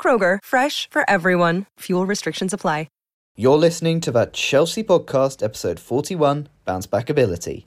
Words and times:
Kroger, 0.00 0.38
fresh 0.42 0.88
for 0.88 1.04
everyone. 1.06 1.66
Fuel 1.80 2.06
restrictions 2.06 2.54
apply. 2.54 2.86
You're 3.36 3.56
listening 3.56 4.00
to 4.02 4.10
that 4.10 4.32
Chelsea 4.34 4.82
podcast, 4.82 5.42
episode 5.42 5.78
41 5.80 6.48
Bouncebackability. 6.66 7.64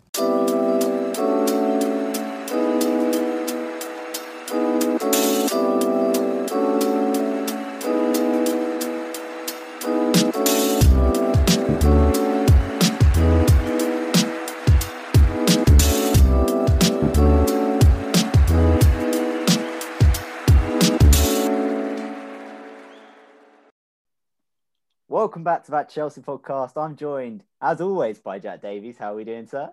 Welcome 25.23 25.45
back 25.45 25.63
to 25.63 25.71
that 25.71 25.88
Chelsea 25.88 26.19
podcast. 26.19 26.75
I'm 26.75 26.97
joined, 26.97 27.45
as 27.61 27.79
always, 27.79 28.19
by 28.19 28.39
Jack 28.39 28.61
Davies. 28.61 28.97
How 28.97 29.13
are 29.13 29.16
we 29.16 29.23
doing, 29.23 29.47
sir? 29.47 29.69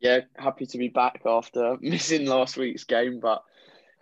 Yeah, 0.00 0.20
happy 0.34 0.64
to 0.64 0.78
be 0.78 0.88
back 0.88 1.20
after 1.26 1.76
missing 1.82 2.24
last 2.24 2.56
week's 2.56 2.84
game, 2.84 3.20
but 3.20 3.44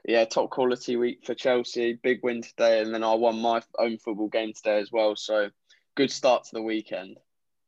yeah, 0.05 0.25
top 0.27 0.51
quality 0.51 0.95
week 0.95 1.27
for 1.27 1.35
Chelsea. 1.35 1.99
Big 2.01 2.21
win 2.23 2.43
today, 2.43 2.81
and 2.81 2.95
then 2.95 3.03
I 3.03 3.15
won 3.15 3.41
my 3.41 3.63
own 3.81 3.99
football 3.99 4.29
game 4.29 4.53
today 4.53 4.79
as 4.79 4.93
well. 4.93 5.17
So 5.17 5.51
good 5.97 6.13
start 6.13 6.45
to 6.45 6.51
the 6.53 6.63
weekend. 6.63 7.19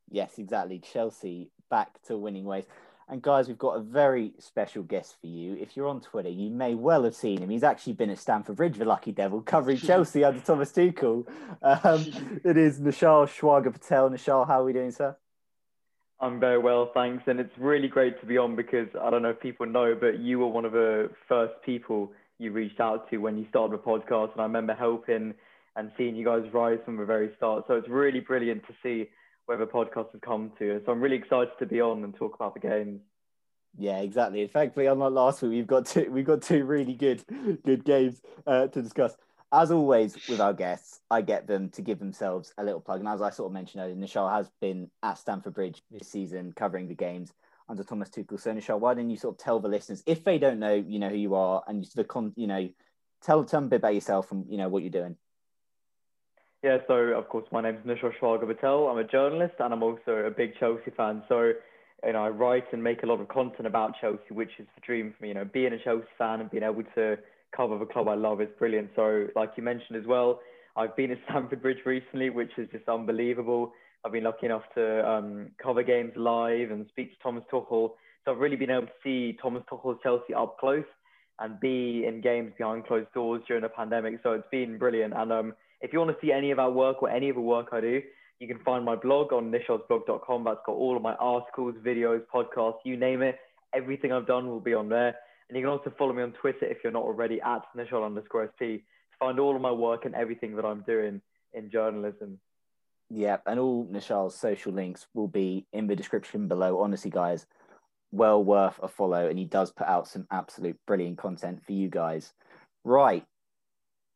Yes, 0.08 0.38
exactly. 0.38 0.78
Chelsea 0.78 1.50
back 1.70 2.00
to 2.02 2.16
winning 2.16 2.44
ways. 2.44 2.66
And 3.10 3.20
guys, 3.20 3.48
we've 3.48 3.58
got 3.58 3.76
a 3.76 3.80
very 3.80 4.34
special 4.38 4.84
guest 4.84 5.16
for 5.20 5.26
you. 5.26 5.56
If 5.60 5.76
you're 5.76 5.88
on 5.88 6.00
Twitter, 6.00 6.28
you 6.28 6.48
may 6.48 6.76
well 6.76 7.02
have 7.02 7.16
seen 7.16 7.42
him. 7.42 7.50
He's 7.50 7.64
actually 7.64 7.94
been 7.94 8.08
at 8.08 8.18
Stamford 8.18 8.54
Bridge, 8.54 8.78
the 8.78 8.84
lucky 8.84 9.10
devil, 9.10 9.40
covering 9.40 9.76
Chelsea 9.78 10.22
under 10.22 10.38
Thomas 10.38 10.70
Tuchel. 10.70 11.26
Um, 11.60 12.40
it 12.44 12.56
is 12.56 12.78
Nischal 12.78 13.26
Schwager 13.26 13.72
Patel. 13.72 14.10
Nischal, 14.10 14.46
how 14.46 14.60
are 14.60 14.64
we 14.64 14.72
doing, 14.72 14.92
sir? 14.92 15.16
I'm 16.20 16.38
very 16.38 16.58
well, 16.58 16.92
thanks. 16.94 17.24
And 17.26 17.40
it's 17.40 17.52
really 17.58 17.88
great 17.88 18.20
to 18.20 18.26
be 18.26 18.38
on 18.38 18.54
because 18.54 18.86
I 19.02 19.10
don't 19.10 19.22
know 19.22 19.30
if 19.30 19.40
people 19.40 19.66
know, 19.66 19.96
but 20.00 20.20
you 20.20 20.38
were 20.38 20.46
one 20.46 20.64
of 20.64 20.70
the 20.70 21.10
first 21.26 21.54
people 21.66 22.12
you 22.38 22.52
reached 22.52 22.78
out 22.78 23.10
to 23.10 23.16
when 23.16 23.36
you 23.36 23.44
started 23.48 23.76
the 23.76 23.82
podcast. 23.82 24.32
And 24.34 24.40
I 24.40 24.44
remember 24.44 24.72
helping 24.72 25.34
and 25.74 25.90
seeing 25.98 26.14
you 26.14 26.24
guys 26.24 26.44
rise 26.52 26.78
from 26.84 26.96
the 26.96 27.04
very 27.04 27.32
start. 27.36 27.64
So 27.66 27.74
it's 27.74 27.88
really 27.88 28.20
brilliant 28.20 28.64
to 28.68 28.74
see 28.84 29.08
where 29.46 29.58
the 29.58 29.66
podcast 29.66 30.12
has 30.12 30.20
come 30.20 30.52
to. 30.58 30.80
So 30.84 30.92
I'm 30.92 31.00
really 31.00 31.16
excited 31.16 31.52
to 31.58 31.66
be 31.66 31.80
on 31.80 32.04
and 32.04 32.14
talk 32.14 32.34
about 32.34 32.54
the 32.54 32.60
games. 32.60 33.00
Yeah, 33.78 33.98
exactly. 33.98 34.42
And 34.42 34.50
Thankfully, 34.50 34.86
unlike 34.86 35.12
last 35.12 35.42
week, 35.42 35.50
we've 35.52 35.66
got 35.66 35.86
two 35.86 36.10
we've 36.10 36.26
got 36.26 36.42
two 36.42 36.64
really 36.64 36.94
good 36.94 37.22
good 37.64 37.84
games 37.84 38.20
uh, 38.46 38.66
to 38.68 38.82
discuss. 38.82 39.16
As 39.52 39.72
always 39.72 40.16
with 40.28 40.40
our 40.40 40.52
guests, 40.52 41.00
I 41.10 41.22
get 41.22 41.48
them 41.48 41.70
to 41.70 41.82
give 41.82 41.98
themselves 41.98 42.52
a 42.56 42.64
little 42.64 42.80
plug. 42.80 43.00
And 43.00 43.08
as 43.08 43.20
I 43.20 43.30
sort 43.30 43.48
of 43.48 43.52
mentioned 43.52 43.82
earlier, 43.82 43.96
Nischal 43.96 44.30
has 44.30 44.48
been 44.60 44.90
at 45.02 45.18
Stamford 45.18 45.54
Bridge 45.54 45.82
this 45.90 46.08
season 46.08 46.52
covering 46.54 46.86
the 46.86 46.94
games 46.94 47.32
under 47.68 47.82
Thomas 47.82 48.10
Tuchel. 48.10 48.38
So 48.38 48.52
Nischal, 48.52 48.78
why 48.78 48.94
don't 48.94 49.10
you 49.10 49.16
sort 49.16 49.34
of 49.34 49.38
tell 49.38 49.58
the 49.58 49.68
listeners, 49.68 50.04
if 50.06 50.22
they 50.22 50.38
don't 50.38 50.60
know, 50.60 50.74
you 50.74 51.00
know 51.00 51.08
who 51.08 51.16
you 51.16 51.34
are, 51.34 51.64
and 51.66 51.84
the 51.96 52.04
con, 52.04 52.32
you 52.36 52.46
know, 52.46 52.68
tell 53.22 53.44
tell 53.44 53.60
them 53.60 53.66
a 53.66 53.70
bit 53.70 53.76
about 53.76 53.94
yourself 53.94 54.30
and 54.30 54.46
you 54.48 54.56
know 54.56 54.68
what 54.68 54.82
you're 54.82 54.90
doing. 54.90 55.16
Yeah, 56.62 56.78
so 56.86 56.94
of 56.94 57.28
course 57.28 57.46
my 57.52 57.62
name 57.62 57.76
is 57.76 57.86
Nischal 57.86 58.12
Schwager 58.20 58.46
Patel. 58.46 58.88
I'm 58.88 58.98
a 58.98 59.04
journalist 59.04 59.54
and 59.60 59.72
I'm 59.72 59.82
also 59.82 60.12
a 60.26 60.30
big 60.30 60.52
Chelsea 60.58 60.90
fan. 60.94 61.22
So 61.28 61.52
you 62.04 62.12
know, 62.12 62.24
I 62.24 62.28
write 62.28 62.64
and 62.72 62.82
make 62.82 63.02
a 63.02 63.06
lot 63.06 63.20
of 63.20 63.28
content 63.28 63.66
about 63.66 63.94
Chelsea, 64.00 64.32
which 64.32 64.50
is 64.58 64.66
the 64.74 64.80
dream 64.84 65.14
for 65.16 65.22
me. 65.22 65.28
You 65.28 65.34
know, 65.34 65.44
being 65.44 65.72
a 65.72 65.78
Chelsea 65.82 66.06
fan 66.18 66.40
and 66.40 66.50
being 66.50 66.62
able 66.62 66.82
to 66.94 67.16
cover 67.56 67.78
the 67.78 67.86
club 67.86 68.08
I 68.08 68.14
love 68.14 68.40
is 68.40 68.48
brilliant. 68.58 68.90
So, 68.94 69.28
like 69.34 69.52
you 69.56 69.62
mentioned 69.62 69.96
as 69.98 70.06
well, 70.06 70.40
I've 70.76 70.94
been 70.96 71.10
at 71.10 71.18
Stamford 71.30 71.62
Bridge 71.62 71.78
recently, 71.86 72.30
which 72.30 72.50
is 72.58 72.68
just 72.72 72.88
unbelievable. 72.88 73.72
I've 74.04 74.12
been 74.12 74.24
lucky 74.24 74.46
enough 74.46 74.62
to 74.74 75.08
um, 75.08 75.50
cover 75.62 75.82
games 75.82 76.12
live 76.16 76.70
and 76.70 76.86
speak 76.88 77.10
to 77.12 77.22
Thomas 77.22 77.44
Tuchel. 77.52 77.92
So 78.24 78.32
I've 78.32 78.38
really 78.38 78.56
been 78.56 78.70
able 78.70 78.86
to 78.86 78.92
see 79.02 79.36
Thomas 79.42 79.62
Tuchel's 79.70 79.98
Chelsea 80.02 80.34
up 80.34 80.58
close 80.58 80.84
and 81.38 81.58
be 81.60 82.04
in 82.06 82.20
games 82.20 82.52
behind 82.56 82.86
closed 82.86 83.12
doors 83.14 83.42
during 83.46 83.62
the 83.62 83.68
pandemic. 83.70 84.20
So 84.22 84.32
it's 84.32 84.48
been 84.50 84.78
brilliant. 84.78 85.14
And 85.14 85.32
um, 85.32 85.54
if 85.80 85.92
you 85.92 85.98
want 85.98 86.10
to 86.10 86.26
see 86.26 86.32
any 86.32 86.50
of 86.50 86.58
our 86.58 86.70
work 86.70 87.02
or 87.02 87.10
any 87.10 87.28
of 87.28 87.36
the 87.36 87.42
work 87.42 87.68
I 87.72 87.80
do, 87.80 88.02
you 88.38 88.46
can 88.48 88.58
find 88.60 88.84
my 88.84 88.96
blog 88.96 89.32
on 89.32 89.52
nischalsblog.com. 89.52 90.44
That's 90.44 90.60
got 90.64 90.72
all 90.72 90.96
of 90.96 91.02
my 91.02 91.14
articles, 91.14 91.74
videos, 91.84 92.22
podcasts, 92.32 92.78
you 92.84 92.96
name 92.96 93.22
it. 93.22 93.38
Everything 93.74 94.12
I've 94.12 94.26
done 94.26 94.48
will 94.48 94.60
be 94.60 94.74
on 94.74 94.88
there. 94.88 95.14
And 95.48 95.56
you 95.56 95.62
can 95.62 95.70
also 95.70 95.92
follow 95.98 96.12
me 96.12 96.22
on 96.22 96.32
Twitter 96.32 96.64
if 96.64 96.78
you're 96.82 96.92
not 96.92 97.02
already 97.02 97.40
at 97.40 97.62
nischal 97.76 98.04
underscore 98.04 98.46
SP 98.48 98.80
to 98.80 99.16
find 99.18 99.38
all 99.38 99.56
of 99.56 99.62
my 99.62 99.72
work 99.72 100.04
and 100.04 100.14
everything 100.14 100.56
that 100.56 100.64
I'm 100.64 100.82
doing 100.82 101.20
in 101.52 101.70
journalism. 101.70 102.38
Yeah, 103.10 103.38
and 103.44 103.58
all 103.58 103.86
Nischal's 103.86 104.36
social 104.36 104.72
links 104.72 105.06
will 105.14 105.26
be 105.26 105.66
in 105.72 105.88
the 105.88 105.96
description 105.96 106.46
below. 106.46 106.80
Honestly, 106.80 107.10
guys, 107.10 107.44
well 108.12 108.42
worth 108.42 108.78
a 108.82 108.88
follow. 108.88 109.28
And 109.28 109.38
he 109.38 109.44
does 109.44 109.72
put 109.72 109.88
out 109.88 110.06
some 110.06 110.26
absolute 110.30 110.78
brilliant 110.86 111.18
content 111.18 111.64
for 111.64 111.72
you 111.72 111.88
guys. 111.88 112.32
Right. 112.84 113.24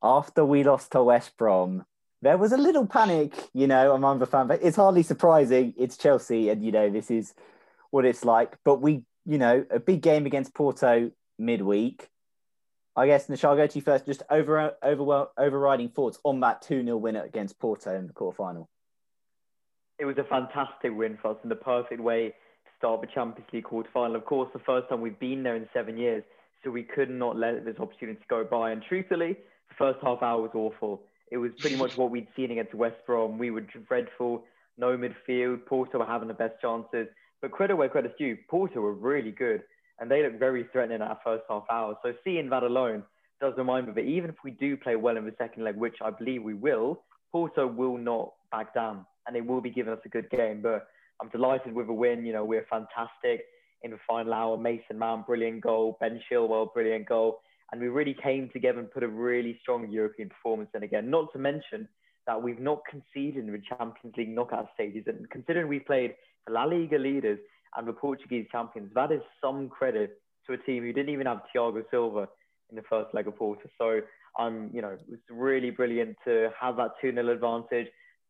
After 0.04 0.44
we 0.44 0.62
lost 0.64 0.92
to 0.92 1.02
West 1.02 1.34
Brom, 1.38 1.86
there 2.20 2.36
was 2.36 2.52
a 2.52 2.58
little 2.58 2.86
panic, 2.86 3.32
you 3.54 3.66
know, 3.66 3.94
among 3.94 4.18
the 4.18 4.26
fan. 4.26 4.50
It's 4.62 4.76
hardly 4.76 5.02
surprising. 5.02 5.72
It's 5.78 5.96
Chelsea, 5.96 6.50
and 6.50 6.62
you 6.62 6.72
know 6.72 6.90
this 6.90 7.10
is 7.10 7.32
what 7.90 8.04
it's 8.04 8.22
like. 8.22 8.58
But 8.66 8.82
we, 8.82 9.04
you 9.24 9.38
know, 9.38 9.64
a 9.70 9.80
big 9.80 10.02
game 10.02 10.26
against 10.26 10.52
Porto 10.52 11.10
midweek. 11.38 12.10
I 12.94 13.06
guess 13.06 13.28
Nischal, 13.28 13.56
go 13.56 13.66
to 13.66 13.78
you 13.78 13.80
first. 13.80 14.04
Just 14.04 14.22
over, 14.28 14.74
over 14.82 15.28
overriding 15.38 15.88
thoughts 15.88 16.18
on 16.22 16.40
that 16.40 16.60
two 16.60 16.84
0 16.84 16.98
winner 16.98 17.22
against 17.22 17.58
Porto 17.58 17.96
in 17.96 18.06
the 18.06 18.12
quarterfinal. 18.12 18.66
It 19.98 20.04
was 20.04 20.18
a 20.18 20.24
fantastic 20.24 20.94
win 20.94 21.18
for 21.22 21.30
us 21.30 21.38
and 21.42 21.50
the 21.50 21.56
perfect 21.56 22.02
way 22.02 22.28
to 22.28 22.70
start 22.76 23.00
the 23.00 23.06
Champions 23.06 23.48
League 23.54 23.64
quarterfinal. 23.64 24.16
Of 24.16 24.26
course, 24.26 24.50
the 24.52 24.58
first 24.60 24.90
time 24.90 25.00
we've 25.00 25.18
been 25.18 25.42
there 25.42 25.56
in 25.56 25.66
seven 25.72 25.96
years, 25.96 26.24
so 26.62 26.70
we 26.70 26.82
could 26.82 27.08
not 27.08 27.38
let 27.38 27.64
this 27.64 27.78
opportunity 27.78 28.20
go 28.28 28.44
by. 28.44 28.70
And 28.70 28.82
truthfully, 28.82 29.38
first 29.78 29.98
half 30.02 30.22
hour 30.22 30.42
was 30.42 30.50
awful 30.54 31.02
it 31.34 31.38
was 31.38 31.50
pretty 31.58 31.74
much 31.74 31.96
what 31.96 32.12
we'd 32.12 32.28
seen 32.36 32.52
against 32.52 32.74
West 32.74 32.96
Brom. 33.06 33.38
We 33.38 33.50
were 33.50 33.62
dreadful, 33.62 34.44
no 34.78 34.96
midfield. 34.96 35.66
Porto 35.66 35.98
were 35.98 36.06
having 36.06 36.28
the 36.28 36.34
best 36.34 36.60
chances. 36.60 37.08
But 37.40 37.50
credit 37.50 37.74
where 37.76 37.88
credit's 37.88 38.14
due, 38.16 38.36
Porto 38.48 38.80
were 38.80 38.94
really 38.94 39.32
good 39.32 39.62
and 39.98 40.08
they 40.10 40.22
looked 40.22 40.38
very 40.38 40.66
threatening 40.72 41.02
at 41.02 41.08
our 41.08 41.18
first 41.24 41.42
half 41.48 41.64
hour. 41.70 41.96
So 42.04 42.12
seeing 42.22 42.48
that 42.50 42.62
alone 42.62 43.02
does 43.40 43.54
remind 43.56 43.86
me 43.86 43.92
that 43.94 44.02
even 44.02 44.30
if 44.30 44.36
we 44.44 44.52
do 44.52 44.76
play 44.76 44.96
well 44.96 45.16
in 45.16 45.24
the 45.24 45.34
second 45.36 45.64
leg, 45.64 45.76
which 45.76 45.96
I 46.00 46.10
believe 46.10 46.42
we 46.42 46.54
will, 46.54 47.02
Porto 47.32 47.66
will 47.66 47.98
not 47.98 48.32
back 48.52 48.72
down 48.72 49.04
and 49.26 49.34
they 49.34 49.40
will 49.40 49.60
be 49.60 49.70
giving 49.70 49.92
us 49.92 50.00
a 50.04 50.08
good 50.08 50.30
game. 50.30 50.60
But 50.62 50.86
I'm 51.20 51.30
delighted 51.30 51.72
with 51.72 51.88
a 51.88 51.92
win. 51.92 52.24
You 52.24 52.32
know, 52.32 52.44
we're 52.44 52.66
fantastic 52.70 53.46
in 53.82 53.90
the 53.90 53.98
final 54.06 54.34
hour. 54.34 54.56
Mason 54.56 54.98
Mount, 54.98 55.26
brilliant 55.26 55.62
goal. 55.62 55.96
Ben 56.00 56.20
Chilwell, 56.30 56.72
brilliant 56.72 57.08
goal 57.08 57.40
and 57.72 57.80
we 57.80 57.88
really 57.88 58.16
came 58.22 58.50
together 58.52 58.78
and 58.78 58.90
put 58.90 59.02
a 59.02 59.08
really 59.08 59.58
strong 59.62 59.90
European 59.90 60.28
performance 60.28 60.70
in 60.74 60.82
again. 60.82 61.10
Not 61.10 61.32
to 61.32 61.38
mention 61.38 61.88
that 62.26 62.40
we've 62.40 62.60
not 62.60 62.80
conceded 62.88 63.44
in 63.44 63.52
the 63.52 63.62
Champions 63.68 64.16
League 64.16 64.34
knockout 64.34 64.68
stages, 64.74 65.04
and 65.06 65.28
considering 65.30 65.68
we 65.68 65.80
played 65.80 66.14
the 66.46 66.52
La 66.52 66.64
Liga 66.64 66.98
leaders 66.98 67.38
and 67.76 67.86
the 67.86 67.92
Portuguese 67.92 68.46
champions, 68.50 68.90
that 68.94 69.12
is 69.12 69.20
some 69.42 69.68
credit 69.68 70.20
to 70.46 70.54
a 70.54 70.58
team 70.58 70.82
who 70.82 70.92
didn't 70.92 71.12
even 71.12 71.26
have 71.26 71.40
Thiago 71.54 71.82
Silva 71.90 72.28
in 72.70 72.76
the 72.76 72.82
first 72.88 73.14
leg 73.14 73.26
of 73.26 73.36
Porto. 73.36 73.68
So 73.78 74.00
I'm, 74.38 74.46
um, 74.46 74.70
you 74.72 74.82
know, 74.82 74.90
it 74.90 75.00
was 75.08 75.18
really 75.30 75.70
brilliant 75.70 76.16
to 76.24 76.50
have 76.60 76.76
that 76.76 76.92
2 77.00 77.12
0 77.12 77.32
advantage, 77.32 77.88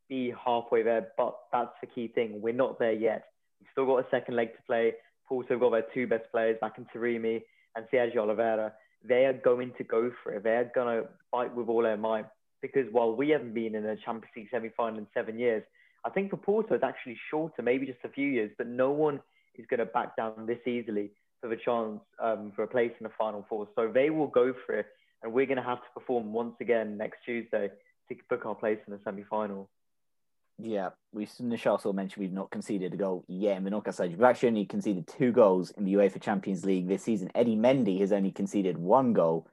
be 0.09 0.33
halfway 0.45 0.83
there, 0.83 1.09
but 1.17 1.37
that's 1.53 1.73
the 1.81 1.87
key 1.87 2.09
thing. 2.09 2.41
We're 2.41 2.53
not 2.53 2.79
there 2.79 2.93
yet. 2.93 3.25
We've 3.61 3.69
still 3.73 3.87
got 3.87 4.05
a 4.05 4.11
second 4.11 4.37
leg 4.37 4.55
to 4.55 4.63
play. 4.67 4.93
Porto 5.27 5.55
have 5.55 5.61
got 5.61 5.71
their 5.71 5.87
two 5.95 6.07
best 6.07 6.31
players 6.31 6.59
back 6.61 6.75
in 6.79 6.87
Taremi 6.95 7.43
and 7.77 7.87
Sergio 7.93 8.19
Oliveira. 8.19 8.73
They 9.07 9.27
are 9.27 9.33
going 9.33 9.73
to 9.79 9.85
go 9.85 10.11
for 10.23 10.33
it. 10.33 10.43
They're 10.43 10.71
going 10.75 11.03
to 11.03 11.09
fight 11.31 11.55
with 11.55 11.69
all 11.69 11.83
their 11.83 11.97
might. 11.97 12.27
Because 12.63 12.87
while 12.93 13.15
we 13.15 13.29
haven't 13.29 13.53
been 13.53 13.75
in 13.75 13.85
a 13.85 13.97
Champions 13.97 14.33
League 14.35 14.49
semi-final 14.51 14.99
in 14.99 15.07
seven 15.13 15.39
years, 15.39 15.63
I 16.05 16.11
think 16.11 16.31
for 16.31 16.39
Porto 16.39 16.75
it's 16.75 16.85
actually 16.85 17.19
shorter, 17.31 17.63
maybe 17.63 17.85
just 17.85 17.99
a 18.05 18.09
few 18.09 18.27
years. 18.27 18.51
But 18.57 18.69
no 18.69 18.91
one 18.91 19.21
is 19.57 19.67
going 19.69 19.81
to 19.81 19.87
back 19.87 20.17
down 20.17 20.47
this 20.47 20.59
easily 20.67 21.11
for 21.41 21.49
the 21.49 21.57
chance 21.57 22.01
um, 22.23 22.53
for 22.57 22.63
a 22.63 22.67
place 22.67 22.93
in 22.99 23.05
the 23.05 23.13
final 23.19 23.45
four. 23.49 23.69
So 23.77 23.91
they 23.93 24.09
will 24.09 24.29
go 24.29 24.55
for 24.65 24.77
it, 24.77 24.87
and 25.23 25.33
we're 25.33 25.47
going 25.47 25.59
to 25.59 25.63
have 25.63 25.79
to 25.79 25.91
perform 25.93 26.33
once 26.33 26.55
again 26.61 26.97
next 26.97 27.19
Tuesday 27.25 27.71
to 28.09 28.17
book 28.31 28.47
our 28.47 28.55
place 28.55 28.79
in 28.87 28.93
the 28.95 29.01
semi-final. 29.05 29.69
Yeah, 30.59 30.91
we 31.13 31.27
Nischal 31.27 31.73
also 31.73 31.93
mentioned 31.93 32.23
we've 32.23 32.33
not 32.33 32.51
conceded 32.51 32.95
a 32.95 32.97
goal 32.97 33.25
yet 33.27 33.57
in 33.57 33.65
the 33.65 33.71
knockout 33.71 33.95
stage. 33.95 34.13
We've 34.13 34.23
actually 34.23 34.51
only 34.51 34.67
conceded 34.67 35.09
two 35.09 35.33
goals 35.33 35.71
in 35.73 35.85
the 35.85 35.95
UEFA 35.95 36.21
Champions 36.21 36.65
League 36.65 36.87
this 36.87 37.03
season. 37.03 37.31
Eddie 37.35 37.57
Mendy 37.57 37.99
has 38.01 38.13
only 38.13 38.31
conceded 38.31 38.79
one 38.79 39.13
goal 39.13 39.49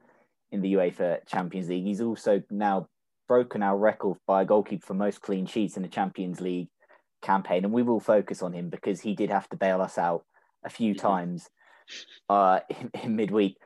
in 0.52 0.60
the 0.60 0.74
UEFA 0.74 1.26
Champions 1.26 1.68
League. 1.68 1.84
He's 1.84 2.00
also 2.00 2.42
now 2.50 2.86
broken 3.26 3.62
our 3.62 3.76
record 3.76 4.18
by 4.26 4.42
a 4.42 4.44
goalkeeper 4.44 4.86
for 4.86 4.94
most 4.94 5.20
clean 5.22 5.46
sheets 5.46 5.76
in 5.76 5.82
the 5.82 5.88
Champions 5.88 6.40
League 6.40 6.68
campaign, 7.20 7.64
and 7.64 7.72
we 7.72 7.82
will 7.82 8.00
focus 8.00 8.42
on 8.42 8.52
him 8.52 8.68
because 8.68 9.00
he 9.00 9.14
did 9.14 9.30
have 9.30 9.48
to 9.48 9.56
bail 9.56 9.80
us 9.80 9.98
out 9.98 10.24
a 10.64 10.70
few 10.70 10.94
mm-hmm. 10.94 11.06
times 11.06 11.48
uh, 12.28 12.60
in, 12.70 12.90
in 13.02 13.16
midweek. 13.16 13.56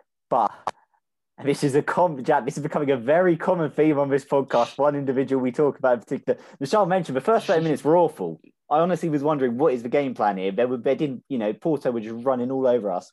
This 1.44 1.62
is 1.62 1.74
a 1.74 1.82
com- 1.82 2.22
Jack, 2.24 2.46
this 2.46 2.56
is 2.56 2.62
becoming 2.62 2.90
a 2.90 2.96
very 2.96 3.36
common 3.36 3.70
theme 3.70 3.98
on 3.98 4.08
this 4.08 4.24
podcast. 4.24 4.78
One 4.78 4.94
individual 4.94 5.42
we 5.42 5.52
talk 5.52 5.78
about 5.78 5.94
in 5.94 6.00
particular. 6.00 6.38
Michelle 6.60 6.86
mentioned 6.86 7.16
the 7.16 7.20
first 7.20 7.46
30 7.46 7.62
minutes 7.62 7.84
were 7.84 7.96
awful. 7.96 8.40
I 8.70 8.78
honestly 8.78 9.10
was 9.10 9.22
wondering 9.22 9.58
what 9.58 9.74
is 9.74 9.82
the 9.82 9.88
game 9.88 10.14
plan 10.14 10.38
here. 10.38 10.50
They 10.50 10.64
were 10.64 10.78
they 10.78 10.94
didn't, 10.94 11.24
you 11.28 11.38
know, 11.38 11.52
Porto 11.52 11.90
were 11.90 12.00
just 12.00 12.24
running 12.24 12.50
all 12.50 12.66
over 12.66 12.90
us. 12.90 13.12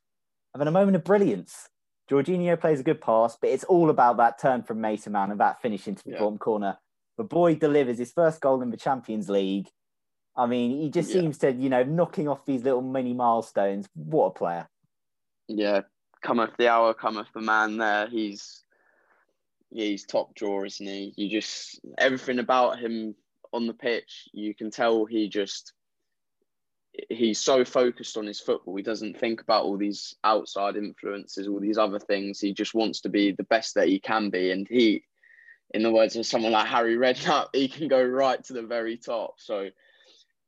And 0.53 0.61
then 0.61 0.67
a 0.67 0.71
moment 0.71 0.95
of 0.95 1.03
brilliance. 1.03 1.67
Jorginho 2.09 2.59
plays 2.59 2.79
a 2.79 2.83
good 2.83 3.01
pass, 3.01 3.37
but 3.39 3.49
it's 3.49 3.63
all 3.65 3.89
about 3.89 4.17
that 4.17 4.39
turn 4.39 4.63
from 4.63 4.81
Mason 4.81 5.13
Mount 5.13 5.31
and 5.31 5.39
that 5.39 5.61
finish 5.61 5.87
into 5.87 6.03
the 6.03 6.11
yeah. 6.11 6.19
bottom 6.19 6.37
corner. 6.37 6.77
The 7.17 7.23
boy 7.23 7.55
delivers 7.55 7.97
his 7.97 8.11
first 8.11 8.41
goal 8.41 8.61
in 8.61 8.71
the 8.71 8.77
Champions 8.77 9.29
League. 9.29 9.69
I 10.35 10.45
mean, 10.45 10.81
he 10.81 10.89
just 10.89 11.09
yeah. 11.09 11.21
seems 11.21 11.37
to, 11.39 11.51
you 11.51 11.69
know, 11.69 11.83
knocking 11.83 12.27
off 12.27 12.45
these 12.45 12.63
little 12.63 12.81
mini 12.81 13.13
milestones. 13.13 13.87
What 13.93 14.27
a 14.27 14.31
player. 14.31 14.67
Yeah, 15.47 15.81
cometh 16.23 16.51
the 16.57 16.69
hour, 16.69 16.93
cometh 16.93 17.27
the 17.33 17.41
man. 17.41 17.77
There, 17.77 18.07
he's 18.07 18.63
he's 19.71 20.05
top 20.05 20.33
drawer, 20.35 20.65
isn't 20.65 20.85
he? 20.85 21.13
You 21.15 21.29
just 21.29 21.79
everything 21.97 22.39
about 22.39 22.79
him 22.79 23.15
on 23.53 23.67
the 23.67 23.73
pitch, 23.73 24.27
you 24.33 24.55
can 24.55 24.71
tell 24.71 25.05
he 25.05 25.29
just 25.29 25.73
he's 27.09 27.39
so 27.39 27.65
focused 27.65 28.17
on 28.17 28.25
his 28.25 28.39
football. 28.39 28.75
He 28.75 28.83
doesn't 28.83 29.19
think 29.19 29.41
about 29.41 29.63
all 29.63 29.77
these 29.77 30.15
outside 30.23 30.75
influences, 30.75 31.47
all 31.47 31.59
these 31.59 31.77
other 31.77 31.99
things. 31.99 32.39
He 32.39 32.53
just 32.53 32.73
wants 32.73 33.01
to 33.01 33.09
be 33.09 33.31
the 33.31 33.43
best 33.43 33.75
that 33.75 33.87
he 33.87 33.99
can 33.99 34.29
be, 34.29 34.51
and 34.51 34.67
he, 34.67 35.03
in 35.73 35.83
the 35.83 35.91
words 35.91 36.15
of 36.15 36.25
someone 36.25 36.51
like 36.51 36.67
Harry 36.67 36.95
Redknapp, 36.95 37.47
he 37.53 37.67
can 37.67 37.87
go 37.87 38.03
right 38.03 38.43
to 38.45 38.53
the 38.53 38.63
very 38.63 38.97
top. 38.97 39.35
So 39.37 39.69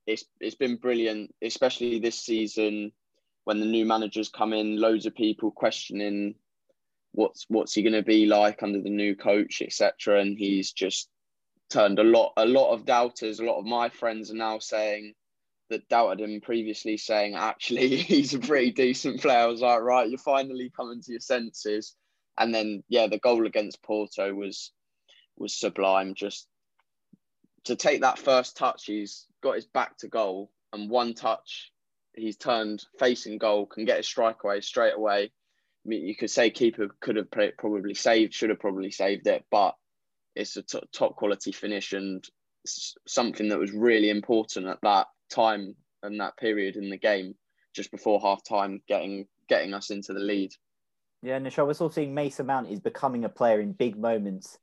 it's 0.08 0.26
it's 0.40 0.56
been 0.56 0.78
brilliant, 0.78 1.34
especially 1.42 2.00
this 2.00 2.20
season 2.20 2.92
when 3.46 3.60
the 3.60 3.66
new 3.66 3.86
managers 3.86 4.28
come 4.28 4.54
in, 4.54 4.82
loads 4.82 5.06
of 5.06 5.16
people 5.16 5.52
questioning 5.52 6.36
what's 7.14 7.46
what's 7.48 7.74
he 7.74 7.82
going 7.82 7.94
to 7.94 8.04
be 8.04 8.26
like 8.26 8.62
under 8.62 8.82
the 8.82 8.90
new 8.90 9.16
coach, 9.16 9.62
etc. 9.62 10.20
And 10.20 10.38
he's 10.38 10.74
just 10.74 11.10
turned 11.70 12.00
a 12.00 12.04
lot 12.04 12.34
a 12.38 12.46
lot 12.46 12.74
of 12.74 12.86
doubters. 12.86 13.40
A 13.40 13.46
lot 13.46 13.60
of 13.60 13.66
my 13.66 13.90
friends 13.90 14.32
are 14.32 14.36
now 14.36 14.60
saying 14.60 15.14
that 15.70 15.88
doubted 15.88 16.22
him 16.22 16.42
previously, 16.42 16.98
saying 16.98 17.36
actually 17.36 17.96
he's 17.98 18.34
a 18.34 18.40
pretty 18.40 18.72
decent 18.72 19.22
player. 19.22 19.40
I 19.40 19.46
was 19.48 19.62
like, 19.62 19.82
right, 19.82 20.10
you're 20.10 20.18
finally 20.18 20.72
coming 20.76 21.02
to 21.02 21.12
your 21.12 21.22
senses. 21.22 21.96
And 22.38 22.54
then 22.54 22.84
yeah, 22.90 23.08
the 23.08 23.20
goal 23.20 23.46
against 23.46 23.84
Porto 23.84 24.34
was 24.34 24.72
was 25.38 25.56
sublime. 25.56 26.16
Just 26.16 26.48
to 27.66 27.76
take 27.76 28.02
that 28.02 28.20
first 28.20 28.58
touch, 28.58 28.86
he's 28.86 29.28
got 29.42 29.56
his 29.56 29.66
back 29.66 29.98
to 30.00 30.08
goal, 30.08 30.52
and 30.74 30.90
one 30.90 31.14
touch 31.14 31.72
he's 32.18 32.38
turned 32.38 32.86
facing 33.00 33.38
goal, 33.38 33.66
can 33.66 33.86
get 33.86 34.00
a 34.00 34.04
strike 34.04 34.44
away 34.44 34.62
straight 34.62 34.96
away. 34.96 35.24
I 35.24 35.88
mean, 35.88 36.06
you 36.06 36.16
could 36.16 36.32
say 36.32 36.50
keeper 36.50 36.88
could 37.00 37.16
have 37.16 37.28
probably 37.58 37.94
saved, 37.94 38.34
should 38.34 38.50
have 38.50 38.60
probably 38.60 38.92
saved 38.92 39.28
it, 39.28 39.46
but 39.52 39.76
it's 40.36 40.58
a 40.58 40.64
t- 40.64 40.80
top 40.92 41.16
quality 41.16 41.52
finish 41.52 41.94
and 41.94 42.28
something 42.66 43.50
that 43.50 43.60
was 43.60 43.72
really 43.72 44.10
important 44.10 44.68
at 44.68 44.82
that 44.82 45.08
time 45.30 45.76
and 46.04 46.20
that 46.20 46.38
period 46.38 46.76
in 46.76 46.90
the 46.90 46.98
game, 46.98 47.36
just 47.74 47.92
before 47.92 48.20
half 48.20 48.44
time, 48.44 48.82
getting 48.88 49.28
getting 49.48 49.74
us 49.74 49.92
into 49.92 50.14
the 50.14 50.20
lead. 50.20 50.52
Yeah, 51.22 51.40
Nischal, 51.40 51.68
we're 51.68 51.74
still 51.74 51.90
seeing 51.90 52.14
Mason 52.14 52.48
Mount 52.48 52.70
is 52.70 52.80
becoming 52.80 53.24
a 53.26 53.30
player 53.30 53.60
in 53.60 53.72
big 53.72 53.98
moments 53.98 54.58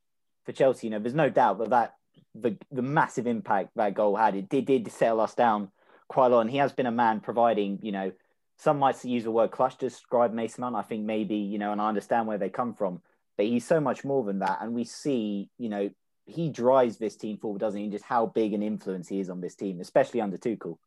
for 0.44 0.52
Chelsea. 0.52 0.88
You 0.88 0.93
know, 0.93 0.98
there's 0.98 1.14
no 1.14 1.31
doubt 1.31 1.58
that 1.58 1.70
that 1.70 1.94
the 2.34 2.56
the 2.70 2.82
massive 2.82 3.26
impact 3.26 3.70
that 3.76 3.94
goal 3.94 4.16
had. 4.16 4.34
It 4.34 4.48
did 4.48 4.66
did 4.66 4.90
settle 4.90 5.20
us 5.20 5.34
down 5.34 5.70
quite 6.08 6.26
a 6.26 6.28
lot. 6.31 6.40
And 6.43 6.50
he 6.50 6.58
has 6.58 6.72
been 6.72 6.87
a 6.87 6.93
man 6.93 7.20
providing, 7.20 7.78
you 7.82 7.93
know, 7.93 8.12
some 8.56 8.78
might 8.78 9.04
use 9.04 9.25
the 9.25 9.31
word 9.31 9.50
clutch 9.50 9.76
to 9.78 9.88
describe 9.88 10.32
Mason 10.32 10.62
Mount. 10.62 10.76
I 10.76 10.82
think 10.82 11.04
maybe, 11.04 11.37
you 11.37 11.58
know, 11.58 11.72
and 11.72 11.81
I 11.81 11.88
understand 11.88 12.26
where 12.26 12.38
they 12.38 12.49
come 12.49 12.75
from, 12.75 13.02
but 13.37 13.46
he's 13.46 13.66
so 13.66 13.81
much 13.81 14.04
more 14.04 14.22
than 14.25 14.38
that. 14.40 14.58
And 14.60 14.75
we 14.75 14.84
see, 14.84 15.49
you 15.58 15.69
know, 15.69 15.90
he 16.26 16.49
drives 16.49 16.99
this 16.99 17.16
team 17.16 17.38
forward, 17.38 17.60
doesn't 17.60 17.78
he? 17.78 17.84
And 17.84 17.93
just 17.93 18.04
how 18.04 18.26
big 18.26 18.52
an 18.52 18.62
influence 18.62 19.08
he 19.08 19.20
is 19.20 19.28
on 19.28 19.40
this 19.40 19.56
team, 19.56 19.81
especially 19.81 20.20
under 20.20 20.38
Tuchel. 20.38 20.78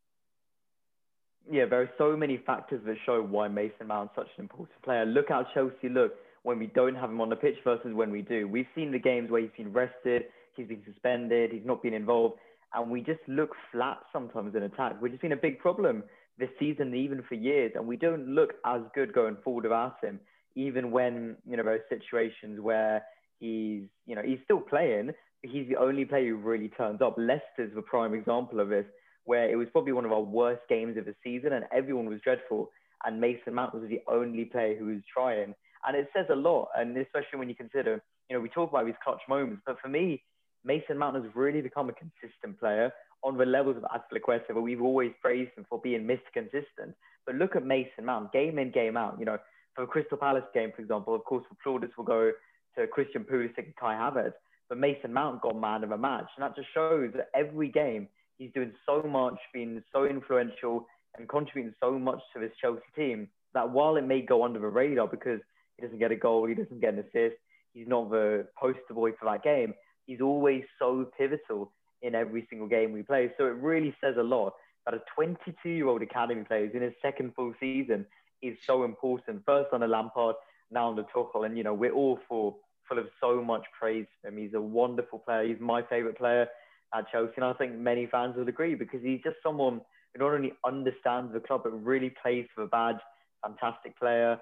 Yeah, 1.51 1.65
there 1.65 1.81
are 1.81 1.91
so 1.97 2.15
many 2.15 2.38
factors 2.38 2.81
that 2.85 2.95
show 3.06 3.21
why 3.21 3.47
Mason 3.50 3.88
Mount's 3.88 4.15
such 4.15 4.29
an 4.38 4.44
important 4.44 4.81
player. 4.81 5.06
Look 5.06 5.29
how 5.29 5.45
Chelsea 5.53 5.89
look 5.89 6.15
when 6.44 6.59
we 6.59 6.68
don't 6.68 6.95
have 6.95 7.09
him 7.09 7.21
on 7.21 7.29
the 7.29 7.35
pitch 7.35 7.57
versus 7.63 7.94
when 7.94 8.11
we 8.11 8.21
do. 8.21 8.47
We've 8.47 8.68
seen 8.73 8.91
the 8.91 9.00
games 9.00 9.29
where 9.29 9.41
he's 9.41 9.51
been 9.57 9.73
rested, 9.73 10.25
he's 10.56 10.68
been 10.68 10.83
suspended, 10.85 11.51
he's 11.51 11.65
not 11.65 11.83
been 11.83 11.94
involved 11.94 12.35
and 12.75 12.92
we 12.92 13.01
just 13.01 13.22
look 13.27 13.51
flat 13.72 13.98
sometimes 14.12 14.56
in 14.56 14.63
attack, 14.63 15.01
which 15.01 15.12
has 15.12 15.22
been 15.22 15.31
a 15.31 15.38
big 15.38 15.60
problem 15.60 16.04
this 16.38 16.50
season, 16.60 16.94
even 16.94 17.24
for 17.27 17.36
years. 17.36 17.72
And 17.75 17.88
we 17.88 17.95
don't 17.95 18.27
look 18.27 18.54
as 18.66 18.81
good 18.94 19.13
going 19.13 19.38
forward 19.44 19.63
without 19.63 20.04
him, 20.04 20.19
even 20.56 20.92
when 20.92 21.38
you 21.48 21.57
know 21.57 21.63
those 21.63 21.80
situations 21.89 22.60
where 22.60 23.04
he's 23.39 23.83
you 24.06 24.16
know 24.16 24.22
he's 24.24 24.39
still 24.44 24.60
playing, 24.60 25.12
but 25.42 25.51
he's 25.51 25.68
the 25.68 25.77
only 25.77 26.06
player 26.06 26.30
who 26.30 26.38
really 26.38 26.69
turns 26.69 27.01
up. 27.01 27.16
Leicester's 27.18 27.74
the 27.74 27.81
prime 27.81 28.13
example 28.13 28.60
of 28.60 28.69
this, 28.69 28.86
where 29.24 29.49
it 29.49 29.56
was 29.56 29.68
probably 29.71 29.94
one 29.94 30.06
of 30.06 30.11
our 30.11 30.21
worst 30.21 30.61
games 30.69 30.97
of 30.97 31.06
the 31.06 31.16
season, 31.23 31.54
and 31.54 31.66
everyone 31.71 32.07
was 32.07 32.19
dreadful. 32.21 32.69
And 33.06 33.21
Mason 33.21 33.54
Mount 33.54 33.73
was 33.73 33.88
the 33.88 34.02
only 34.07 34.45
player 34.45 34.76
who 34.78 34.88
was 34.88 35.02
trying, 35.11 35.54
and 35.88 35.95
it 35.95 36.09
says 36.16 36.26
a 36.31 36.35
lot. 36.35 36.69
And 36.76 36.97
especially 36.97 37.40
when 37.40 37.49
you 37.49 37.56
consider, 37.56 38.02
you 38.30 38.35
know, 38.35 38.42
we 38.42 38.49
talk 38.49 38.71
about 38.71 38.85
these 38.85 38.95
clutch 39.04 39.21
moments, 39.30 39.61
but 39.66 39.80
for 39.80 39.90
me, 39.90 40.23
Mason 40.66 40.98
Mount 40.98 41.16
has 41.16 41.26
really 41.36 41.62
become 41.62 41.90
a 41.90 41.94
consistent 41.94 42.60
player 42.60 42.92
on 43.24 43.38
the 43.38 43.45
levels 43.45 43.78
of 43.78 43.84
Azpilicueta, 43.84 44.54
but 44.54 44.62
we've 44.62 44.81
always 44.81 45.12
praised 45.22 45.52
him 45.57 45.66
for 45.69 45.80
being 45.80 46.02
Mr. 46.02 46.19
Consistent. 46.34 46.95
But 47.26 47.36
look 47.36 47.56
at 47.56 47.66
Mason 47.66 48.06
Mount, 48.06 48.31
game 48.34 48.60
in, 48.60 48.72
game 48.72 48.98
out. 48.98 49.18
You 49.19 49.26
know, 49.26 49.38
for 49.74 49.81
the 49.81 49.88
Crystal 49.88 50.18
Palace 50.18 50.44
game, 50.54 50.72
for 50.76 50.81
example, 50.81 51.16
of 51.16 51.24
course, 51.24 51.44
for 51.48 51.56
plaudits 51.64 51.98
will 51.98 52.06
go 52.06 52.31
to 52.78 52.88
Christian 52.88 53.24
Pulisic 53.24 53.66
and 53.66 53.76
Kai 53.80 53.94
Havertz, 53.94 54.34
but 54.69 54.78
Mason 54.78 55.14
Mount 55.14 55.42
got 55.42 55.60
man 55.60 55.84
of 55.84 55.92
a 55.92 55.98
match. 55.98 56.28
And 56.36 56.44
that 56.44 56.56
just 56.56 56.68
shows 56.74 57.12
that 57.16 57.30
every 57.36 57.69
game 57.69 58.07
he's 58.38 58.52
doing 58.54 58.74
so 58.86 59.02
much, 59.04 59.38
being 59.54 59.81
so 59.92 60.06
influential 60.06 60.86
and 61.18 61.30
contributing 61.30 61.74
so 61.80 61.98
much 61.98 62.19
to 62.34 62.40
this 62.40 62.52
Chelsea 62.60 62.81
team 62.95 63.28
that 63.54 63.69
while 63.69 63.95
it 63.95 64.06
may 64.06 64.22
go 64.22 64.44
under 64.44 64.60
the 64.60 64.68
radar 64.68 65.07
because 65.07 65.40
he 65.78 65.84
doesn't 65.84 66.00
get 66.00 66.12
a 66.12 66.16
goal, 66.16 66.45
he 66.45 66.54
doesn't 66.54 66.81
get 66.81 66.94
an 66.94 67.00
assist, 67.00 67.38
he's 67.74 67.88
not 67.88 68.10
the 68.10 68.48
poster 68.60 68.94
boy 68.94 69.12
for 69.14 69.26
that 69.26 69.44
game, 69.44 69.74
he's 70.06 70.21
always 70.21 70.64
so 70.80 71.09
pivotal 71.18 71.71
in 72.02 72.16
every 72.16 72.45
single 72.50 72.68
game 72.68 72.92
we 72.92 73.04
play. 73.04 73.31
So 73.38 73.45
it 73.45 73.56
really 73.56 73.95
says 74.02 74.16
a 74.18 74.24
lot 74.24 74.54
that 74.85 74.94
a 74.94 75.02
22 75.16 75.69
year 75.69 75.88
old 75.88 76.02
academy 76.02 76.44
player 76.44 76.66
in 76.66 76.81
his 76.81 76.94
second 77.02 77.33
full 77.35 77.54
season 77.59 78.06
is 78.42 78.57
so 78.66 78.83
important. 78.83 79.44
First 79.45 79.74
on 79.74 79.83
a 79.83 79.88
Lampard, 79.88 80.35
now 80.71 80.88
on 80.88 80.95
the 80.95 81.06
Tuchel. 81.16 81.45
And, 81.45 81.57
you 81.57 81.64
know, 81.64 81.74
we're 81.74 81.94
all 81.94 82.19
for, 82.28 82.56
full 82.88 83.00
of 83.00 83.07
so 83.19 83.42
much 83.42 83.64
praise 83.78 84.06
for 84.21 84.28
him. 84.28 84.38
He's 84.38 84.54
a 84.54 84.62
wonderful 84.62 85.19
player. 85.19 85.47
He's 85.47 85.59
my 85.59 85.81
favourite 85.83 86.18
player 86.18 86.47
at 86.94 87.09
Chelsea. 87.12 87.33
And 87.38 87.45
I 87.45 87.54
think 87.54 87.76
many 87.76 88.07
fans 88.07 88.35
would 88.38 88.50
agree 88.50 88.76
because 88.76 89.02
he's 89.02 89.21
just 89.24 89.38
someone 89.42 89.81
who 90.14 90.24
not 90.24 90.33
only 90.33 90.54
understands 90.66 91.33
the 91.33 91.40
club, 91.40 91.62
but 91.64 91.71
really 91.71 92.14
plays 92.21 92.45
for 92.54 92.62
the 92.62 92.68
badge. 92.68 93.00
Fantastic 93.44 93.97
player. 93.97 94.38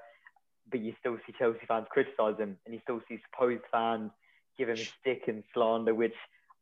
But 0.69 0.81
you 0.81 0.93
still 0.99 1.17
see 1.25 1.33
Chelsea 1.37 1.59
fans 1.67 1.87
criticise 1.89 2.37
him 2.37 2.57
and 2.65 2.73
you 2.73 2.81
still 2.83 3.01
see 3.07 3.19
supposed 3.29 3.63
fans 3.71 4.11
give 4.57 4.69
him 4.69 4.77
stick 5.01 5.23
and 5.27 5.43
slander, 5.53 5.93
which 5.93 6.15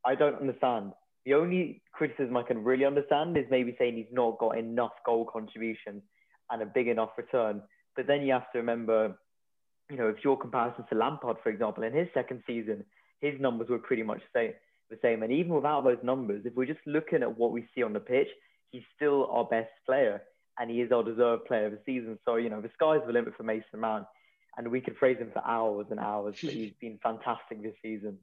I 0.06 0.16
don't 0.16 0.36
understand. 0.36 0.94
The 1.26 1.36
only 1.36 1.82
criticism 1.92 2.36
I 2.36 2.44
can 2.44 2.64
really 2.64 2.86
understand 2.86 3.38
is 3.38 3.46
maybe 3.52 3.76
saying 3.78 3.96
he's 3.96 4.06
not 4.12 4.40
got 4.40 4.58
enough 4.58 4.94
goal 5.06 5.26
contribution 5.26 6.02
and 6.50 6.62
a 6.62 6.66
big 6.66 6.88
enough 6.88 7.12
return. 7.18 7.62
But 7.96 8.08
then 8.08 8.22
you 8.24 8.34
have 8.34 8.52
to 8.54 8.60
remember, 8.60 9.18
you 9.90 9.98
know, 9.98 10.08
if 10.08 10.24
your 10.24 10.38
comparison 10.38 10.86
to 10.90 10.96
Lampard, 10.96 11.38
for 11.44 11.50
example, 11.50 11.84
in 11.84 11.94
his 11.94 12.08
second 12.14 12.42
season, 12.48 12.84
his 13.20 13.40
numbers 13.40 13.70
were 13.70 13.78
pretty 13.78 14.04
much 14.04 14.22
the 14.34 14.54
same. 15.02 15.22
And 15.22 15.32
even 15.32 15.54
without 15.54 15.84
those 15.84 16.00
numbers, 16.04 16.44
if 16.46 16.56
we're 16.56 16.66
just 16.66 16.80
looking 16.88 17.22
at 17.22 17.38
what 17.38 17.52
we 17.52 17.68
see 17.76 17.84
on 17.84 17.94
the 17.94 18.00
pitch, 18.00 18.30
he's 18.72 18.84
still 18.96 19.28
our 19.32 19.46
best 19.46 19.72
player 19.86 20.24
and 20.60 20.70
he 20.72 20.82
is 20.82 20.92
our 20.92 21.04
deserved 21.04 21.46
player 21.46 21.68
of 21.68 21.74
the 21.74 21.80
season. 21.86 22.18
So, 22.26 22.38
you 22.38 22.50
know, 22.50 22.62
the 22.62 22.72
sky's 22.74 23.02
the 23.06 23.14
limit 23.14 23.36
for 23.38 23.44
Mason 23.44 23.80
Mount. 23.80 24.06
And 24.58 24.70
we 24.70 24.82
could 24.82 24.98
praise 24.98 25.18
him 25.18 25.32
for 25.32 25.44
hours 25.46 25.88
and 25.92 26.00
hours, 26.00 26.36
but 26.42 26.52
he's 26.54 26.74
been 26.82 27.00
fantastic 27.02 27.62
this 27.64 27.76
season. 27.82 28.20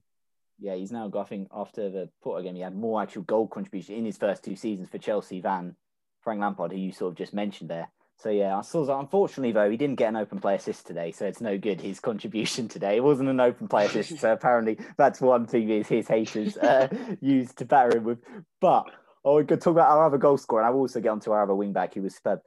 Yeah, 0.58 0.74
he's 0.74 0.92
now 0.92 1.08
got, 1.08 1.26
I 1.26 1.28
think, 1.28 1.48
after 1.54 1.88
the 1.88 2.10
Porto 2.22 2.42
game, 2.42 2.56
he 2.56 2.62
had 2.62 2.74
more 2.74 3.00
actual 3.00 3.22
goal 3.22 3.46
contribution 3.46 3.94
in 3.94 4.04
his 4.04 4.18
first 4.18 4.42
two 4.42 4.56
seasons 4.56 4.88
for 4.88 4.98
Chelsea 4.98 5.40
than 5.40 5.76
Frank 6.22 6.40
Lampard, 6.40 6.72
who 6.72 6.78
you 6.78 6.92
sort 6.92 7.12
of 7.12 7.18
just 7.18 7.32
mentioned 7.32 7.70
there. 7.70 7.88
So 8.18 8.30
yeah, 8.30 8.58
I 8.58 8.62
saw. 8.62 8.98
Unfortunately, 8.98 9.52
though, 9.52 9.70
he 9.70 9.76
didn't 9.76 9.96
get 9.96 10.08
an 10.08 10.16
open 10.16 10.40
play 10.40 10.56
assist 10.56 10.88
today, 10.88 11.12
so 11.12 11.26
it's 11.26 11.40
no 11.40 11.56
good. 11.56 11.80
His 11.80 12.00
contribution 12.00 12.66
today 12.68 12.96
it 12.96 13.04
wasn't 13.04 13.28
an 13.28 13.38
open 13.38 13.68
play 13.68 13.86
assist, 13.86 14.18
so 14.18 14.32
apparently 14.32 14.78
that's 14.96 15.20
one 15.20 15.46
thing 15.46 15.68
his, 15.68 15.86
his 15.86 16.08
haters 16.08 16.56
uh, 16.56 16.88
used 17.20 17.58
to 17.58 17.64
batter 17.64 17.96
him 17.96 18.04
with. 18.04 18.18
But 18.60 18.86
oh, 19.24 19.36
we 19.36 19.44
could 19.44 19.60
talk 19.60 19.70
about 19.70 19.90
our 19.90 20.06
other 20.06 20.18
goal 20.18 20.36
scorer, 20.36 20.62
and 20.62 20.66
I 20.68 20.70
will 20.70 20.80
also 20.80 21.00
get 21.00 21.10
onto 21.10 21.30
our 21.30 21.44
other 21.44 21.54
wing 21.54 21.72
back 21.72 21.94
who 21.94 22.02
was 22.02 22.16
superb. 22.16 22.40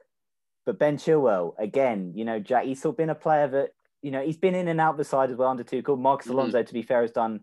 But 0.64 0.78
Ben 0.78 0.96
Chilwell, 0.96 1.54
again, 1.58 2.12
you 2.14 2.24
know, 2.24 2.38
Jack, 2.38 2.64
he's 2.64 2.80
sort 2.80 2.94
of 2.94 2.98
been 2.98 3.10
a 3.10 3.14
player 3.14 3.48
that 3.48 3.70
you 4.00 4.10
know 4.10 4.22
he's 4.22 4.36
been 4.36 4.54
in 4.54 4.68
and 4.68 4.80
out 4.80 4.96
the 4.96 5.04
side 5.04 5.30
as 5.30 5.36
well 5.36 5.48
under 5.48 5.64
Tuchel. 5.64 5.98
Marcos 5.98 6.26
mm-hmm. 6.26 6.38
Alonso, 6.38 6.62
to 6.62 6.72
be 6.72 6.82
fair, 6.82 7.02
has 7.02 7.10
done 7.10 7.40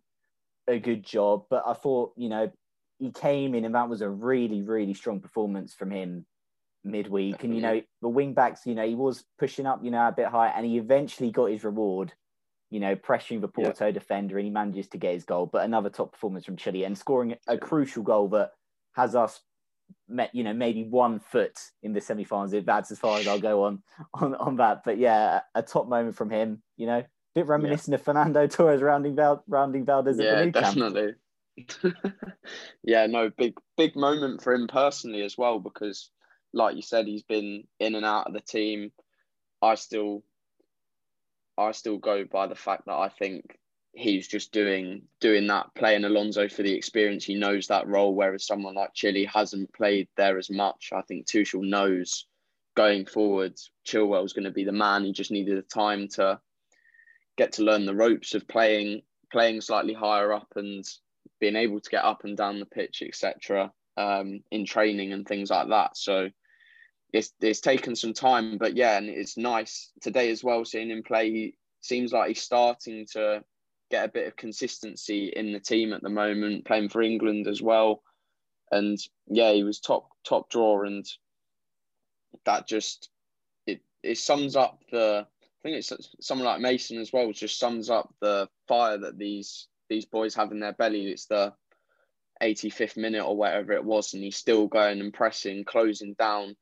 a 0.68 0.80
good 0.80 1.04
job, 1.04 1.46
but 1.50 1.64
I 1.66 1.74
thought 1.74 2.14
you 2.16 2.30
know 2.30 2.52
he 3.00 3.12
came 3.12 3.56
in 3.56 3.64
and 3.66 3.76
that 3.76 3.88
was 3.88 4.02
a 4.02 4.10
really 4.10 4.62
really 4.62 4.94
strong 4.94 5.22
performance 5.22 5.74
from 5.74 5.92
him 5.92 6.26
midweek. 6.84 7.44
And, 7.44 7.56
you 7.56 7.62
know, 7.62 7.82
the 8.02 8.08
wing 8.08 8.34
backs, 8.34 8.66
you 8.66 8.76
know, 8.76 8.88
he 8.88 8.96
was 8.96 9.24
pushing 9.38 9.66
up, 9.66 9.84
you 9.84 9.92
know, 9.92 10.08
a 10.08 10.12
bit 10.12 10.28
higher 10.28 10.54
and 10.56 10.66
he 10.66 10.78
eventually 10.78 11.32
got 11.32 11.52
his 11.52 11.64
reward, 11.64 12.14
you 12.70 12.80
know, 12.80 12.96
pressuring 12.96 13.42
the 13.42 13.48
Porto 13.48 13.86
yeah. 13.86 13.92
defender 13.92 14.38
and 14.38 14.46
he 14.46 14.52
manages 14.52 14.88
to 14.90 14.98
get 14.98 15.14
his 15.14 15.26
goal. 15.26 15.46
But 15.46 15.66
another 15.66 15.90
top 15.90 16.14
performance 16.14 16.46
from 16.46 16.58
Chile 16.58 16.84
and 16.84 16.98
scoring 16.98 17.36
a 17.48 17.58
crucial 17.58 18.04
goal 18.04 18.30
that 18.30 18.52
has 18.94 19.16
us 19.16 19.42
you 20.34 20.44
know, 20.44 20.54
maybe 20.54 20.84
one 20.84 21.20
foot 21.20 21.60
in 21.84 21.94
the 21.94 22.02
semi-finals. 22.02 22.54
If 22.54 22.66
that's 22.66 22.92
as 22.92 23.00
far 23.00 23.20
as 23.20 23.28
I'll 23.28 23.40
go 23.40 23.64
on 23.64 23.82
on, 24.14 24.36
on 24.36 24.56
that. 24.58 24.84
But 24.84 24.98
yeah, 24.98 25.42
a 25.56 25.62
top 25.62 25.88
moment 25.88 26.16
from 26.16 26.30
him, 26.30 26.62
you 26.78 26.88
know, 26.88 27.00
a 27.00 27.06
bit 27.36 27.48
reminiscent 27.48 27.94
yeah. 27.94 28.00
of 28.00 28.04
Fernando 28.04 28.48
Torres 28.48 28.82
rounding 28.82 29.16
Val- 29.16 29.44
rounding 29.48 29.86
Valdes 29.86 30.18
yeah, 30.20 30.46
definitely. 30.46 31.14
yeah, 32.84 33.06
no, 33.06 33.30
big 33.38 33.58
big 33.78 33.96
moment 33.96 34.42
for 34.42 34.54
him 34.54 34.68
personally 34.68 35.24
as 35.24 35.38
well 35.38 35.60
because 35.60 36.12
like 36.54 36.76
you 36.76 36.82
said, 36.82 37.08
he's 37.08 37.24
been 37.24 37.64
in 37.80 37.96
and 37.96 38.06
out 38.06 38.28
of 38.28 38.34
the 38.34 38.42
team. 38.42 38.92
I 39.62 39.76
still, 39.76 40.24
I 41.58 41.72
still 41.72 41.98
go 41.98 42.26
by 42.26 42.48
the 42.48 42.56
fact 42.56 42.86
that 42.86 42.94
I 42.94 43.10
think 43.10 43.58
he's 43.94 44.28
just 44.28 44.52
doing 44.52 45.04
doing 45.20 45.48
that, 45.48 45.74
playing 45.76 46.06
Alonso 46.06 46.48
for 46.48 46.64
the 46.64 46.74
experience. 46.74 47.24
He 47.24 47.36
knows 47.36 47.68
that 47.68 47.88
role, 47.88 48.14
whereas 48.14 48.46
someone 48.46 48.76
like 48.76 48.94
Chile 48.94 49.26
hasn't 49.26 49.74
played 49.74 50.08
there 50.16 50.38
as 50.38 50.50
much. 50.50 50.90
I 50.94 51.02
think 51.02 51.26
Tuchel 51.26 51.68
knows 51.68 52.26
going 52.76 53.06
forward, 53.06 53.60
Chilwell's 53.86 54.34
going 54.34 54.46
to 54.46 54.52
be 54.52 54.64
the 54.64 54.72
man. 54.72 55.04
He 55.04 55.12
just 55.12 55.32
needed 55.32 55.58
the 55.58 55.64
time 55.64 56.08
to 56.10 56.40
get 57.38 57.54
to 57.54 57.64
learn 57.64 57.86
the 57.86 57.96
ropes 57.96 58.36
of 58.36 58.48
playing 58.48 59.02
playing 59.32 59.62
slightly 59.62 59.94
higher 59.94 60.34
up 60.34 60.48
and 60.56 60.84
being 61.40 61.56
able 61.56 61.80
to 61.80 61.90
get 61.90 62.04
up 62.04 62.24
and 62.24 62.36
down 62.36 62.60
the 62.60 62.66
pitch, 62.66 63.04
etc. 63.06 63.72
Um, 63.98 64.44
in 64.52 64.66
training 64.66 65.14
and 65.14 65.28
things 65.28 65.50
like 65.50 65.70
that. 65.70 65.98
So 65.98 66.30
it's 67.12 67.34
it's 67.42 67.62
taken 67.62 67.96
some 67.96 68.14
time, 68.14 68.58
but 68.58 68.76
yeah, 68.76 68.98
and 68.98 69.10
it's 69.10 69.38
nice 69.38 69.92
today 70.02 70.30
as 70.32 70.44
well 70.44 70.64
seeing 70.64 70.90
him 70.90 71.04
play. 71.04 71.30
He 71.32 71.56
seems 71.82 72.14
like 72.14 72.30
he's 72.30 72.42
starting 72.42 73.08
to 73.14 73.44
get 73.90 74.06
a 74.06 74.12
bit 74.12 74.28
of 74.28 74.36
consistency 74.36 75.32
in 75.36 75.52
the 75.52 75.60
team 75.60 75.94
at 75.94 76.02
the 76.02 76.10
moment, 76.10 76.66
playing 76.66 76.90
for 76.90 77.02
England 77.02 77.48
as 77.48 77.62
well. 77.62 78.04
And 78.72 78.98
yeah, 79.28 79.52
he 79.52 79.64
was 79.64 79.80
top 79.80 80.10
top 80.24 80.50
drawer, 80.50 80.86
and 80.86 81.06
that 82.46 82.68
just 82.68 83.10
it 83.66 83.82
it 84.04 84.18
sums 84.18 84.56
up 84.56 84.80
the. 84.92 85.26
I 85.26 85.62
think 85.62 85.76
it's 85.76 85.92
someone 86.22 86.46
like 86.46 86.62
Mason 86.62 87.00
as 87.00 87.12
well. 87.12 87.32
Just 87.34 87.60
sums 87.60 87.90
up 87.90 88.14
the 88.22 88.48
fire 88.68 88.98
that 88.98 89.18
these 89.18 89.68
these 89.90 90.06
boys 90.06 90.36
have 90.36 90.52
in 90.52 90.60
their 90.60 90.74
belly. 90.74 91.08
It's 91.08 91.26
the 91.26 91.54
85th 92.42 92.96
minute 92.96 93.26
or 93.26 93.36
whatever 93.36 93.74
it 93.74 93.84
was, 93.84 94.14
and 94.14 94.24
he's 94.24 94.38
still 94.38 94.68
going 94.68 95.02
and 95.02 95.14
pressing, 95.14 95.66
closing 95.66 96.14
down 96.14 96.56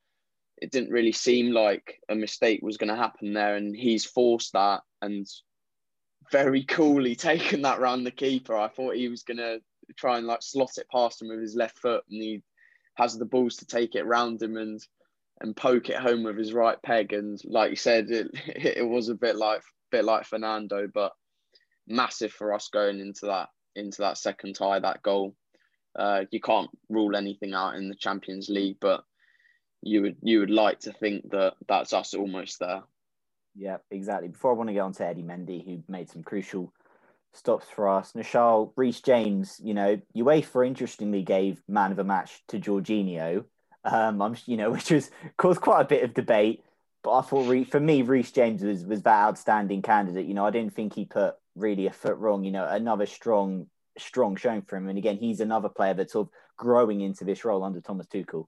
it 0.57 0.71
didn't 0.71 0.91
really 0.91 1.11
seem 1.11 1.51
like 1.51 2.01
a 2.09 2.15
mistake 2.15 2.61
was 2.61 2.77
going 2.77 2.89
to 2.89 2.95
happen 2.95 3.33
there, 3.33 3.55
and 3.55 3.75
he's 3.75 4.05
forced 4.05 4.53
that 4.53 4.81
and 5.01 5.27
very 6.31 6.63
coolly 6.63 7.15
taken 7.29 7.61
that 7.63 7.79
round 7.79 8.05
the 8.05 8.11
keeper. 8.11 8.55
I 8.55 8.67
thought 8.67 8.95
he 8.95 9.07
was 9.07 9.23
to 9.37 9.61
try 9.95 10.17
and 10.17 10.27
like 10.27 10.41
slot 10.41 10.77
it 10.77 10.87
past 10.91 11.21
him 11.21 11.29
with 11.29 11.41
his 11.41 11.55
left 11.55 11.79
foot, 11.79 12.03
and 12.09 12.21
he 12.21 12.43
has 12.95 13.17
the 13.17 13.25
balls 13.25 13.57
to 13.57 13.65
take 13.65 13.95
it 13.95 14.05
round 14.05 14.41
him 14.41 14.57
and 14.57 14.79
and 15.39 15.55
poke 15.55 15.89
it 15.89 15.97
home 15.97 16.23
with 16.23 16.37
his 16.37 16.53
right 16.53 16.81
peg. 16.81 17.13
And 17.13 17.39
like 17.45 17.69
you 17.69 17.75
said, 17.75 18.09
it 18.09 18.31
it 18.47 18.87
was 18.87 19.09
a 19.09 19.15
bit 19.15 19.35
like 19.35 19.61
bit 19.91 20.05
like 20.05 20.25
Fernando, 20.25 20.87
but 20.93 21.13
massive 21.87 22.33
for 22.33 22.53
us 22.53 22.69
going 22.69 22.99
into 22.99 23.27
that 23.27 23.49
into 23.75 24.01
that 24.01 24.17
second 24.17 24.55
tie, 24.55 24.79
that 24.79 25.03
goal. 25.03 25.35
Uh, 25.97 26.25
you 26.31 26.39
can't 26.39 26.69
rule 26.89 27.15
anything 27.15 27.53
out 27.53 27.75
in 27.75 27.89
the 27.89 27.95
Champions 27.95 28.49
League, 28.49 28.77
but 28.79 29.03
you 29.81 30.01
would 30.01 30.17
you 30.21 30.39
would 30.39 30.49
like 30.49 30.79
to 30.79 30.91
think 30.93 31.29
that 31.31 31.53
that's 31.67 31.93
us 31.93 32.13
almost 32.13 32.59
there. 32.59 32.83
Yeah, 33.57 33.77
exactly. 33.89 34.29
Before 34.29 34.51
I 34.51 34.55
want 34.55 34.69
to 34.69 34.73
get 34.73 34.81
on 34.81 34.93
to 34.93 35.05
Eddie 35.05 35.23
Mendy, 35.23 35.65
who 35.65 35.83
made 35.87 36.09
some 36.09 36.23
crucial 36.23 36.71
stops 37.33 37.65
for 37.69 37.89
us, 37.89 38.13
Nischal, 38.13 38.71
Reece 38.75 39.01
James, 39.01 39.59
you 39.63 39.73
know, 39.73 39.99
UEFA 40.15 40.67
interestingly 40.67 41.23
gave 41.23 41.61
man 41.67 41.91
of 41.91 41.97
the 41.97 42.03
match 42.03 42.43
to 42.49 42.59
Jorginho. 42.59 43.45
Um, 43.83 44.21
I'm, 44.21 44.35
you 44.45 44.57
know, 44.57 44.71
which 44.73 44.91
was 44.91 45.09
caused 45.37 45.61
quite 45.61 45.81
a 45.81 45.85
bit 45.85 46.03
of 46.03 46.13
debate. 46.13 46.63
But 47.03 47.17
I 47.17 47.21
thought, 47.21 47.67
for 47.67 47.79
me, 47.79 48.01
Reece 48.01 48.31
James 48.31 48.61
was 48.63 48.85
was 48.85 49.01
that 49.03 49.27
outstanding 49.27 49.81
candidate. 49.81 50.25
You 50.25 50.33
know, 50.33 50.45
I 50.45 50.51
didn't 50.51 50.73
think 50.73 50.93
he 50.93 51.05
put 51.05 51.35
really 51.55 51.87
a 51.87 51.91
foot 51.91 52.17
wrong. 52.17 52.43
You 52.43 52.51
know, 52.51 52.67
another 52.67 53.05
strong, 53.05 53.67
strong 53.97 54.35
showing 54.35 54.63
for 54.63 54.75
him. 54.77 54.89
And 54.89 54.97
again, 54.97 55.17
he's 55.17 55.39
another 55.39 55.69
player 55.69 55.93
that's 55.93 56.13
sort 56.13 56.27
of 56.27 56.33
growing 56.57 57.01
into 57.01 57.23
this 57.23 57.45
role 57.45 57.63
under 57.63 57.81
Thomas 57.81 58.07
Tuchel. 58.07 58.45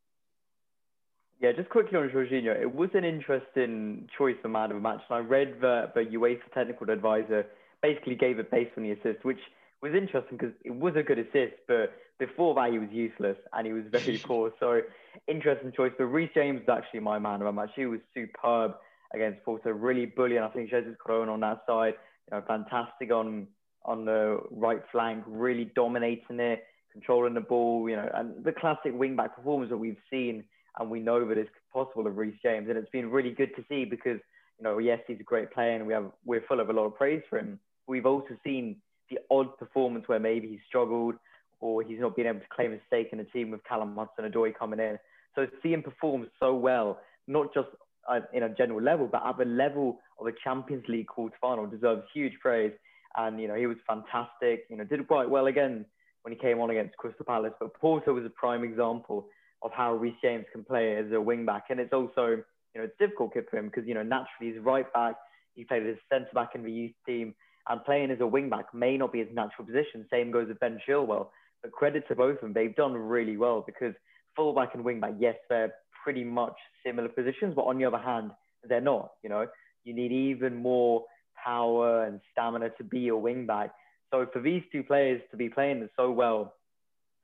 Yeah, 1.39 1.53
just 1.53 1.69
quickly 1.69 1.97
on 1.97 2.09
Jorginho, 2.09 2.59
it 2.61 2.75
was 2.75 2.89
an 2.93 3.05
interesting 3.05 4.09
choice 4.17 4.35
for 4.41 4.49
man 4.49 4.71
of 4.71 4.77
the 4.77 4.81
match. 4.81 4.99
And 5.09 5.17
I 5.17 5.19
read 5.19 5.55
that 5.61 5.93
the 5.95 6.01
UEFA 6.01 6.51
technical 6.53 6.89
advisor 6.89 7.45
basically 7.81 8.15
gave 8.15 8.39
it 8.39 8.51
based 8.51 8.71
on 8.75 8.83
the 8.83 8.91
assist, 8.91 9.23
which 9.23 9.39
was 9.81 9.93
interesting 9.93 10.37
because 10.37 10.53
it 10.65 10.75
was 10.75 10.95
a 10.97 11.03
good 11.03 11.17
assist, 11.17 11.55
but 11.65 11.93
before 12.19 12.53
that 12.55 12.73
he 12.73 12.79
was 12.79 12.89
useless 12.91 13.37
and 13.53 13.65
he 13.65 13.71
was 13.71 13.85
very 13.89 14.17
poor. 14.23 14.51
So 14.59 14.81
interesting 15.27 15.71
choice. 15.71 15.93
But 15.97 16.05
Reece 16.05 16.31
James 16.35 16.59
was 16.67 16.77
actually 16.77 16.99
my 16.99 17.19
man 17.19 17.35
of 17.35 17.45
the 17.45 17.51
match. 17.53 17.71
He 17.73 17.85
was 17.85 18.01
superb 18.13 18.73
against 19.13 19.41
Porto, 19.45 19.71
really 19.71 20.05
bullying. 20.07 20.43
I 20.43 20.49
think 20.49 20.69
Jesus 20.69 20.95
Corona 21.01 21.31
on 21.31 21.39
that 21.39 21.61
side, 21.65 21.93
you 22.29 22.37
know, 22.37 22.43
fantastic 22.47 23.11
on 23.11 23.47
on 23.85 24.03
the 24.03 24.41
right 24.51 24.81
flank, 24.91 25.23
really 25.25 25.71
dominating 25.73 26.41
it, 26.41 26.65
controlling 26.91 27.33
the 27.33 27.39
ball, 27.39 27.89
you 27.89 27.95
know, 27.95 28.09
and 28.13 28.43
the 28.43 28.51
classic 28.51 28.91
wing 28.93 29.15
back 29.15 29.37
performance 29.37 29.69
that 29.69 29.77
we've 29.77 29.95
seen 30.11 30.43
and 30.79 30.89
we 30.89 30.99
know 30.99 31.27
that 31.27 31.37
it's 31.37 31.49
possible 31.71 32.07
of 32.07 32.17
Reece 32.17 32.39
James. 32.41 32.69
And 32.69 32.77
it's 32.77 32.89
been 32.89 33.11
really 33.11 33.31
good 33.31 33.55
to 33.55 33.63
see 33.69 33.85
because, 33.85 34.19
you 34.57 34.63
know, 34.63 34.77
yes, 34.79 34.99
he's 35.07 35.19
a 35.19 35.23
great 35.23 35.51
player 35.51 35.75
and 35.75 35.85
we 35.85 35.93
have 35.93 36.11
we're 36.25 36.43
full 36.47 36.59
of 36.59 36.69
a 36.69 36.73
lot 36.73 36.85
of 36.85 36.95
praise 36.95 37.21
for 37.29 37.37
him. 37.37 37.59
We've 37.87 38.05
also 38.05 38.37
seen 38.43 38.77
the 39.09 39.19
odd 39.29 39.57
performance 39.57 40.07
where 40.07 40.19
maybe 40.19 40.47
he's 40.47 40.59
struggled 40.67 41.15
or 41.59 41.83
he's 41.83 41.99
not 41.99 42.15
been 42.15 42.27
able 42.27 42.39
to 42.39 42.45
claim 42.55 42.71
a 42.71 42.77
stake 42.87 43.09
in 43.11 43.17
the 43.17 43.25
team 43.25 43.51
with 43.51 43.63
Callum 43.65 43.95
Hudson-Odoi 43.95 44.55
coming 44.57 44.79
in. 44.79 44.97
So 45.35 45.45
to 45.45 45.51
see 45.61 45.73
him 45.73 45.83
perform 45.83 46.27
so 46.39 46.55
well, 46.55 46.99
not 47.27 47.53
just 47.53 47.67
uh, 48.09 48.21
in 48.33 48.43
a 48.43 48.49
general 48.49 48.81
level, 48.81 49.07
but 49.11 49.21
at 49.25 49.37
the 49.37 49.45
level 49.45 49.99
of 50.19 50.27
a 50.27 50.31
Champions 50.43 50.85
League 50.87 51.07
quarterfinal, 51.07 51.69
deserves 51.69 52.03
huge 52.13 52.33
praise. 52.41 52.71
And 53.17 53.41
you 53.41 53.47
know 53.47 53.55
he 53.55 53.65
was 53.65 53.77
fantastic. 53.87 54.65
You 54.69 54.77
know 54.77 54.83
did 54.83 55.05
quite 55.07 55.29
well 55.29 55.47
again 55.47 55.85
when 56.21 56.33
he 56.33 56.39
came 56.39 56.59
on 56.59 56.69
against 56.69 56.95
Crystal 56.97 57.25
Palace. 57.25 57.53
But 57.59 57.73
Porto 57.73 58.13
was 58.13 58.23
a 58.23 58.29
prime 58.29 58.63
example 58.63 59.27
of 59.61 59.71
how 59.73 59.93
Reece 59.93 60.15
James 60.21 60.45
can 60.51 60.63
play 60.63 60.95
as 60.97 61.11
a 61.11 61.21
wing 61.21 61.45
back. 61.45 61.65
And 61.69 61.79
it's 61.79 61.93
also, 61.93 62.27
you 62.27 62.75
know, 62.75 62.83
it's 62.83 62.97
difficult 62.99 63.33
for 63.33 63.57
him 63.57 63.65
because, 63.65 63.87
you 63.87 63.93
know, 63.93 64.03
naturally 64.03 64.53
he's 64.53 64.59
right 64.61 64.91
back. 64.93 65.15
He 65.55 65.63
played 65.63 65.85
as 65.85 65.95
centre 66.11 66.29
back 66.33 66.51
in 66.55 66.63
the 66.63 66.71
youth 66.71 66.93
team 67.05 67.35
and 67.67 67.83
playing 67.83 68.11
as 68.11 68.19
a 68.21 68.27
wing 68.27 68.49
back 68.49 68.73
may 68.73 68.97
not 68.97 69.11
be 69.11 69.19
his 69.19 69.27
natural 69.33 69.65
position. 69.65 70.05
Same 70.11 70.31
goes 70.31 70.47
with 70.47 70.59
Ben 70.59 70.79
Chilwell. 70.87 71.27
But 71.61 71.73
credit 71.73 72.07
to 72.07 72.15
both 72.15 72.35
of 72.35 72.41
them. 72.41 72.53
They've 72.53 72.75
done 72.75 72.93
really 72.93 73.35
well 73.35 73.63
because 73.65 73.93
full 74.35 74.53
back 74.53 74.69
and 74.75 74.83
wing 74.83 75.01
back, 75.01 75.15
yes, 75.19 75.35
they're 75.49 75.73
pretty 76.03 76.23
much 76.23 76.55
similar 76.85 77.09
positions, 77.09 77.53
but 77.55 77.63
on 77.63 77.77
the 77.77 77.85
other 77.85 77.97
hand, 77.97 78.31
they're 78.63 78.79
not, 78.81 79.11
you 79.23 79.29
know. 79.29 79.45
You 79.83 79.93
need 79.93 80.11
even 80.11 80.55
more 80.55 81.03
power 81.43 82.05
and 82.05 82.21
stamina 82.31 82.69
to 82.77 82.83
be 82.83 83.09
a 83.09 83.15
wing 83.15 83.45
back. 83.45 83.71
So 84.11 84.25
for 84.31 84.41
these 84.41 84.63
two 84.71 84.83
players 84.83 85.21
to 85.31 85.37
be 85.37 85.49
playing 85.49 85.87
so 85.97 86.11
well, 86.11 86.53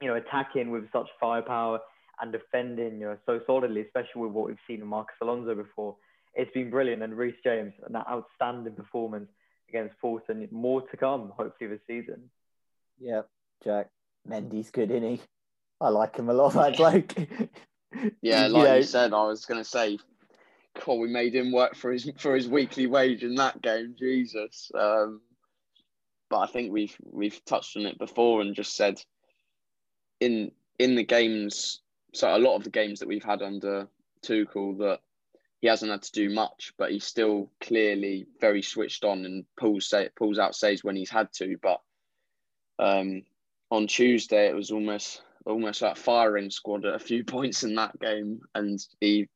you 0.02 0.08
know, 0.08 0.16
attacking 0.16 0.72
with 0.72 0.84
such 0.92 1.08
firepower 1.20 1.80
and 2.22 2.32
defending, 2.32 3.00
you 3.00 3.06
know, 3.08 3.18
so 3.26 3.40
solidly, 3.46 3.82
especially 3.82 4.22
with 4.24 4.32
what 4.32 4.48
we've 4.48 4.58
seen 4.68 4.82
in 4.82 4.88
Marcos 4.88 5.16
Alonso 5.22 5.56
before. 5.56 5.96
It's 6.34 6.52
been 6.54 6.70
brilliant, 6.70 7.02
and 7.04 7.16
Reece 7.18 7.36
James, 7.44 7.74
and 7.86 7.96
that 7.96 8.08
outstanding 8.10 8.74
performance 8.74 9.30
against 9.70 9.96
Fulton, 10.02 10.48
more 10.52 10.82
to 10.82 10.98
come, 10.98 11.32
hopefully 11.38 11.70
this 11.70 11.80
season. 11.88 12.30
Yeah, 13.00 13.22
Jack. 13.64 13.90
Mendy's 14.30 14.72
good, 14.72 14.92
isn't 14.92 15.04
he? 15.10 15.22
I 15.80 15.90
like 15.90 16.16
him 16.18 16.30
a 16.30 16.34
lot, 16.34 16.54
that 16.54 16.78
bloke. 16.78 17.14
Yeah, 18.22 18.48
You 18.48 18.54
like 18.54 18.64
know- 18.68 18.76
you 18.76 18.84
said, 18.84 19.14
I 19.14 19.24
was 19.26 19.46
going 19.46 19.62
to 19.64 19.70
say, 19.70 19.98
God, 20.86 20.96
we 20.96 21.08
made 21.08 21.34
him 21.34 21.54
work 21.54 21.76
for 21.76 21.92
his 21.94 22.10
for 22.18 22.36
his 22.36 22.48
weekly 22.50 22.88
wage 22.88 23.24
in 23.24 23.36
that 23.36 23.62
game. 23.62 23.96
Jesus. 23.98 24.70
Um, 24.78 25.22
but 26.30 26.40
I 26.40 26.48
think 26.48 26.74
we've 26.74 26.96
we've 27.10 27.40
touched 27.46 27.78
on 27.78 27.86
it 27.86 27.98
before 27.98 28.42
and 28.42 28.54
just 28.54 28.76
said 28.76 29.02
in 30.20 30.52
in 30.78 30.96
the 30.96 31.04
games. 31.06 31.82
So 32.16 32.36
a 32.36 32.40
lot 32.40 32.56
of 32.56 32.64
the 32.64 32.70
games 32.70 33.00
that 33.00 33.10
we've 33.10 33.24
had 33.24 33.42
under 33.42 33.90
Tuchel 34.26 34.78
that 34.80 35.02
he 35.60 35.68
hasn't 35.68 35.92
had 35.92 36.04
to 36.04 36.12
do 36.14 36.30
much, 36.30 36.74
but 36.78 36.92
he's 36.92 37.04
still 37.04 37.52
clearly 37.60 38.26
very 38.40 38.62
switched 38.62 39.04
on 39.04 39.26
and 39.26 39.46
pulls 39.58 39.94
pulls 40.16 40.40
out 40.40 40.56
saves 40.56 40.84
when 40.84 40.96
he's 40.96 41.10
had 41.10 41.32
to. 41.34 41.58
But 41.62 41.82
um, 42.80 43.24
on 43.70 43.88
Tuesday, 43.88 44.48
it 44.48 44.56
was 44.56 44.72
almost 44.72 45.24
almost 45.46 45.82
like 45.82 45.98
firing 45.98 46.50
squad 46.50 46.86
at 46.86 46.96
a 46.96 47.00
few 47.00 47.24
points 47.36 47.64
in 47.64 47.76
that 47.76 48.00
game, 48.00 48.42
and 48.54 48.80
he 49.02 49.28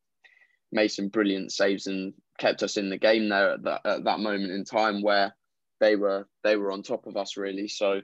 made 0.71 0.89
some 0.89 1.09
brilliant 1.09 1.51
saves 1.51 1.87
and 1.87 2.13
kept 2.37 2.63
us 2.63 2.77
in 2.77 2.89
the 2.89 2.97
game 2.97 3.27
there 3.27 3.51
at 3.51 3.63
that 3.63 3.81
at 3.85 4.03
that 4.05 4.19
moment 4.19 4.51
in 4.51 4.63
time 4.63 5.01
where 5.01 5.35
they 5.81 5.97
were 5.97 6.27
they 6.43 6.55
were 6.55 6.71
on 6.71 6.83
top 6.83 7.07
of 7.07 7.17
us 7.17 7.35
really. 7.35 7.67
So 7.67 8.01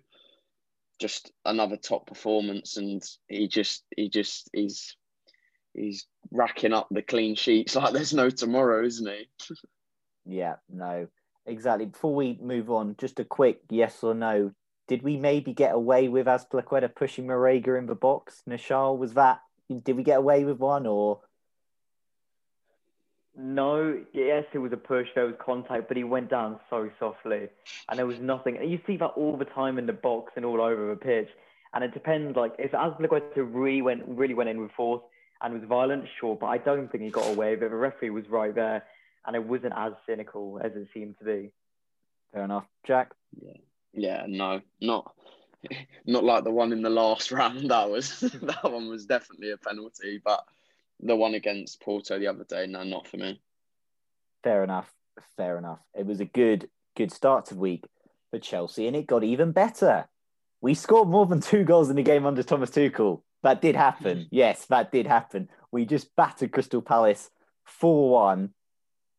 just 1.00 1.32
another 1.46 1.78
top 1.78 2.08
performance, 2.08 2.78
and 2.78 3.04
he 3.28 3.48
just 3.48 3.84
he 3.96 4.10
just 4.10 4.50
he's 4.54 4.96
he's 5.74 6.08
racking 6.32 6.74
up 6.74 6.88
the 6.92 7.02
clean 7.02 7.36
sheets 7.36 7.76
like 7.76 7.94
there's 7.94 8.14
no 8.14 8.30
tomorrow, 8.30 8.86
isn't 8.86 9.08
he? 9.08 9.28
Yeah, 10.26 10.56
no, 10.70 11.08
exactly. 11.46 11.86
Before 11.88 12.16
we 12.16 12.40
move 12.42 12.72
on, 12.72 12.96
just 12.98 13.20
a 13.20 13.26
quick 13.26 13.62
yes 13.70 14.04
or 14.04 14.14
no. 14.14 14.52
Did 14.88 15.02
we 15.02 15.18
maybe 15.18 15.54
get 15.54 15.74
away 15.74 16.10
with 16.10 16.28
Azpilicueta 16.28 16.94
pushing 16.94 17.26
Marega 17.26 17.78
in 17.78 17.88
the 17.88 17.96
box? 17.96 18.44
Nischal, 18.48 18.98
was 18.98 19.16
that? 19.16 19.40
Did 19.84 19.98
we 19.98 20.04
get 20.04 20.20
away 20.20 20.46
with 20.46 20.60
one 20.60 20.86
or? 20.86 21.22
No, 23.38 24.02
yes, 24.14 24.46
it 24.54 24.60
was 24.60 24.72
a 24.72 24.78
push. 24.78 25.08
There 25.14 25.26
was 25.26 25.36
contact, 25.44 25.88
but 25.90 25.98
he 25.98 26.04
went 26.04 26.30
down 26.30 26.60
so 26.70 26.90
softly, 27.00 27.50
and 27.90 28.00
there 28.00 28.06
was 28.06 28.20
nothing. 28.20 28.58
And 28.58 28.72
you 28.72 28.80
see 28.88 28.96
that 28.98 29.08
all 29.08 29.36
the 29.36 29.46
time 29.46 29.78
in 29.78 29.86
the 29.86 29.94
box 29.94 30.34
and 30.36 30.46
all 30.46 30.62
over 30.62 30.90
the 30.90 30.96
pitch. 30.96 31.30
And 31.74 31.84
it 31.84 31.94
depends. 31.94 32.38
Like 32.38 32.54
if 32.58 32.72
Azpilicueta 32.72 33.38
really 33.38 33.82
went 33.82 34.04
really 34.08 34.34
went 34.34 34.50
in 34.50 34.62
with 34.62 34.72
force 34.72 35.02
and 35.42 35.54
was 35.54 35.64
violent, 35.68 36.06
sure, 36.20 36.38
but 36.40 36.48
I 36.48 36.58
don't 36.58 36.90
think 36.90 37.04
he 37.04 37.10
got 37.10 37.28
away 37.28 37.52
with 37.52 37.64
it. 37.64 37.70
The 37.72 37.76
referee 37.76 38.10
was 38.12 38.24
right 38.30 38.56
there, 38.56 38.84
and 39.26 39.36
it 39.36 39.44
wasn't 39.44 39.74
as 39.76 39.92
cynical 40.08 40.62
as 40.64 40.72
it 40.74 40.88
seemed 40.94 41.18
to 41.20 41.26
be. 41.26 41.52
Fair 42.32 42.44
enough, 42.44 42.66
Jack. 42.88 43.12
Yeah, 43.94 44.26
no, 44.28 44.62
not 44.80 45.14
not 46.06 46.24
like 46.24 46.44
the 46.44 46.52
one 46.52 46.72
in 46.72 46.82
the 46.82 46.90
last 46.90 47.32
round. 47.34 47.70
That 47.70 47.90
was 47.90 48.20
that 48.42 48.64
one 48.64 48.88
was 48.88 49.06
definitely 49.06 49.52
a 49.52 49.58
penalty, 49.58 50.22
but 50.24 50.46
the 51.00 51.16
one 51.16 51.34
against 51.34 51.82
Porto 51.82 52.20
the 52.20 52.28
other 52.28 52.44
day, 52.44 52.68
no, 52.68 52.84
not 52.84 53.08
for 53.08 53.18
me. 53.18 53.42
Fair 54.44 54.64
enough. 54.64 54.92
Fair 55.38 55.58
enough. 55.58 55.80
It 55.94 56.06
was 56.06 56.20
a 56.20 56.26
good, 56.26 56.70
good 56.96 57.12
start 57.12 57.46
to 57.48 57.54
the 57.54 57.60
week 57.60 57.86
for 58.32 58.40
Chelsea, 58.40 58.88
and 58.88 58.96
it 58.96 59.08
got 59.08 59.24
even 59.24 59.52
better. 59.52 60.08
We 60.62 60.74
scored 60.74 61.10
more 61.10 61.26
than 61.26 61.42
two 61.42 61.64
goals 61.64 61.90
in 61.90 61.96
the 61.96 62.04
game 62.04 62.26
under 62.26 62.44
Thomas 62.44 62.70
Tuchel. 62.70 63.22
That 63.44 63.62
did 63.62 63.76
happen. 63.76 64.28
yes, 64.32 64.66
that 64.68 64.92
did 64.92 65.08
happen. 65.08 65.50
We 65.72 65.86
just 65.86 66.16
battered 66.16 66.52
Crystal 66.52 66.82
Palace 66.82 67.30
4 67.66 68.10
1. 68.10 68.50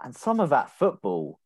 And 0.03 0.15
some 0.15 0.41
of 0.41 0.51
that 0.51 0.77
football, 0.79 1.39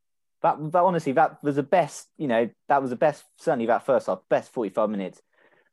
that, 0.43 0.57
that 0.73 0.83
honestly, 0.83 1.13
that 1.13 1.43
was 1.43 1.57
the 1.57 1.63
best, 1.63 2.09
you 2.19 2.27
know, 2.27 2.51
that 2.69 2.81
was 2.81 2.91
the 2.91 2.97
best, 2.97 3.25
certainly 3.39 3.67
that 3.67 3.87
first 3.87 4.07
half, 4.07 4.21
best 4.29 4.53
45 4.53 4.91
minutes 4.91 5.23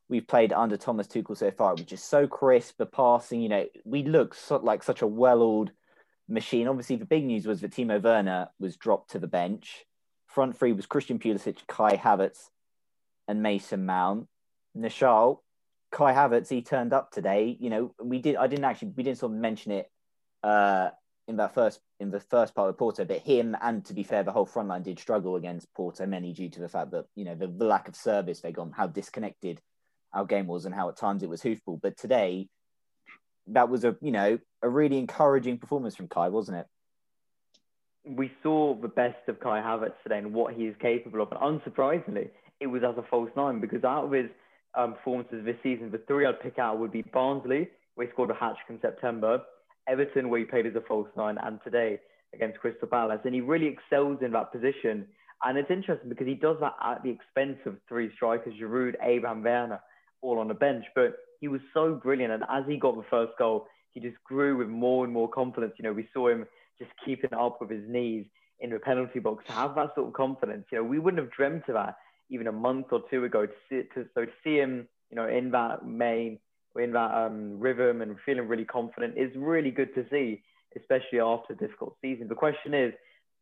we've 0.09 0.27
played 0.27 0.53
under 0.53 0.77
Thomas 0.77 1.07
Tuchel 1.07 1.37
so 1.37 1.51
far, 1.51 1.75
which 1.75 1.93
is 1.93 2.03
so 2.03 2.27
crisp, 2.27 2.77
the 2.77 2.85
passing, 2.85 3.41
you 3.41 3.49
know, 3.49 3.65
we 3.83 4.03
look 4.03 4.33
so, 4.33 4.57
like 4.57 4.83
such 4.83 5.01
a 5.01 5.07
well 5.07 5.41
oiled 5.41 5.71
machine. 6.27 6.67
Obviously, 6.67 6.95
the 6.95 7.05
big 7.05 7.25
news 7.25 7.45
was 7.45 7.61
that 7.61 7.71
Timo 7.71 8.01
Werner 8.01 8.49
was 8.59 8.77
dropped 8.77 9.11
to 9.11 9.19
the 9.19 9.27
bench. 9.27 9.85
Front 10.27 10.57
three 10.57 10.73
was 10.73 10.85
Christian 10.85 11.19
Pulisic, 11.19 11.65
Kai 11.67 11.97
Havertz, 11.97 12.49
and 13.27 13.41
Mason 13.41 13.85
Mount. 13.85 14.27
Nischal, 14.77 15.39
Kai 15.91 16.13
Havertz, 16.13 16.49
he 16.49 16.61
turned 16.61 16.93
up 16.93 17.11
today. 17.11 17.57
You 17.59 17.69
know, 17.69 17.95
we 18.01 18.19
did. 18.19 18.35
I 18.35 18.47
didn't 18.47 18.65
actually. 18.65 18.93
We 18.95 19.03
didn't 19.03 19.17
sort 19.19 19.31
of 19.31 19.39
mention 19.39 19.71
it 19.71 19.89
uh, 20.43 20.89
in 21.27 21.37
that 21.37 21.53
first 21.53 21.79
in 21.99 22.11
the 22.11 22.19
first 22.19 22.53
part 22.53 22.69
of 22.69 22.77
Porto, 22.77 23.03
but 23.05 23.19
him 23.19 23.57
and 23.61 23.83
to 23.85 23.93
be 23.93 24.03
fair, 24.03 24.23
the 24.23 24.31
whole 24.31 24.45
front 24.45 24.69
line 24.69 24.83
did 24.83 24.99
struggle 24.99 25.35
against 25.35 25.73
Porto, 25.73 26.05
mainly 26.05 26.33
due 26.33 26.49
to 26.49 26.59
the 26.59 26.69
fact 26.69 26.91
that 26.91 27.05
you 27.15 27.25
know 27.25 27.35
the, 27.35 27.47
the 27.47 27.65
lack 27.65 27.87
of 27.87 27.95
service 27.95 28.41
they 28.41 28.51
got, 28.51 28.69
how 28.73 28.87
disconnected 28.87 29.59
our 30.13 30.25
game 30.25 30.47
was, 30.47 30.65
and 30.65 30.73
how 30.73 30.89
at 30.89 30.97
times 30.97 31.23
it 31.23 31.29
was 31.29 31.41
hoofball. 31.41 31.79
But 31.81 31.97
today, 31.97 32.47
that 33.47 33.69
was 33.69 33.83
a 33.83 33.95
you 34.01 34.11
know 34.11 34.39
a 34.61 34.69
really 34.69 34.97
encouraging 34.97 35.57
performance 35.57 35.95
from 35.95 36.07
Kai, 36.07 36.29
wasn't 36.29 36.57
it? 36.57 36.67
we 38.15 38.31
saw 38.41 38.75
the 38.75 38.87
best 38.87 39.27
of 39.27 39.39
Kai 39.39 39.59
Havertz 39.59 39.93
today 40.03 40.19
and 40.19 40.33
what 40.33 40.53
he 40.53 40.65
is 40.65 40.75
capable 40.81 41.21
of. 41.21 41.31
And 41.31 41.61
unsurprisingly, 41.61 42.29
it 42.59 42.67
was 42.67 42.83
as 42.83 42.97
a 42.97 43.03
false 43.09 43.29
nine 43.35 43.59
because 43.59 43.83
out 43.83 44.05
of 44.05 44.11
his 44.11 44.29
um, 44.75 44.93
performances 44.93 45.45
this 45.45 45.57
season, 45.63 45.91
the 45.91 46.01
three 46.07 46.25
I'd 46.25 46.39
pick 46.39 46.59
out 46.59 46.79
would 46.79 46.91
be 46.91 47.01
Barnsley, 47.01 47.69
where 47.95 48.07
he 48.07 48.13
scored 48.13 48.31
a 48.31 48.35
hat 48.35 48.55
trick 48.65 48.77
in 48.77 48.81
September, 48.81 49.41
Everton, 49.87 50.29
where 50.29 50.39
he 50.39 50.45
played 50.45 50.65
as 50.65 50.75
a 50.75 50.81
false 50.81 51.09
nine, 51.17 51.37
and 51.43 51.59
today 51.63 51.99
against 52.33 52.59
Crystal 52.59 52.87
Palace. 52.87 53.19
And 53.25 53.33
he 53.33 53.41
really 53.41 53.67
excels 53.67 54.19
in 54.21 54.31
that 54.31 54.51
position. 54.51 55.05
And 55.43 55.57
it's 55.57 55.71
interesting 55.71 56.09
because 56.09 56.27
he 56.27 56.35
does 56.35 56.57
that 56.61 56.75
at 56.83 57.03
the 57.03 57.09
expense 57.09 57.59
of 57.65 57.77
three 57.87 58.11
strikers, 58.15 58.53
Giroud, 58.59 58.95
Abraham 59.01 59.43
Werner, 59.43 59.79
all 60.21 60.39
on 60.39 60.47
the 60.47 60.53
bench. 60.53 60.85
But 60.95 61.15
he 61.39 61.47
was 61.47 61.61
so 61.73 61.95
brilliant. 61.95 62.33
And 62.33 62.43
as 62.49 62.63
he 62.67 62.77
got 62.77 62.95
the 62.95 63.05
first 63.09 63.33
goal, 63.37 63.67
he 63.93 63.99
just 63.99 64.21
grew 64.23 64.57
with 64.57 64.67
more 64.67 65.03
and 65.03 65.13
more 65.13 65.29
confidence. 65.29 65.73
You 65.77 65.83
know, 65.83 65.93
we 65.93 66.07
saw 66.13 66.29
him 66.29 66.45
just 66.79 66.91
keeping 67.03 67.33
up 67.33 67.59
with 67.59 67.69
his 67.69 67.83
knees 67.87 68.25
in 68.59 68.69
the 68.71 68.79
penalty 68.79 69.19
box 69.19 69.45
to 69.47 69.53
have 69.53 69.75
that 69.75 69.93
sort 69.95 70.07
of 70.07 70.13
confidence. 70.13 70.65
You 70.71 70.79
know, 70.79 70.83
we 70.83 70.99
wouldn't 70.99 71.21
have 71.21 71.31
dreamt 71.31 71.63
of 71.67 71.75
that 71.75 71.95
even 72.29 72.47
a 72.47 72.51
month 72.51 72.87
or 72.91 73.01
two 73.09 73.23
ago. 73.23 73.45
To 73.45 73.53
see, 73.69 73.81
to, 73.95 74.05
so 74.13 74.25
to 74.25 74.31
see 74.43 74.55
him, 74.55 74.87
you 75.09 75.15
know, 75.15 75.27
in 75.27 75.51
that 75.51 75.85
main, 75.85 76.39
in 76.75 76.91
that 76.93 77.13
um, 77.13 77.59
rhythm 77.59 78.01
and 78.01 78.17
feeling 78.25 78.47
really 78.47 78.65
confident 78.65 79.17
is 79.17 79.31
really 79.35 79.71
good 79.71 79.93
to 79.95 80.05
see, 80.11 80.41
especially 80.75 81.19
after 81.19 81.53
a 81.53 81.57
difficult 81.57 81.95
season. 82.01 82.27
The 82.27 82.35
question 82.35 82.73
is, 82.73 82.93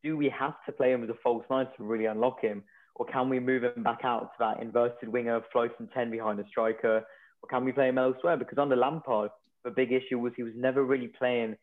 do 0.03 0.15
we 0.15 0.29
have 0.29 0.53
to 0.65 0.71
play 0.71 0.91
him 0.91 1.03
as 1.03 1.09
a 1.09 1.15
false 1.23 1.43
nine 1.49 1.67
to 1.77 1.83
really 1.83 2.05
unlock 2.05 2.41
him? 2.41 2.63
Or 2.95 3.05
can 3.05 3.29
we 3.29 3.39
move 3.39 3.63
him 3.63 3.83
back 3.83 3.99
out 4.03 4.31
to 4.31 4.35
that 4.39 4.61
inverted 4.61 5.09
winger, 5.09 5.41
floating 5.51 5.89
10 5.93 6.11
behind 6.11 6.39
the 6.39 6.45
striker? 6.49 7.05
Or 7.41 7.49
can 7.49 7.65
we 7.65 7.71
play 7.71 7.89
him 7.89 7.97
elsewhere? 7.97 8.37
Because 8.37 8.57
under 8.57 8.75
Lampard, 8.75 9.31
the 9.63 9.71
big 9.71 9.91
issue 9.91 10.17
was 10.19 10.31
he 10.35 10.43
was 10.43 10.53
never 10.55 10.83
really 10.83 11.07
playing 11.07 11.55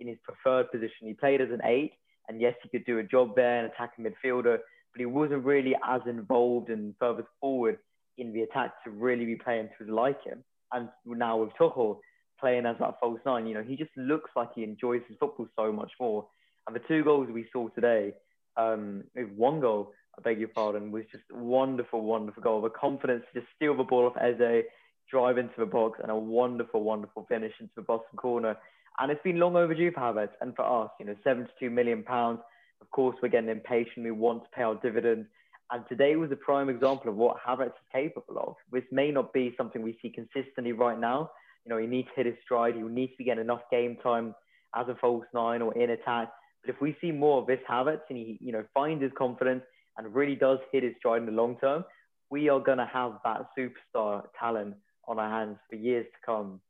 in 0.00 0.08
his 0.08 0.18
preferred 0.24 0.70
position. 0.72 1.06
He 1.06 1.14
played 1.14 1.40
as 1.40 1.50
an 1.50 1.60
eight, 1.64 1.92
and 2.28 2.40
yes, 2.40 2.54
he 2.62 2.68
could 2.68 2.84
do 2.86 2.98
a 2.98 3.02
job 3.04 3.36
there, 3.36 3.64
an 3.64 3.70
attacking 3.70 4.04
midfielder, 4.04 4.58
but 4.92 4.98
he 4.98 5.06
wasn't 5.06 5.44
really 5.44 5.76
as 5.88 6.00
involved 6.06 6.70
and 6.70 6.94
further 6.98 7.24
forward 7.40 7.78
in 8.18 8.32
the 8.32 8.42
attack 8.42 8.72
to 8.84 8.90
really 8.90 9.24
be 9.24 9.36
playing 9.36 9.68
to 9.68 9.84
his 9.84 9.92
liking. 9.92 10.42
And 10.72 10.88
now 11.06 11.38
with 11.38 11.50
Tuchel 11.60 11.98
playing 12.40 12.66
as 12.66 12.76
that 12.80 12.94
false 13.00 13.20
nine, 13.24 13.46
you 13.46 13.54
know, 13.54 13.62
he 13.62 13.76
just 13.76 13.90
looks 13.96 14.30
like 14.34 14.50
he 14.54 14.64
enjoys 14.64 15.02
his 15.08 15.16
football 15.18 15.48
so 15.56 15.72
much 15.72 15.92
more. 16.00 16.26
And 16.66 16.74
the 16.74 16.80
two 16.88 17.04
goals 17.04 17.28
we 17.30 17.46
saw 17.52 17.68
today, 17.68 18.12
um, 18.56 19.04
with 19.14 19.30
one 19.36 19.60
goal, 19.60 19.92
I 20.18 20.22
beg 20.22 20.38
your 20.38 20.48
pardon, 20.48 20.90
was 20.90 21.04
just 21.10 21.24
wonderful, 21.30 22.02
wonderful 22.02 22.42
goal. 22.42 22.60
The 22.60 22.70
confidence 22.70 23.24
to 23.32 23.40
just 23.40 23.52
steal 23.56 23.76
the 23.76 23.84
ball 23.84 24.06
off 24.06 24.16
Eze, 24.20 24.64
drive 25.10 25.38
into 25.38 25.54
the 25.58 25.66
box, 25.66 25.98
and 26.02 26.10
a 26.10 26.16
wonderful, 26.16 26.82
wonderful 26.82 27.26
finish 27.28 27.52
into 27.60 27.72
the 27.76 27.82
bottom 27.82 28.16
corner. 28.16 28.56
And 28.98 29.10
it's 29.10 29.22
been 29.22 29.38
long 29.38 29.56
overdue 29.56 29.92
for 29.92 30.00
Havertz 30.00 30.32
and 30.40 30.54
for 30.54 30.84
us. 30.84 30.90
You 30.98 31.06
know, 31.06 31.16
72 31.24 31.70
million 31.70 32.02
pounds. 32.02 32.40
Of 32.80 32.90
course, 32.90 33.16
we're 33.22 33.28
getting 33.28 33.50
impatient. 33.50 34.04
We 34.04 34.10
want 34.10 34.44
to 34.44 34.50
pay 34.50 34.62
our 34.62 34.74
dividends. 34.76 35.26
And 35.72 35.84
today 35.88 36.16
was 36.16 36.32
a 36.32 36.36
prime 36.36 36.68
example 36.68 37.10
of 37.10 37.16
what 37.16 37.36
Havertz 37.46 37.68
is 37.68 37.92
capable 37.92 38.38
of. 38.38 38.54
This 38.72 38.84
may 38.90 39.10
not 39.10 39.32
be 39.32 39.54
something 39.56 39.82
we 39.82 39.96
see 40.02 40.10
consistently 40.10 40.72
right 40.72 40.98
now. 40.98 41.30
You 41.64 41.70
know, 41.70 41.78
he 41.78 41.86
needs 41.86 42.08
to 42.08 42.14
hit 42.16 42.26
his 42.26 42.34
stride. 42.44 42.74
He 42.74 42.82
needs 42.82 43.12
to 43.18 43.24
get 43.24 43.38
enough 43.38 43.60
game 43.70 43.96
time 44.02 44.34
as 44.74 44.88
a 44.88 44.96
false 44.96 45.24
nine 45.32 45.62
or 45.62 45.72
in 45.74 45.90
attack. 45.90 46.30
But 46.64 46.74
if 46.74 46.80
we 46.80 46.96
see 47.00 47.12
more 47.12 47.40
of 47.40 47.46
this 47.46 47.60
Havertz 47.68 48.00
and 48.08 48.18
he, 48.18 48.38
you 48.40 48.52
know, 48.52 48.64
finds 48.74 49.02
his 49.02 49.12
confidence 49.16 49.62
and 50.04 50.14
really 50.14 50.34
does 50.34 50.58
hit 50.72 50.82
his 50.82 50.94
stride 50.98 51.20
in 51.20 51.26
the 51.26 51.32
long 51.32 51.56
term, 51.58 51.84
we 52.30 52.48
are 52.48 52.60
going 52.60 52.78
to 52.78 52.86
have 52.86 53.14
that 53.24 53.46
superstar 53.56 54.24
talent 54.38 54.74
on 55.06 55.18
our 55.18 55.28
hands 55.30 55.58
for 55.68 55.76
years 55.76 56.06
to 56.06 56.18
come. 56.24 56.60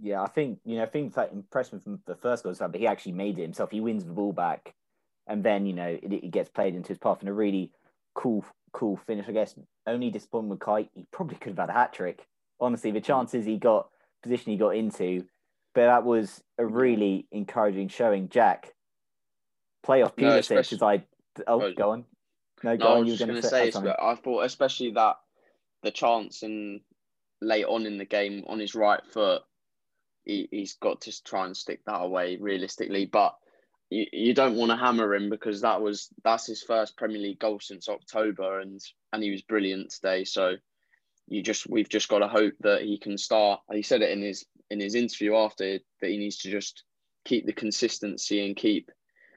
Yeah, 0.00 0.22
I 0.22 0.26
think 0.28 0.58
you 0.64 0.76
know, 0.76 0.82
I 0.82 0.86
think 0.86 1.14
that 1.14 1.32
impressed 1.32 1.72
me 1.72 1.78
from 1.78 2.00
the 2.06 2.16
first 2.16 2.42
goal 2.42 2.52
is 2.52 2.58
that 2.58 2.74
he 2.74 2.86
actually 2.86 3.12
made 3.12 3.38
it 3.38 3.42
himself. 3.42 3.70
He 3.70 3.80
wins 3.80 4.04
the 4.04 4.12
ball 4.12 4.32
back, 4.32 4.74
and 5.28 5.44
then 5.44 5.66
you 5.66 5.72
know 5.72 5.86
it, 5.86 6.12
it 6.12 6.30
gets 6.32 6.48
played 6.48 6.74
into 6.74 6.88
his 6.88 6.98
path 6.98 7.22
in 7.22 7.28
a 7.28 7.32
really 7.32 7.70
cool, 8.14 8.44
cool 8.72 8.96
finish. 9.06 9.26
I 9.28 9.32
guess 9.32 9.54
only 9.86 10.10
disappointment 10.10 10.50
with 10.50 10.60
Kai. 10.60 10.88
He 10.94 11.06
probably 11.12 11.36
could 11.36 11.50
have 11.56 11.58
had 11.58 11.70
a 11.70 11.78
hat 11.78 11.92
trick. 11.92 12.26
Honestly, 12.60 12.90
the 12.90 13.00
chances 13.00 13.46
he 13.46 13.56
got, 13.56 13.88
position 14.24 14.50
he 14.50 14.58
got 14.58 14.70
into, 14.74 15.24
but 15.74 15.86
that 15.86 16.04
was 16.04 16.42
a 16.58 16.66
really 16.66 17.28
encouraging 17.30 17.86
showing. 17.86 18.28
Jack, 18.28 18.74
playoff 19.86 20.18
No, 20.18 20.30
Pulisic 20.30 20.38
especially- 20.40 20.76
as 20.78 20.82
I. 20.82 21.04
Oh, 21.46 21.62
Oh, 21.62 21.72
go 21.72 21.90
on. 21.90 22.04
No, 22.64 22.74
No, 22.76 22.86
I 22.86 22.98
was 22.98 23.06
You 23.06 23.12
were 23.12 23.16
just 23.18 23.28
going 23.28 23.42
to 23.42 23.42
say, 23.42 23.48
say 23.48 23.68
oh, 23.68 23.70
something. 23.70 23.92
I 24.00 24.14
thought 24.14 24.44
especially 24.44 24.92
that 24.92 25.16
the 25.82 25.90
chance 25.90 26.42
and 26.42 26.80
late 27.42 27.66
on 27.66 27.84
in 27.84 27.98
the 27.98 28.06
game 28.06 28.44
on 28.46 28.58
his 28.58 28.74
right 28.74 29.04
foot, 29.12 29.42
he, 30.24 30.48
he's 30.50 30.74
got 30.74 31.02
to 31.02 31.24
try 31.24 31.44
and 31.44 31.54
stick 31.54 31.84
that 31.84 32.00
away 32.00 32.38
realistically. 32.40 33.04
But 33.04 33.36
you, 33.90 34.06
you 34.12 34.34
don't 34.34 34.56
want 34.56 34.70
to 34.70 34.78
hammer 34.78 35.14
him 35.14 35.28
because 35.28 35.60
that 35.60 35.82
was 35.82 36.08
that's 36.24 36.46
his 36.46 36.62
first 36.62 36.96
Premier 36.96 37.20
League 37.20 37.38
goal 37.38 37.60
since 37.60 37.88
October, 37.88 38.60
and 38.60 38.80
and 39.12 39.22
he 39.22 39.30
was 39.30 39.42
brilliant 39.42 39.90
today. 39.90 40.24
So 40.24 40.54
you 41.28 41.42
just 41.42 41.68
we've 41.68 41.90
just 41.90 42.08
got 42.08 42.20
to 42.20 42.28
hope 42.28 42.54
that 42.60 42.80
he 42.80 42.98
can 42.98 43.18
start. 43.18 43.60
He 43.70 43.82
said 43.82 44.00
it 44.00 44.10
in 44.10 44.22
his 44.22 44.46
in 44.70 44.80
his 44.80 44.94
interview 44.94 45.36
after 45.36 45.78
that 46.00 46.10
he 46.10 46.16
needs 46.16 46.38
to 46.38 46.50
just 46.50 46.82
keep 47.26 47.44
the 47.44 47.52
consistency 47.52 48.46
and 48.46 48.56
keep 48.56 48.90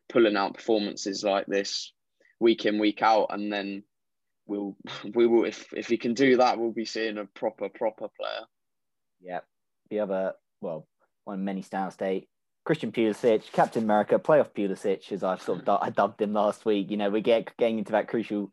pulling 0.07 0.37
out 0.37 0.53
performances 0.53 1.25
like 1.25 1.45
this 1.47 1.91
week 2.39 2.65
in 2.65 2.79
week 2.79 3.01
out, 3.01 3.27
and 3.29 3.51
then 3.51 3.83
we'll 4.45 4.75
we 5.15 5.27
will 5.27 5.45
if 5.45 5.71
if 5.73 5.87
he 5.87 5.97
can 5.97 6.13
do 6.13 6.37
that, 6.37 6.59
we'll 6.59 6.71
be 6.71 6.85
seeing 6.85 7.17
a 7.17 7.25
proper 7.25 7.69
proper 7.69 8.07
player. 8.19 8.45
Yeah, 9.21 9.39
the 9.89 9.99
other 9.99 10.33
well, 10.61 10.87
one 11.25 11.43
many 11.43 11.61
stand 11.61 11.93
state. 11.93 12.27
Christian 12.65 12.91
Pulisic, 12.91 13.49
Captain 13.53 13.83
America, 13.83 14.19
playoff 14.19 14.51
Pulisic, 14.51 15.09
as 15.13 15.23
I've 15.23 15.41
sort 15.41 15.65
of 15.65 15.79
I 15.81 15.89
dubbed 15.89 16.21
him 16.21 16.33
last 16.33 16.65
week. 16.65 16.91
You 16.91 16.97
know, 16.97 17.09
we 17.09 17.21
get 17.21 17.55
getting 17.57 17.77
into 17.77 17.93
that 17.93 18.09
crucial 18.09 18.51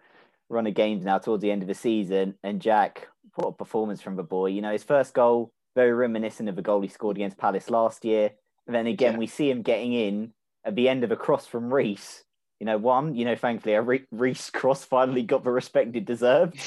run 0.48 0.66
of 0.66 0.74
games 0.74 1.04
now 1.04 1.18
towards 1.18 1.42
the 1.42 1.50
end 1.50 1.62
of 1.62 1.68
the 1.68 1.74
season. 1.74 2.34
And 2.42 2.60
Jack, 2.60 3.08
what 3.34 3.48
a 3.48 3.52
performance 3.52 4.00
from 4.00 4.16
the 4.16 4.22
boy. 4.22 4.46
You 4.46 4.62
know, 4.62 4.72
his 4.72 4.84
first 4.84 5.14
goal, 5.14 5.52
very 5.74 5.92
reminiscent 5.92 6.48
of 6.48 6.56
the 6.56 6.62
goal 6.62 6.80
he 6.80 6.88
scored 6.88 7.16
against 7.16 7.38
Palace 7.38 7.70
last 7.70 8.04
year. 8.04 8.30
And 8.66 8.74
then 8.74 8.86
again, 8.86 9.14
yeah. 9.14 9.18
we 9.18 9.26
see 9.26 9.50
him 9.50 9.62
getting 9.62 9.92
in 9.92 10.32
at 10.64 10.74
the 10.74 10.88
end 10.88 11.04
of 11.04 11.10
a 11.10 11.16
cross 11.16 11.46
from 11.46 11.72
Reece. 11.72 12.24
You 12.64 12.70
know, 12.70 12.78
one, 12.78 13.14
you 13.14 13.26
know, 13.26 13.36
thankfully, 13.36 13.74
a 13.74 13.82
Reece 14.10 14.48
cross 14.48 14.84
finally 14.86 15.22
got 15.22 15.44
the 15.44 15.50
respect 15.50 15.94
it 15.96 16.06
deserved. 16.06 16.58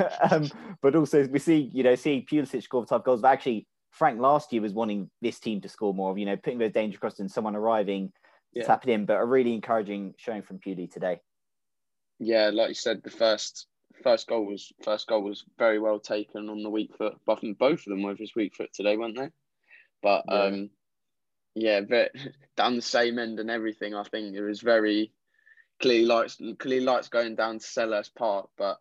um, 0.32 0.50
but 0.82 0.96
also, 0.96 1.28
we 1.28 1.38
see, 1.38 1.70
you 1.72 1.84
know, 1.84 1.94
see 1.94 2.26
Pulisic 2.28 2.64
score 2.64 2.80
the 2.80 2.88
type 2.88 3.04
goals. 3.04 3.20
But 3.20 3.28
actually, 3.28 3.68
Frank 3.92 4.18
last 4.20 4.52
year 4.52 4.62
was 4.62 4.72
wanting 4.72 5.08
this 5.22 5.38
team 5.38 5.60
to 5.60 5.68
score 5.68 5.94
more, 5.94 6.10
of, 6.10 6.18
you 6.18 6.26
know, 6.26 6.36
putting 6.36 6.58
those 6.58 6.72
danger 6.72 6.98
crosses 6.98 7.20
and 7.20 7.30
someone 7.30 7.54
arriving 7.54 8.12
yeah. 8.52 8.64
tap 8.64 8.82
it 8.84 8.90
in. 8.90 9.06
But 9.06 9.20
a 9.20 9.24
really 9.24 9.54
encouraging 9.54 10.14
showing 10.16 10.42
from 10.42 10.58
Pewdie 10.58 10.92
today. 10.92 11.20
Yeah, 12.18 12.50
like 12.52 12.70
you 12.70 12.74
said, 12.74 13.04
the 13.04 13.10
first 13.10 13.68
first 14.02 14.26
goal 14.26 14.44
was 14.46 14.72
first 14.82 15.06
goal 15.06 15.22
was 15.22 15.44
very 15.56 15.78
well 15.78 16.00
taken 16.00 16.48
on 16.48 16.64
the 16.64 16.70
weak 16.70 16.96
foot. 16.98 17.14
Both 17.24 17.44
both 17.60 17.78
of 17.78 17.84
them 17.84 18.02
were 18.02 18.16
his 18.16 18.34
weak 18.34 18.56
foot 18.56 18.72
today, 18.74 18.96
weren't 18.96 19.16
they? 19.16 19.30
But 20.02 20.24
yeah. 20.28 20.34
um, 20.34 20.70
yeah, 21.54 21.80
but 21.82 22.10
down 22.56 22.74
the 22.74 22.82
same 22.82 23.20
end 23.20 23.38
and 23.38 23.52
everything. 23.52 23.94
I 23.94 24.02
think 24.02 24.34
it 24.34 24.42
was 24.42 24.60
very 24.60 25.12
clearly 25.80 26.06
lights 26.06 26.40
clearly 26.58 26.84
lights 26.84 27.08
going 27.08 27.34
down 27.34 27.58
to 27.58 27.66
Selhurst 27.66 28.14
Park, 28.14 28.48
but 28.56 28.78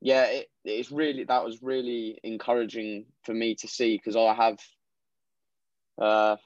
yeah, 0.00 0.24
it, 0.26 0.50
it's 0.64 0.90
really 0.90 1.24
that 1.24 1.44
was 1.44 1.62
really 1.62 2.18
encouraging 2.22 3.06
for 3.24 3.34
me 3.34 3.54
to 3.56 3.68
see 3.68 3.96
because 3.96 4.16
I 4.16 4.34
have 4.34 4.58
uh 6.00 6.36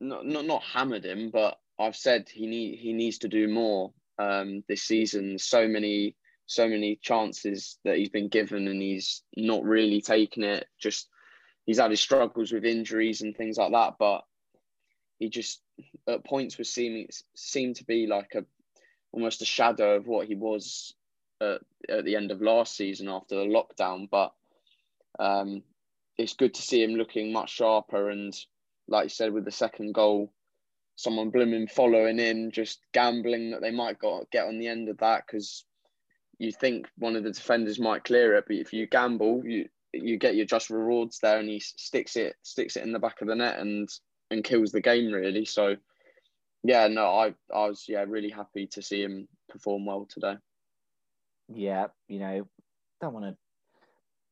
not, 0.00 0.26
not 0.26 0.46
not 0.46 0.62
hammered 0.62 1.04
him, 1.04 1.30
but 1.30 1.58
I've 1.78 1.96
said 1.96 2.28
he 2.32 2.46
need 2.46 2.78
he 2.78 2.92
needs 2.92 3.18
to 3.18 3.28
do 3.28 3.48
more 3.48 3.92
um 4.18 4.62
this 4.68 4.82
season. 4.82 5.38
So 5.38 5.68
many 5.68 6.16
so 6.46 6.68
many 6.68 6.98
chances 7.00 7.78
that 7.84 7.96
he's 7.96 8.10
been 8.10 8.28
given 8.28 8.68
and 8.68 8.80
he's 8.80 9.22
not 9.36 9.62
really 9.64 10.00
taken 10.00 10.42
it. 10.44 10.66
Just 10.78 11.08
he's 11.66 11.78
had 11.78 11.90
his 11.90 12.00
struggles 12.00 12.52
with 12.52 12.64
injuries 12.64 13.20
and 13.20 13.36
things 13.36 13.56
like 13.56 13.72
that, 13.72 13.94
but 13.98 14.22
he 15.18 15.28
just 15.28 15.60
at 16.08 16.24
points 16.24 16.58
was 16.58 16.72
seeming 16.72 17.08
seemed 17.34 17.76
to 17.76 17.84
be 17.84 18.06
like 18.06 18.34
a 18.34 18.44
almost 19.12 19.42
a 19.42 19.46
shadow 19.46 19.96
of 19.96 20.06
what 20.06 20.26
he 20.26 20.34
was 20.34 20.94
at, 21.40 21.60
at 21.88 22.04
the 22.04 22.16
end 22.16 22.30
of 22.30 22.40
last 22.40 22.76
season 22.76 23.08
after 23.08 23.36
the 23.36 23.44
lockdown. 23.44 24.08
But 24.10 24.32
um, 25.18 25.62
it's 26.18 26.34
good 26.34 26.54
to 26.54 26.62
see 26.62 26.82
him 26.82 26.94
looking 26.94 27.32
much 27.32 27.50
sharper. 27.50 28.10
And 28.10 28.34
like 28.88 29.04
you 29.04 29.10
said, 29.10 29.32
with 29.32 29.44
the 29.44 29.50
second 29.50 29.94
goal, 29.94 30.32
someone 30.96 31.30
blooming 31.30 31.66
following 31.66 32.18
in, 32.18 32.50
just 32.50 32.80
gambling 32.92 33.50
that 33.50 33.60
they 33.60 33.70
might 33.70 33.98
got, 33.98 34.30
get 34.30 34.46
on 34.46 34.58
the 34.58 34.68
end 34.68 34.88
of 34.88 34.98
that 34.98 35.24
because 35.26 35.64
you 36.38 36.52
think 36.52 36.88
one 36.98 37.16
of 37.16 37.24
the 37.24 37.30
defenders 37.30 37.78
might 37.78 38.04
clear 38.04 38.34
it. 38.34 38.44
But 38.46 38.56
if 38.56 38.72
you 38.72 38.86
gamble, 38.86 39.42
you 39.44 39.68
you 39.92 40.16
get 40.18 40.36
your 40.36 40.46
just 40.46 40.70
rewards 40.70 41.18
there, 41.20 41.38
and 41.38 41.48
he 41.48 41.60
sticks 41.60 42.16
it 42.16 42.34
sticks 42.42 42.76
it 42.76 42.82
in 42.82 42.92
the 42.92 42.98
back 42.98 43.20
of 43.20 43.28
the 43.28 43.34
net 43.34 43.58
and 43.58 43.88
and 44.30 44.42
kills 44.42 44.72
the 44.72 44.80
game 44.80 45.12
really. 45.12 45.44
So 45.44 45.76
yeah, 46.62 46.88
no, 46.88 47.06
I 47.06 47.34
I 47.54 47.68
was 47.68 47.84
yeah 47.88 48.04
really 48.06 48.30
happy 48.30 48.66
to 48.68 48.82
see 48.82 49.02
him 49.02 49.28
perform 49.48 49.86
well 49.86 50.06
today 50.08 50.36
yeah, 51.54 51.88
you 52.08 52.18
know, 52.18 52.46
don't 53.00 53.14
want 53.14 53.26
to 53.26 53.36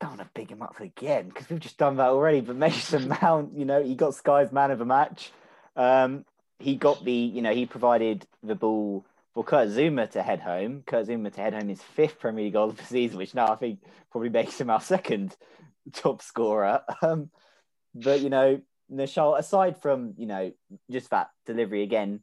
don't 0.01 0.17
want 0.17 0.23
to 0.23 0.31
big 0.35 0.51
him 0.51 0.63
up 0.63 0.81
again 0.81 1.29
because 1.29 1.51
we've 1.51 1.61
just 1.61 1.77
done 1.77 1.97
that 1.97 2.09
already. 2.09 2.41
But 2.41 2.57
Mason 2.57 3.09
Mount, 3.09 3.57
you 3.57 3.65
know, 3.65 3.83
he 3.83 3.95
got 3.95 4.15
Sky's 4.15 4.53
man 4.53 4.71
of 4.71 4.79
the 4.79 4.85
match. 4.85 5.31
Um, 5.77 6.25
he 6.59 6.77
got 6.77 7.05
the, 7.05 7.13
you 7.13 7.43
know, 7.43 7.55
he 7.55 7.67
provided 7.67 8.27
the 8.43 8.55
ball 8.55 9.05
for 9.35 9.45
Kurt 9.45 9.69
Zouma 9.69 10.11
to 10.11 10.23
head 10.23 10.41
home. 10.41 10.83
Kurt 10.87 11.07
Zouma 11.07 11.33
to 11.33 11.41
head 11.41 11.55
home 11.55 11.69
his 11.69 11.83
fifth 11.83 12.19
Premier 12.19 12.45
League 12.45 12.55
goal 12.55 12.71
of 12.71 12.77
the 12.77 12.85
season, 12.85 13.19
which 13.19 13.35
now 13.35 13.53
I 13.53 13.57
think 13.57 13.81
probably 14.11 14.31
makes 14.31 14.61
him 14.61 14.71
our 14.71 14.81
second 14.81 15.37
top 15.93 16.23
scorer. 16.23 16.83
Um, 17.03 17.31
but 17.95 18.21
you 18.21 18.31
know, 18.31 18.61
Nischal, 18.93 19.39
aside 19.39 19.81
from 19.81 20.15
you 20.17 20.27
know 20.27 20.53
just 20.91 21.11
that 21.11 21.31
delivery 21.47 21.83
again, 21.83 22.21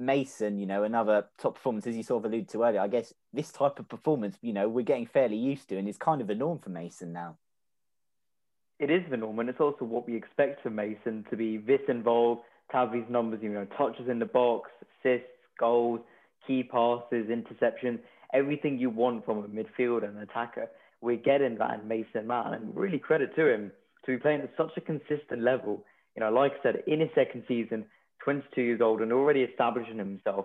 Mason, 0.00 0.58
you 0.58 0.66
know, 0.66 0.82
another 0.82 1.26
top 1.38 1.54
performance, 1.54 1.86
as 1.86 1.96
you 1.96 2.02
sort 2.02 2.24
of 2.24 2.30
alluded 2.30 2.48
to 2.50 2.64
earlier. 2.64 2.80
I 2.80 2.88
guess 2.88 3.12
this 3.32 3.52
type 3.52 3.78
of 3.78 3.88
performance, 3.88 4.36
you 4.42 4.52
know, 4.52 4.68
we're 4.68 4.84
getting 4.84 5.06
fairly 5.06 5.36
used 5.36 5.68
to, 5.68 5.78
and 5.78 5.88
it's 5.88 5.98
kind 5.98 6.20
of 6.20 6.26
the 6.26 6.34
norm 6.34 6.58
for 6.58 6.70
Mason 6.70 7.12
now. 7.12 7.36
It 8.78 8.90
is 8.90 9.02
the 9.10 9.18
norm, 9.18 9.38
and 9.38 9.48
it's 9.48 9.60
also 9.60 9.84
what 9.84 10.06
we 10.06 10.16
expect 10.16 10.62
from 10.62 10.74
Mason 10.74 11.26
to 11.30 11.36
be 11.36 11.58
this 11.58 11.82
involved, 11.88 12.42
to 12.70 12.76
have 12.78 12.92
these 12.92 13.04
numbers, 13.10 13.40
you 13.42 13.50
know, 13.50 13.66
touches 13.76 14.08
in 14.08 14.18
the 14.18 14.26
box, 14.26 14.70
assists, 14.82 15.28
goals, 15.58 16.00
key 16.46 16.62
passes, 16.62 17.26
interceptions, 17.28 17.98
everything 18.32 18.78
you 18.78 18.88
want 18.88 19.24
from 19.26 19.38
a 19.38 19.48
midfielder 19.48 20.08
and 20.08 20.18
attacker. 20.18 20.68
We're 21.02 21.16
getting 21.16 21.58
that 21.58 21.80
in 21.80 21.88
Mason 21.88 22.26
Man, 22.26 22.54
and 22.54 22.74
really 22.74 22.98
credit 22.98 23.36
to 23.36 23.52
him 23.52 23.70
to 24.06 24.12
be 24.12 24.18
playing 24.18 24.40
at 24.40 24.52
such 24.56 24.72
a 24.78 24.80
consistent 24.80 25.42
level. 25.42 25.84
You 26.20 26.26
know, 26.26 26.32
like 26.32 26.52
I 26.60 26.62
said, 26.62 26.82
in 26.86 27.00
his 27.00 27.08
second 27.14 27.44
season, 27.48 27.86
22 28.24 28.60
years 28.60 28.80
old 28.82 29.00
and 29.00 29.10
already 29.10 29.40
establishing 29.40 29.96
himself 29.96 30.44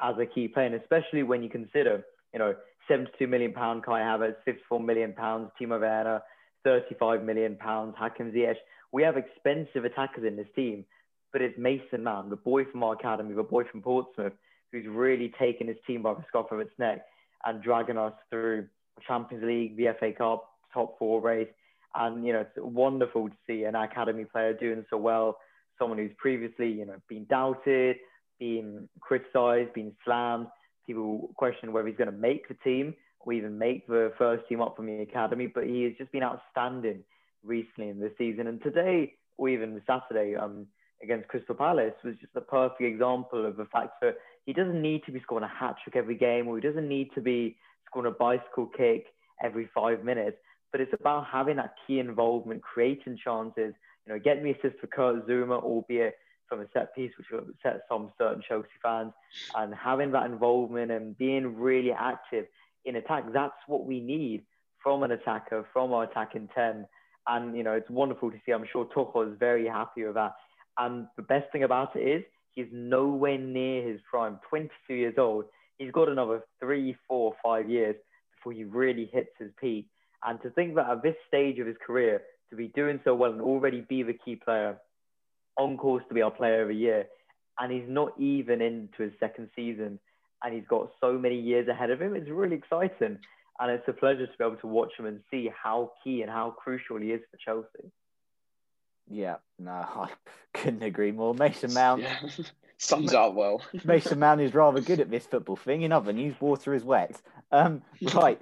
as 0.00 0.14
a 0.20 0.24
key 0.24 0.46
player, 0.46 0.66
and 0.66 0.76
especially 0.76 1.24
when 1.24 1.42
you 1.42 1.48
consider, 1.48 2.04
you 2.32 2.38
know, 2.38 2.54
72 2.86 3.26
million 3.26 3.52
pound 3.52 3.84
Kai 3.84 4.02
Havertz, 4.02 4.36
54 4.44 4.78
million 4.78 5.12
pounds 5.14 5.50
Timo 5.60 5.80
Werner, 5.80 6.22
35 6.62 7.24
million 7.24 7.56
pounds 7.56 7.96
Hakim 7.98 8.30
Ziyech. 8.30 8.54
We 8.92 9.02
have 9.02 9.16
expensive 9.16 9.84
attackers 9.84 10.22
in 10.24 10.36
this 10.36 10.46
team, 10.54 10.84
but 11.32 11.42
it's 11.42 11.58
Mason 11.58 12.04
Mount, 12.04 12.30
the 12.30 12.36
boy 12.36 12.64
from 12.66 12.84
our 12.84 12.92
academy, 12.92 13.34
the 13.34 13.42
boy 13.42 13.64
from 13.64 13.82
Portsmouth, 13.82 14.32
who's 14.70 14.86
really 14.86 15.34
taken 15.40 15.66
his 15.66 15.76
team 15.88 16.02
by 16.02 16.14
the 16.14 16.24
scruff 16.28 16.52
of 16.52 16.60
its 16.60 16.78
neck 16.78 17.04
and 17.44 17.64
dragging 17.64 17.98
us 17.98 18.14
through 18.30 18.68
Champions 19.04 19.42
League, 19.42 19.76
the 19.76 19.88
FA 19.98 20.12
Cup, 20.12 20.48
top 20.72 20.96
four 21.00 21.20
race. 21.20 21.48
And, 21.96 22.26
you 22.26 22.32
know, 22.32 22.40
it's 22.40 22.50
wonderful 22.56 23.28
to 23.28 23.34
see 23.46 23.64
an 23.64 23.74
academy 23.74 24.24
player 24.24 24.52
doing 24.52 24.84
so 24.90 24.96
well 24.96 25.38
someone 25.78 25.98
who's 25.98 26.12
previously, 26.18 26.70
you 26.70 26.86
know, 26.86 26.96
been 27.08 27.26
doubted, 27.28 27.96
been 28.38 28.88
criticised, 29.00 29.72
been 29.74 29.92
slammed. 30.04 30.46
People 30.86 31.30
question 31.36 31.72
whether 31.72 31.88
he's 31.88 31.96
going 31.96 32.10
to 32.10 32.16
make 32.16 32.48
the 32.48 32.54
team 32.64 32.94
or 33.20 33.32
even 33.32 33.58
make 33.58 33.86
the 33.86 34.12
first 34.16 34.48
team 34.48 34.60
up 34.60 34.76
from 34.76 34.86
the 34.86 35.02
academy. 35.02 35.46
But 35.46 35.64
he 35.64 35.82
has 35.84 35.92
just 35.98 36.12
been 36.12 36.22
outstanding 36.22 37.02
recently 37.44 37.88
in 37.88 37.98
the 37.98 38.12
season. 38.16 38.46
And 38.46 38.62
today, 38.62 39.14
or 39.36 39.48
even 39.48 39.80
Saturday, 39.86 40.36
um, 40.36 40.66
against 41.02 41.28
Crystal 41.28 41.54
Palace 41.54 41.94
was 42.04 42.14
just 42.20 42.34
a 42.36 42.40
perfect 42.40 42.80
example 42.80 43.44
of 43.44 43.56
the 43.56 43.66
fact 43.66 44.00
that 44.00 44.16
he 44.46 44.52
doesn't 44.52 44.80
need 44.80 45.02
to 45.04 45.12
be 45.12 45.20
scoring 45.20 45.44
a 45.44 45.48
hat 45.48 45.76
trick 45.82 45.96
every 45.96 46.16
game, 46.16 46.48
or 46.48 46.56
he 46.56 46.62
doesn't 46.62 46.88
need 46.88 47.10
to 47.14 47.20
be 47.20 47.56
scoring 47.86 48.10
a 48.10 48.14
bicycle 48.14 48.66
kick 48.66 49.06
every 49.42 49.68
five 49.74 50.04
minutes. 50.04 50.38
But 50.72 50.80
it's 50.80 50.92
about 50.92 51.26
having 51.26 51.56
that 51.56 51.74
key 51.86 51.98
involvement, 51.98 52.62
creating 52.62 53.18
chances, 53.22 53.74
you 54.06 54.12
know, 54.12 54.18
getting 54.18 54.44
the 54.44 54.52
assist 54.52 54.80
for 54.80 54.86
Kurt 54.86 55.26
Zouma, 55.26 55.62
albeit 55.62 56.14
from 56.48 56.60
a 56.60 56.66
set 56.72 56.94
piece, 56.94 57.12
which 57.18 57.26
will 57.30 57.40
upset 57.40 57.82
some 57.88 58.12
certain 58.18 58.42
Chelsea 58.46 58.68
fans, 58.82 59.12
and 59.56 59.74
having 59.74 60.12
that 60.12 60.26
involvement 60.26 60.90
and 60.90 61.16
being 61.18 61.56
really 61.56 61.92
active 61.92 62.46
in 62.84 62.96
attack. 62.96 63.24
That's 63.32 63.56
what 63.66 63.84
we 63.84 64.00
need 64.00 64.42
from 64.82 65.02
an 65.02 65.10
attacker, 65.10 65.66
from 65.72 65.92
our 65.92 66.04
attacking 66.04 66.48
10. 66.54 66.86
And, 67.26 67.56
you 67.56 67.64
know, 67.64 67.72
it's 67.72 67.90
wonderful 67.90 68.30
to 68.30 68.36
see. 68.46 68.52
I'm 68.52 68.66
sure 68.70 68.84
Tuchel 68.86 69.32
is 69.32 69.38
very 69.38 69.66
happy 69.66 70.04
with 70.04 70.14
that. 70.14 70.34
And 70.78 71.08
the 71.16 71.22
best 71.22 71.50
thing 71.50 71.64
about 71.64 71.96
it 71.96 72.00
is 72.00 72.24
he's 72.52 72.68
nowhere 72.70 73.38
near 73.38 73.82
his 73.86 74.00
prime. 74.08 74.38
22 74.48 74.94
years 74.94 75.14
old. 75.18 75.46
He's 75.78 75.90
got 75.90 76.08
another 76.08 76.44
three, 76.60 76.96
four, 77.08 77.34
five 77.42 77.68
years 77.68 77.96
before 78.36 78.52
he 78.52 78.64
really 78.64 79.10
hits 79.12 79.30
his 79.38 79.50
peak. 79.60 79.88
And 80.26 80.42
to 80.42 80.50
think 80.50 80.74
that 80.74 80.90
at 80.90 81.02
this 81.02 81.14
stage 81.28 81.58
of 81.58 81.66
his 81.66 81.76
career, 81.84 82.22
to 82.50 82.56
be 82.56 82.68
doing 82.68 83.00
so 83.04 83.14
well 83.14 83.32
and 83.32 83.40
already 83.40 83.80
be 83.80 84.02
the 84.02 84.12
key 84.12 84.36
player 84.36 84.76
on 85.56 85.76
course 85.76 86.04
to 86.08 86.14
be 86.14 86.22
our 86.22 86.30
player 86.30 86.62
of 86.62 86.68
the 86.68 86.74
year. 86.74 87.06
And 87.58 87.72
he's 87.72 87.88
not 87.88 88.12
even 88.18 88.60
into 88.60 89.02
his 89.02 89.12
second 89.18 89.50
season 89.56 89.98
and 90.42 90.54
he's 90.54 90.66
got 90.68 90.90
so 91.00 91.12
many 91.12 91.40
years 91.40 91.68
ahead 91.68 91.90
of 91.90 92.00
him. 92.00 92.14
It's 92.14 92.28
really 92.28 92.56
exciting. 92.56 93.18
And 93.58 93.70
it's 93.70 93.88
a 93.88 93.92
pleasure 93.92 94.26
to 94.26 94.32
be 94.38 94.44
able 94.44 94.56
to 94.56 94.66
watch 94.66 94.92
him 94.98 95.06
and 95.06 95.20
see 95.30 95.50
how 95.62 95.92
key 96.04 96.22
and 96.22 96.30
how 96.30 96.50
crucial 96.50 96.98
he 96.98 97.12
is 97.12 97.22
for 97.30 97.38
Chelsea. 97.38 97.90
Yeah, 99.08 99.36
no, 99.58 99.70
I 99.72 100.08
couldn't 100.52 100.82
agree 100.82 101.12
more. 101.12 101.34
Mason 101.34 101.72
Mount, 101.72 102.02
Yeah. 102.02 102.16
Sums 102.78 103.14
up 103.14 103.32
well. 103.32 103.62
Mason 103.84 104.18
Mount 104.18 104.42
is 104.42 104.52
rather 104.52 104.82
good 104.82 105.00
at 105.00 105.10
this 105.10 105.24
football 105.24 105.56
thing. 105.56 105.80
In 105.80 105.92
other 105.92 106.12
news, 106.12 106.34
water 106.38 106.74
is 106.74 106.84
wet. 106.84 107.22
Um, 107.50 107.80
right, 108.12 108.38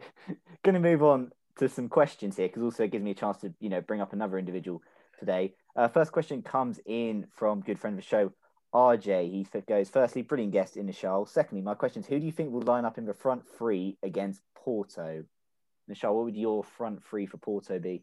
going 0.64 0.75
to 0.75 0.81
move 0.81 1.05
on 1.05 1.31
to 1.59 1.69
some 1.69 1.88
questions 1.88 2.37
here 2.37 2.49
because 2.49 2.62
also 2.62 2.85
it 2.85 2.90
gives 2.90 3.05
me 3.05 3.12
a 3.12 3.14
chance 3.14 3.38
to 3.38 3.53
you 3.61 3.69
know 3.69 3.81
bring 3.81 4.01
up 4.01 4.12
another 4.12 4.38
individual 4.38 4.83
today. 5.19 5.55
Uh, 5.77 5.88
first 5.88 6.12
question 6.12 6.43
comes 6.43 6.81
in 6.87 7.27
from 7.35 7.61
good 7.61 7.79
friend 7.79 7.95
of 7.99 8.03
the 8.05 8.09
show, 8.09 8.33
RJ. 8.75 9.31
He 9.31 9.47
goes, 9.67 9.88
firstly, 9.88 10.23
brilliant 10.23 10.53
guest 10.53 10.77
in 10.77 10.87
the 10.87 10.93
show. 10.93 11.27
Secondly, 11.29 11.62
my 11.62 11.75
question 11.75 12.03
is, 12.03 12.09
who 12.09 12.19
do 12.19 12.27
you 12.27 12.33
think 12.33 12.53
will 12.53 12.62
line 12.62 12.85
up 12.85 12.99
in 12.99 13.07
the 13.07 13.14
front 13.14 13.43
three 13.57 13.97
against 14.03 14.43
Porto? 14.57 15.25
Michelle, 15.87 16.14
what 16.17 16.25
would 16.25 16.37
your 16.37 16.64
front 16.64 17.03
three 17.09 17.27
for 17.27 17.37
Porto 17.37 17.79
be? 17.79 18.03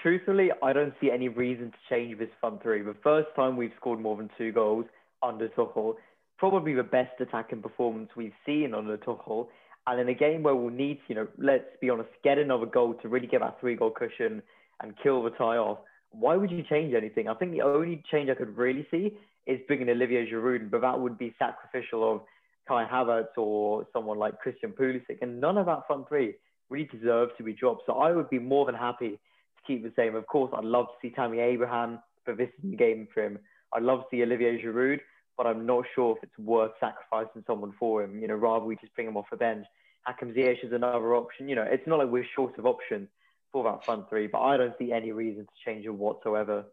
Truthfully, 0.00 0.50
I 0.62 0.72
don't 0.72 0.94
see 1.00 1.10
any 1.10 1.28
reason 1.28 1.70
to 1.70 1.78
change 1.88 2.18
this 2.18 2.30
front 2.40 2.62
three. 2.62 2.82
The 2.82 2.96
first 3.02 3.28
time 3.36 3.56
we've 3.56 3.72
scored 3.76 4.00
more 4.00 4.16
than 4.16 4.30
two 4.38 4.52
goals 4.52 4.86
under 5.22 5.48
Tuchel, 5.48 5.94
probably 6.38 6.74
the 6.74 6.82
best 6.82 7.20
attacking 7.20 7.62
performance 7.62 8.10
we've 8.16 8.34
seen 8.46 8.74
under 8.74 8.96
Tuchel. 8.96 9.48
And 9.86 10.00
in 10.00 10.08
a 10.08 10.14
game 10.14 10.42
where 10.44 10.54
we'll 10.54 10.70
need, 10.70 11.00
you 11.08 11.14
know, 11.14 11.26
let's 11.38 11.64
be 11.80 11.90
honest, 11.90 12.10
get 12.22 12.38
another 12.38 12.66
goal 12.66 12.94
to 13.02 13.08
really 13.08 13.26
get 13.26 13.40
that 13.40 13.58
three 13.60 13.74
goal 13.74 13.90
cushion 13.90 14.42
and 14.80 14.94
kill 15.02 15.22
the 15.22 15.30
tie 15.30 15.56
off, 15.56 15.78
why 16.12 16.36
would 16.36 16.50
you 16.50 16.62
change 16.62 16.94
anything? 16.94 17.28
I 17.28 17.34
think 17.34 17.52
the 17.52 17.62
only 17.62 18.02
change 18.10 18.30
I 18.30 18.34
could 18.34 18.56
really 18.56 18.86
see 18.90 19.16
is 19.46 19.58
bringing 19.66 19.88
Olivier 19.88 20.30
Giroud, 20.30 20.70
but 20.70 20.82
that 20.82 20.98
would 20.98 21.18
be 21.18 21.34
sacrificial 21.38 22.12
of 22.12 22.20
Kai 22.68 22.86
Havertz 22.86 23.36
or 23.36 23.86
someone 23.92 24.18
like 24.18 24.38
Christian 24.38 24.72
Pulisic. 24.72 25.18
And 25.20 25.40
none 25.40 25.58
of 25.58 25.66
that 25.66 25.86
front 25.86 26.08
three 26.08 26.34
really 26.70 26.88
deserves 26.92 27.32
to 27.38 27.42
be 27.42 27.52
dropped. 27.52 27.82
So 27.86 27.94
I 27.94 28.12
would 28.12 28.30
be 28.30 28.38
more 28.38 28.66
than 28.66 28.74
happy 28.74 29.10
to 29.10 29.62
keep 29.66 29.82
the 29.82 29.92
same. 29.96 30.14
Of 30.14 30.26
course, 30.26 30.52
I'd 30.56 30.64
love 30.64 30.86
to 30.86 31.08
see 31.08 31.14
Tammy 31.14 31.40
Abraham, 31.40 31.98
but 32.24 32.36
this 32.36 32.50
is 32.62 32.70
the 32.70 32.76
game 32.76 33.08
for 33.12 33.24
him. 33.24 33.38
I'd 33.74 33.82
love 33.82 34.00
to 34.00 34.06
see 34.10 34.22
Olivier 34.22 34.62
Giroud, 34.62 35.00
but 35.36 35.46
I'm 35.46 35.66
not 35.66 35.84
sure 35.94 36.16
if 36.16 36.22
it's 36.22 36.38
worth 36.38 36.72
sacrificing 36.80 37.44
someone 37.46 37.72
for 37.78 38.02
him. 38.02 38.20
You 38.20 38.28
know, 38.28 38.34
rather 38.34 38.64
we 38.64 38.76
just 38.76 38.94
bring 38.94 39.08
him 39.08 39.16
off 39.16 39.30
the 39.30 39.36
bench. 39.36 39.66
Hakim 40.02 40.32
Ziyech 40.32 40.64
is 40.64 40.72
another 40.72 41.14
option. 41.14 41.48
You 41.48 41.56
know, 41.56 41.62
it's 41.62 41.86
not 41.86 41.98
like 41.98 42.08
we're 42.08 42.26
short 42.34 42.58
of 42.58 42.66
options 42.66 43.08
for 43.52 43.64
that 43.64 43.84
front 43.84 44.08
three, 44.08 44.26
but 44.26 44.40
I 44.40 44.56
don't 44.56 44.76
see 44.78 44.92
any 44.92 45.12
reason 45.12 45.44
to 45.44 45.52
change 45.64 45.84
it 45.84 45.94
whatsoever. 45.94 46.64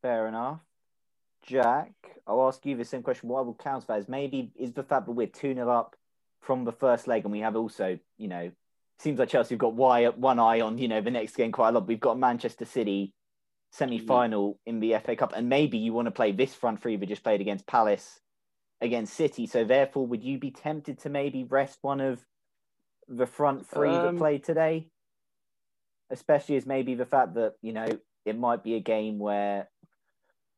Fair 0.00 0.26
enough. 0.26 0.60
Jack, 1.46 1.92
I'll 2.26 2.46
ask 2.46 2.64
you 2.64 2.76
the 2.76 2.84
same 2.84 3.02
question. 3.02 3.28
What 3.28 3.40
I 3.40 3.42
will 3.42 3.54
counter 3.54 3.86
that 3.88 3.98
is 3.98 4.08
maybe 4.08 4.52
is 4.56 4.72
the 4.72 4.82
fact 4.82 5.06
that 5.06 5.12
we're 5.12 5.26
2 5.26 5.54
0 5.54 5.68
up 5.68 5.96
from 6.40 6.64
the 6.64 6.72
first 6.72 7.06
leg 7.06 7.24
and 7.24 7.32
we 7.32 7.40
have 7.40 7.56
also, 7.56 7.98
you 8.18 8.28
know, 8.28 8.50
seems 8.98 9.18
like 9.18 9.28
Chelsea 9.28 9.54
have 9.54 9.60
got 9.60 9.74
one 9.74 10.38
eye 10.38 10.60
on, 10.60 10.78
you 10.78 10.88
know, 10.88 11.00
the 11.00 11.10
next 11.10 11.36
game 11.36 11.52
quite 11.52 11.70
a 11.70 11.72
lot. 11.72 11.86
We've 11.86 12.00
got 12.00 12.18
Manchester 12.18 12.64
City 12.64 13.12
semi 13.72 13.98
final 13.98 14.58
in 14.66 14.80
the 14.80 14.94
FA 15.04 15.16
Cup, 15.16 15.32
and 15.34 15.48
maybe 15.48 15.78
you 15.78 15.92
want 15.92 16.06
to 16.06 16.12
play 16.12 16.32
this 16.32 16.54
front 16.54 16.80
three 16.80 16.96
we 16.96 17.06
just 17.06 17.24
played 17.24 17.40
against 17.40 17.66
Palace, 17.66 18.20
against 18.80 19.14
City. 19.14 19.46
So 19.46 19.64
therefore, 19.64 20.06
would 20.06 20.22
you 20.22 20.38
be 20.38 20.50
tempted 20.50 20.98
to 21.00 21.08
maybe 21.08 21.44
rest 21.44 21.78
one 21.82 22.00
of 22.00 22.24
the 23.08 23.26
front 23.26 23.66
three 23.66 23.90
that 23.90 24.06
Um, 24.08 24.18
played 24.18 24.44
today? 24.44 24.88
Especially 26.10 26.56
as 26.56 26.66
maybe 26.66 26.94
the 26.94 27.06
fact 27.06 27.34
that, 27.34 27.54
you 27.62 27.72
know, 27.72 27.88
it 28.26 28.38
might 28.38 28.62
be 28.62 28.74
a 28.74 28.80
game 28.80 29.18
where 29.18 29.68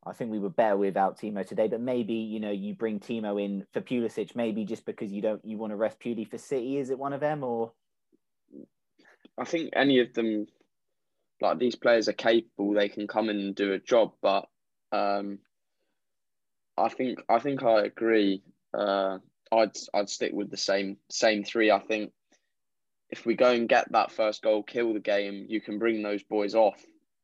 I 0.05 0.12
think 0.12 0.31
we 0.31 0.40
were 0.40 0.50
better 0.50 0.77
without 0.77 1.18
Timo 1.18 1.46
today, 1.46 1.68
but 1.68 1.81
maybe, 1.81 2.14
you 2.14 2.40
know, 2.40 2.50
you 2.50 2.74
bring 2.74 3.00
Timo 3.00 3.42
in 3.42 3.64
for 3.72 3.81
Pulisic, 3.81 4.35
maybe 4.35 4.64
just 4.64 4.85
because 4.85 5.12
you 5.12 5.22
don't 5.22 5.44
you 5.44 5.57
want 5.57 5.70
to 5.70 5.77
rest 5.77 5.98
purely 6.00 6.24
for 6.24 6.37
City. 6.37 6.79
Is 6.79 6.90
it 6.90 6.98
one 6.98 7.12
of 7.12 7.20
them 7.20 7.44
or 7.44 7.72
I 9.38 9.44
think 9.44 9.70
any 9.74 10.00
of 10.00 10.12
them, 10.12 10.46
like 11.44 11.59
these 11.59 11.76
players, 11.76 12.09
are 12.09 12.12
capable. 12.12 12.74
They 12.74 12.88
can 12.88 13.07
come 13.07 13.30
in 13.30 13.38
and 13.38 13.54
do 13.54 13.72
a 13.72 13.78
job, 13.78 14.12
but 14.22 14.48
um, 14.92 15.38
I 16.76 16.88
think 16.88 17.20
I 17.28 17.38
think 17.38 17.62
I 17.62 17.83
agree. 17.83 18.42
Uh, 18.72 19.18
I'd 19.52 19.76
I'd 19.94 20.09
stick 20.09 20.33
with 20.33 20.50
the 20.50 20.57
same 20.57 20.96
same 21.11 21.44
three. 21.44 21.70
I 21.70 21.80
think 21.80 22.12
if 23.11 23.26
we 23.26 23.35
go 23.35 23.50
and 23.50 23.68
get 23.68 23.92
that 23.92 24.11
first 24.11 24.42
goal, 24.42 24.62
kill 24.62 24.92
the 24.92 25.00
game, 25.00 25.46
you 25.48 25.61
can 25.61 25.78
bring 25.78 26.02
those 26.02 26.22
boys 26.22 26.54
off 26.54 26.83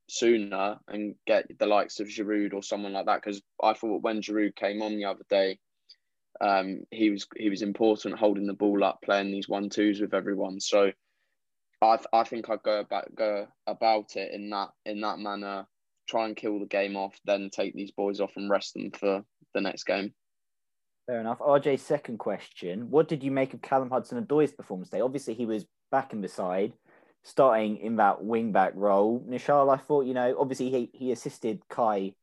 sooner 0.08 0.78
and 0.88 1.14
get 1.26 1.46
the 1.58 1.66
likes 1.66 2.00
of 2.00 2.08
Giroud 2.08 2.54
or 2.54 2.62
someone 2.62 2.92
like 2.92 3.06
that. 3.06 3.22
Because 3.22 3.42
I 3.62 3.72
thought 3.72 4.02
when 4.02 4.22
Giroud 4.22 4.54
came 4.54 4.82
on 4.82 4.96
the 4.96 5.06
other 5.06 5.24
day, 5.28 5.58
um, 6.40 6.82
he 6.90 7.10
was 7.10 7.26
he 7.36 7.50
was 7.50 7.62
important 7.62 8.18
holding 8.18 8.46
the 8.46 8.52
ball 8.52 8.84
up, 8.84 9.00
playing 9.02 9.32
these 9.32 9.48
one 9.48 9.68
twos 9.68 10.00
with 10.00 10.14
everyone. 10.14 10.60
So 10.60 10.92
I 11.82 11.96
th- 11.96 12.08
I 12.12 12.24
think 12.24 12.50
I'd 12.50 12.62
go 12.62 12.80
about 12.80 13.14
go 13.14 13.48
about 13.66 14.16
it 14.16 14.32
in 14.32 14.50
that 14.50 14.70
in 14.84 15.00
that 15.00 15.18
manner. 15.18 15.66
Try 16.08 16.26
and 16.26 16.36
kill 16.36 16.58
the 16.58 16.66
game 16.66 16.96
off, 16.96 17.18
then 17.24 17.50
take 17.50 17.74
these 17.74 17.92
boys 17.92 18.20
off 18.20 18.32
and 18.36 18.50
rest 18.50 18.74
them 18.74 18.90
for 18.90 19.24
the 19.54 19.60
next 19.60 19.84
game. 19.84 20.12
Fair 21.06 21.20
enough. 21.20 21.38
RJ's 21.38 21.82
second 21.82 22.18
question. 22.18 22.90
What 22.90 23.08
did 23.08 23.22
you 23.22 23.30
make 23.30 23.54
of 23.54 23.62
Callum 23.62 23.90
Hudson 23.90 24.24
Odoi's 24.24 24.52
performance 24.52 24.90
today? 24.90 25.00
Obviously, 25.00 25.34
he 25.34 25.46
was 25.46 25.66
back 25.90 26.12
in 26.12 26.20
the 26.20 26.28
side, 26.28 26.72
starting 27.22 27.78
in 27.78 27.96
that 27.96 28.22
wing 28.22 28.52
back 28.52 28.72
role. 28.74 29.24
Nischal, 29.28 29.72
I 29.72 29.76
thought, 29.76 30.06
you 30.06 30.14
know, 30.14 30.36
obviously 30.38 30.70
he, 30.70 30.90
he 30.92 31.12
assisted 31.12 31.62
Kai 31.68 32.14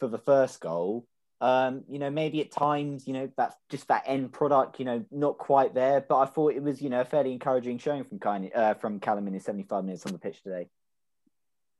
for 0.00 0.08
the 0.08 0.18
first 0.18 0.60
goal. 0.60 1.06
Um, 1.40 1.84
you 1.88 1.98
know, 1.98 2.10
maybe 2.10 2.40
at 2.40 2.50
times, 2.50 3.06
you 3.06 3.12
know, 3.12 3.30
that's 3.36 3.56
just 3.68 3.88
that 3.88 4.04
end 4.06 4.32
product, 4.32 4.78
you 4.78 4.84
know, 4.84 5.04
not 5.10 5.36
quite 5.36 5.74
there. 5.74 6.00
But 6.00 6.18
I 6.18 6.26
thought 6.26 6.54
it 6.54 6.62
was, 6.62 6.80
you 6.80 6.88
know, 6.90 7.00
a 7.00 7.04
fairly 7.04 7.32
encouraging 7.32 7.78
showing 7.78 8.04
from 8.04 8.18
Kai, 8.18 8.50
uh, 8.54 8.74
from 8.74 9.00
Callum 9.00 9.26
in 9.26 9.34
his 9.34 9.44
75 9.44 9.84
minutes 9.84 10.06
on 10.06 10.12
the 10.12 10.18
pitch 10.18 10.42
today. 10.42 10.68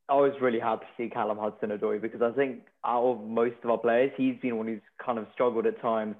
I 0.07 0.15
was 0.15 0.33
really 0.39 0.59
happy 0.59 0.85
to 0.85 1.03
see 1.03 1.09
Callum 1.09 1.39
Hudson-Odoi 1.39 1.99
because 1.99 2.21
I 2.21 2.31
think 2.31 2.61
out 2.85 3.03
of 3.03 3.21
most 3.27 3.55
of 3.63 3.71
our 3.71 3.77
players, 3.77 4.11
he's 4.15 4.35
been 4.39 4.57
one 4.57 4.67
who's 4.67 4.81
kind 5.03 5.17
of 5.17 5.25
struggled 5.33 5.65
at 5.65 5.81
times 5.81 6.15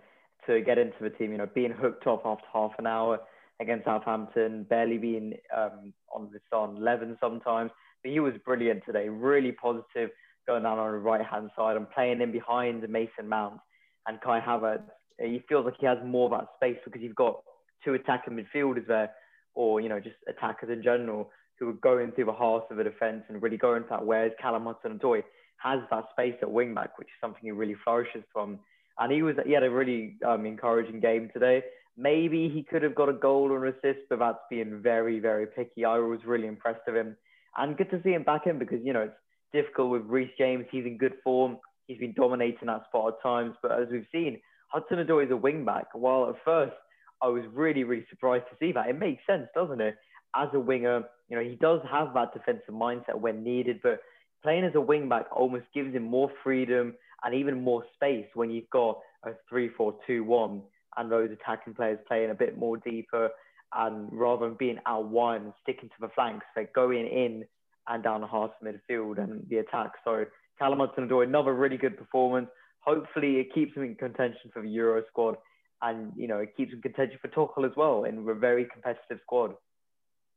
to 0.48 0.62
get 0.62 0.80
into 0.80 0.98
the 1.02 1.12
team. 1.12 1.32
You 1.32 1.38
know, 1.38 1.50
being 1.54 1.72
hooked 1.72 2.08
off 2.08 2.22
after 2.26 2.46
half 2.52 2.72
an 2.80 2.88
hour 2.88 3.20
against 3.60 3.86
Southampton, 3.86 4.64
barely 4.64 4.98
being 4.98 5.34
um, 5.56 5.94
on 6.14 6.32
the 6.32 6.58
on 6.58 6.78
11 6.78 7.18
sometimes. 7.22 7.72
But 8.02 8.12
he 8.12 8.20
was 8.20 8.34
brilliant 8.44 8.84
today, 8.86 9.08
really 9.08 9.52
positive, 9.52 10.10
going 10.48 10.64
down 10.64 10.80
on 10.80 10.92
the 10.92 10.98
right 10.98 11.26
hand 11.26 11.50
side 11.56 11.78
and 11.78 11.90
playing 11.90 12.22
in 12.22 12.32
behind 12.32 12.88
Mason 12.90 13.28
Mount 13.28 13.60
and 14.08 14.20
Kai 14.22 14.40
Havertz. 14.40 14.84
He 15.20 15.44
feels 15.48 15.66
like 15.66 15.76
he 15.80 15.86
has 15.86 15.98
more 16.06 16.26
of 16.26 16.40
that 16.40 16.48
space 16.56 16.80
because 16.84 17.02
you've 17.02 17.16
got 17.16 17.42
two 17.84 17.94
attacking 17.94 18.34
midfielders 18.34 18.88
there, 18.88 19.12
or 19.54 19.80
you 19.82 19.90
know, 19.90 20.00
just 20.00 20.16
attackers 20.28 20.70
in 20.70 20.84
general 20.84 21.30
who 21.60 21.70
are 21.70 21.74
going 21.74 22.12
through 22.12 22.26
the 22.26 22.34
heart 22.34 22.66
of 22.70 22.78
the 22.78 22.84
defence 22.84 23.24
and 23.30 23.42
really 23.42 23.58
going 23.58 23.78
into 23.78 23.90
that. 23.90 24.06
Whereas 24.06 24.32
Callum 24.42 24.66
Hudson-Odoi 24.66 25.24
has 25.58 25.80
that 25.90 26.04
space 26.12 26.36
at 26.42 26.52
wing 26.52 26.74
back, 26.74 26.98
which 26.98 27.08
is 27.08 27.14
something 27.22 27.42
he 27.42 27.52
really 27.52 27.76
flourishes 27.84 28.24
from. 28.34 28.60
And 29.00 29.12
he 29.12 29.22
was 29.22 29.36
he 29.46 29.54
had 29.54 29.64
a 29.64 29.70
really 29.70 30.18
um, 30.26 30.46
encouraging 30.46 31.00
game 31.00 31.30
today. 31.34 31.64
Maybe 31.98 32.50
he 32.50 32.64
could 32.64 32.84
have 32.84 32.96
got 32.96 33.08
a 33.08 33.14
goal 33.14 33.52
or 33.52 33.66
an 33.66 33.74
assist, 33.74 34.06
but 34.10 34.20
that's 34.20 34.40
being 34.50 34.82
very, 34.82 35.20
very 35.20 35.48
picky. 35.48 35.86
I 35.86 35.98
was 35.98 36.20
really 36.26 36.48
impressed 36.48 36.82
with 36.86 36.98
him. 36.98 37.16
And 37.58 37.78
good 37.78 37.90
to 37.92 38.02
see 38.04 38.10
him 38.10 38.24
back 38.24 38.48
in 38.48 38.60
because, 38.60 38.80
you 38.84 38.92
know, 38.92 39.04
it's 39.04 39.16
difficult 39.56 39.90
with 39.90 40.04
Reece 40.04 40.32
James. 40.38 40.66
He's 40.70 40.86
in 40.86 40.98
good 40.98 41.16
form. 41.24 41.58
He's 41.88 41.98
been 41.98 42.14
dominating 42.14 42.68
that 42.68 42.84
spot 42.88 43.14
at 43.14 43.24
times. 43.24 43.56
But 43.62 43.72
as 43.72 43.88
we've 43.92 44.06
seen, 44.12 44.40
Hudson 44.68 44.98
Odoi 44.98 45.26
is 45.26 45.32
a 45.32 45.38
wing 45.38 45.64
back. 45.64 45.86
While 45.94 46.30
at 46.30 46.36
first 46.44 46.76
I 47.22 47.28
was 47.28 47.44
really, 47.54 47.84
really 47.84 48.06
surprised 48.10 48.46
to 48.52 48.58
see 48.60 48.72
that. 48.74 48.90
It 48.90 49.00
makes 49.00 49.26
sense, 49.26 49.48
doesn't 49.56 49.82
it? 49.82 49.96
As 50.36 50.50
a 50.54 50.60
winger, 50.60 51.04
you 51.30 51.38
know, 51.38 51.44
he 51.44 51.56
does 51.56 51.80
have 51.90 52.14
that 52.14 52.34
defensive 52.34 52.74
mindset 52.74 53.18
when 53.18 53.44
needed, 53.44 53.80
but 53.82 54.02
playing 54.44 54.66
as 54.66 54.76
a 54.76 54.82
wing 54.82 55.08
back 55.08 55.28
almost 55.32 55.66
gives 55.74 55.96
him 55.96 56.04
more 56.04 56.30
freedom 56.44 56.94
and 57.24 57.34
even 57.34 57.62
more 57.62 57.86
space 57.96 58.28
when 58.34 58.52
you've 58.52 58.70
got 58.70 59.00
a 59.24 59.32
3 59.50 59.70
4 59.70 59.96
2 60.06 60.24
1 60.24 60.62
and 60.98 61.12
those 61.12 61.30
attacking 61.32 61.74
players 61.74 62.00
playing 62.08 62.32
a 62.32 62.36
bit 62.36 62.58
more 62.58 62.78
deeper 62.78 63.30
and 63.74 64.10
rather 64.12 64.48
than 64.48 64.56
being 64.56 64.80
out 64.86 65.08
wide 65.08 65.42
and 65.42 65.54
sticking 65.64 65.90
to 65.90 65.96
the 66.02 66.10
flanks, 66.10 66.46
they're 66.56 66.70
going 66.76 67.08
in 67.08 67.46
and 67.88 68.04
down 68.04 68.22
the 68.22 68.28
half 68.28 68.52
midfield 68.64 69.18
and 69.18 69.46
the 69.50 69.58
attack. 69.58 69.92
So 70.04 70.26
Callum 70.60 70.80
Hudson-Odoi, 70.80 71.24
another 71.26 71.54
really 71.54 71.78
good 71.78 71.98
performance. 71.98 72.50
Hopefully 72.80 73.38
it 73.38 73.54
keeps 73.54 73.76
him 73.76 73.84
in 73.84 73.96
contention 73.96 74.52
for 74.54 74.62
the 74.62 74.70
Euro 74.70 75.04
squad 75.08 75.38
and, 75.82 76.12
you 76.16 76.28
know, 76.28 76.38
it 76.38 76.56
keeps 76.56 76.72
him 76.72 76.78
in 76.78 76.82
contention 76.82 77.20
for 77.22 77.28
Tuchel 77.28 77.70
as 77.70 77.76
well 77.76 78.06
in 78.06 78.28
a 78.28 78.34
very 78.34 78.66
competitive 78.66 79.20
squad. 79.22 79.56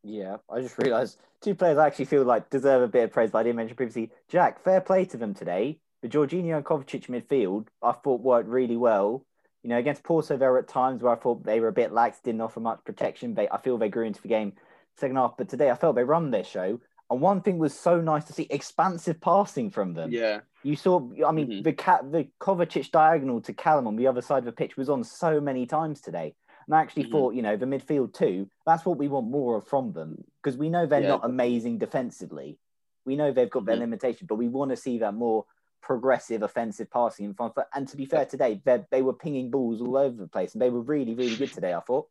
Yeah, 0.03 0.37
I 0.51 0.61
just 0.61 0.79
realised 0.79 1.19
two 1.41 1.55
players 1.55 1.79
I 1.79 1.87
actually 1.87 2.07
feel 2.07 2.25
like 2.25 2.51
deserve 2.51 2.83
a 2.83 2.89
bit 2.89 3.05
of 3.05 3.13
praise, 3.13 3.31
but 3.31 3.39
I 3.39 3.43
didn't 3.45 3.57
mention 3.57 3.77
previously. 3.77 4.11
Jack, 4.29 4.63
fair 4.63 4.81
play 4.81 5.05
to 5.07 5.17
them 5.17 5.35
today. 5.35 5.81
The 6.03 6.09
Jorginho 6.09 6.57
and 6.57 6.65
Kovacic 6.65 7.07
midfield, 7.07 7.67
I 7.83 7.93
thought 7.93 8.21
worked 8.21 8.49
really 8.49 8.77
well. 8.77 9.25
You 9.63 9.71
know, 9.71 9.79
against 9.79 10.05
Porto, 10.05 10.37
there 10.37 10.53
were 10.53 10.61
at 10.61 10.69
times 10.69 11.03
where 11.03 11.13
I 11.13 11.17
thought 11.17 11.45
they 11.45 11.59
were 11.59 11.69
a 11.69 11.73
bit 11.73 11.93
lax, 11.93 12.21
didn't 12.21 12.41
offer 12.41 12.61
much 12.61 12.85
protection. 12.85 13.35
They, 13.35 13.49
I 13.49 13.59
feel 13.59 13.77
they 13.77 13.89
grew 13.89 14.07
into 14.07 14.23
the 14.23 14.29
game 14.29 14.53
second 14.97 15.17
half, 15.17 15.37
but 15.37 15.49
today 15.49 15.71
I 15.71 15.75
felt 15.75 15.97
they 15.97 16.05
run 16.05 16.31
their 16.31 16.45
show. 16.45 16.81
And 17.11 17.21
one 17.21 17.40
thing 17.40 17.59
was 17.59 17.79
so 17.79 18.01
nice 18.01 18.25
to 18.25 18.33
see 18.33 18.47
expansive 18.51 19.21
passing 19.21 19.71
from 19.71 19.94
them. 19.94 20.12
Yeah, 20.12 20.40
You 20.64 20.75
saw, 20.75 20.99
I 21.25 21.31
mean, 21.31 21.49
Mhm. 21.49 21.62
the 21.62 21.73
cat, 21.73 22.11
the 22.11 22.29
Kovacic 22.40 22.90
diagonal 22.90 23.40
to 23.42 23.53
Callum 23.53 23.87
on 23.87 23.94
the 23.94 24.09
other 24.09 24.21
side 24.21 24.38
of 24.40 24.44
the 24.44 24.53
pitch 24.53 24.77
was 24.77 24.90
on 24.90 25.05
so 25.05 25.40
many 25.40 25.66
times 25.66 26.01
today. 26.01 26.35
And 26.66 26.75
I 26.75 26.81
actually 26.81 27.05
Mhm. 27.05 27.11
thought, 27.12 27.35
you 27.35 27.42
know, 27.42 27.57
the 27.57 27.64
midfield 27.64 28.12
too, 28.12 28.51
that's 28.66 28.85
what 28.85 28.99
we 28.99 29.09
want 29.09 29.29
more 29.29 29.57
of 29.57 29.66
from 29.68 29.92
them 29.92 30.25
because 30.42 30.59
we 30.59 30.68
know 30.68 30.85
they're 30.85 31.01
Yeah, 31.01 31.09
not 31.09 31.25
amazing 31.25 31.79
defensively. 31.79 32.59
We 33.07 33.14
know 33.14 33.33
they've 33.33 33.49
got 33.49 33.66
their 33.66 33.77
Mhm. 33.77 33.81
limitations, 33.81 34.27
but 34.29 34.35
we 34.35 34.49
want 34.49 34.71
to 34.71 34.77
see 34.77 34.99
that 34.99 35.14
more 35.14 35.47
progressive 35.81 36.42
offensive 36.42 36.90
passing 36.90 37.25
in 37.25 37.35
front. 37.35 37.55
And 37.73 37.87
to 37.88 37.97
be 37.97 38.05
fair, 38.05 38.27
today 38.27 38.61
they 38.90 39.01
were 39.03 39.14
pinging 39.14 39.51
balls 39.51 39.81
all 39.81 39.97
over 39.97 40.16
the 40.16 40.29
place, 40.29 40.53
and 40.55 40.61
they 40.61 40.71
were 40.71 40.83
really 40.83 41.14
really 41.14 41.37
good 41.37 41.53
today. 41.53 41.73
I 41.73 41.81
thought. 41.81 42.09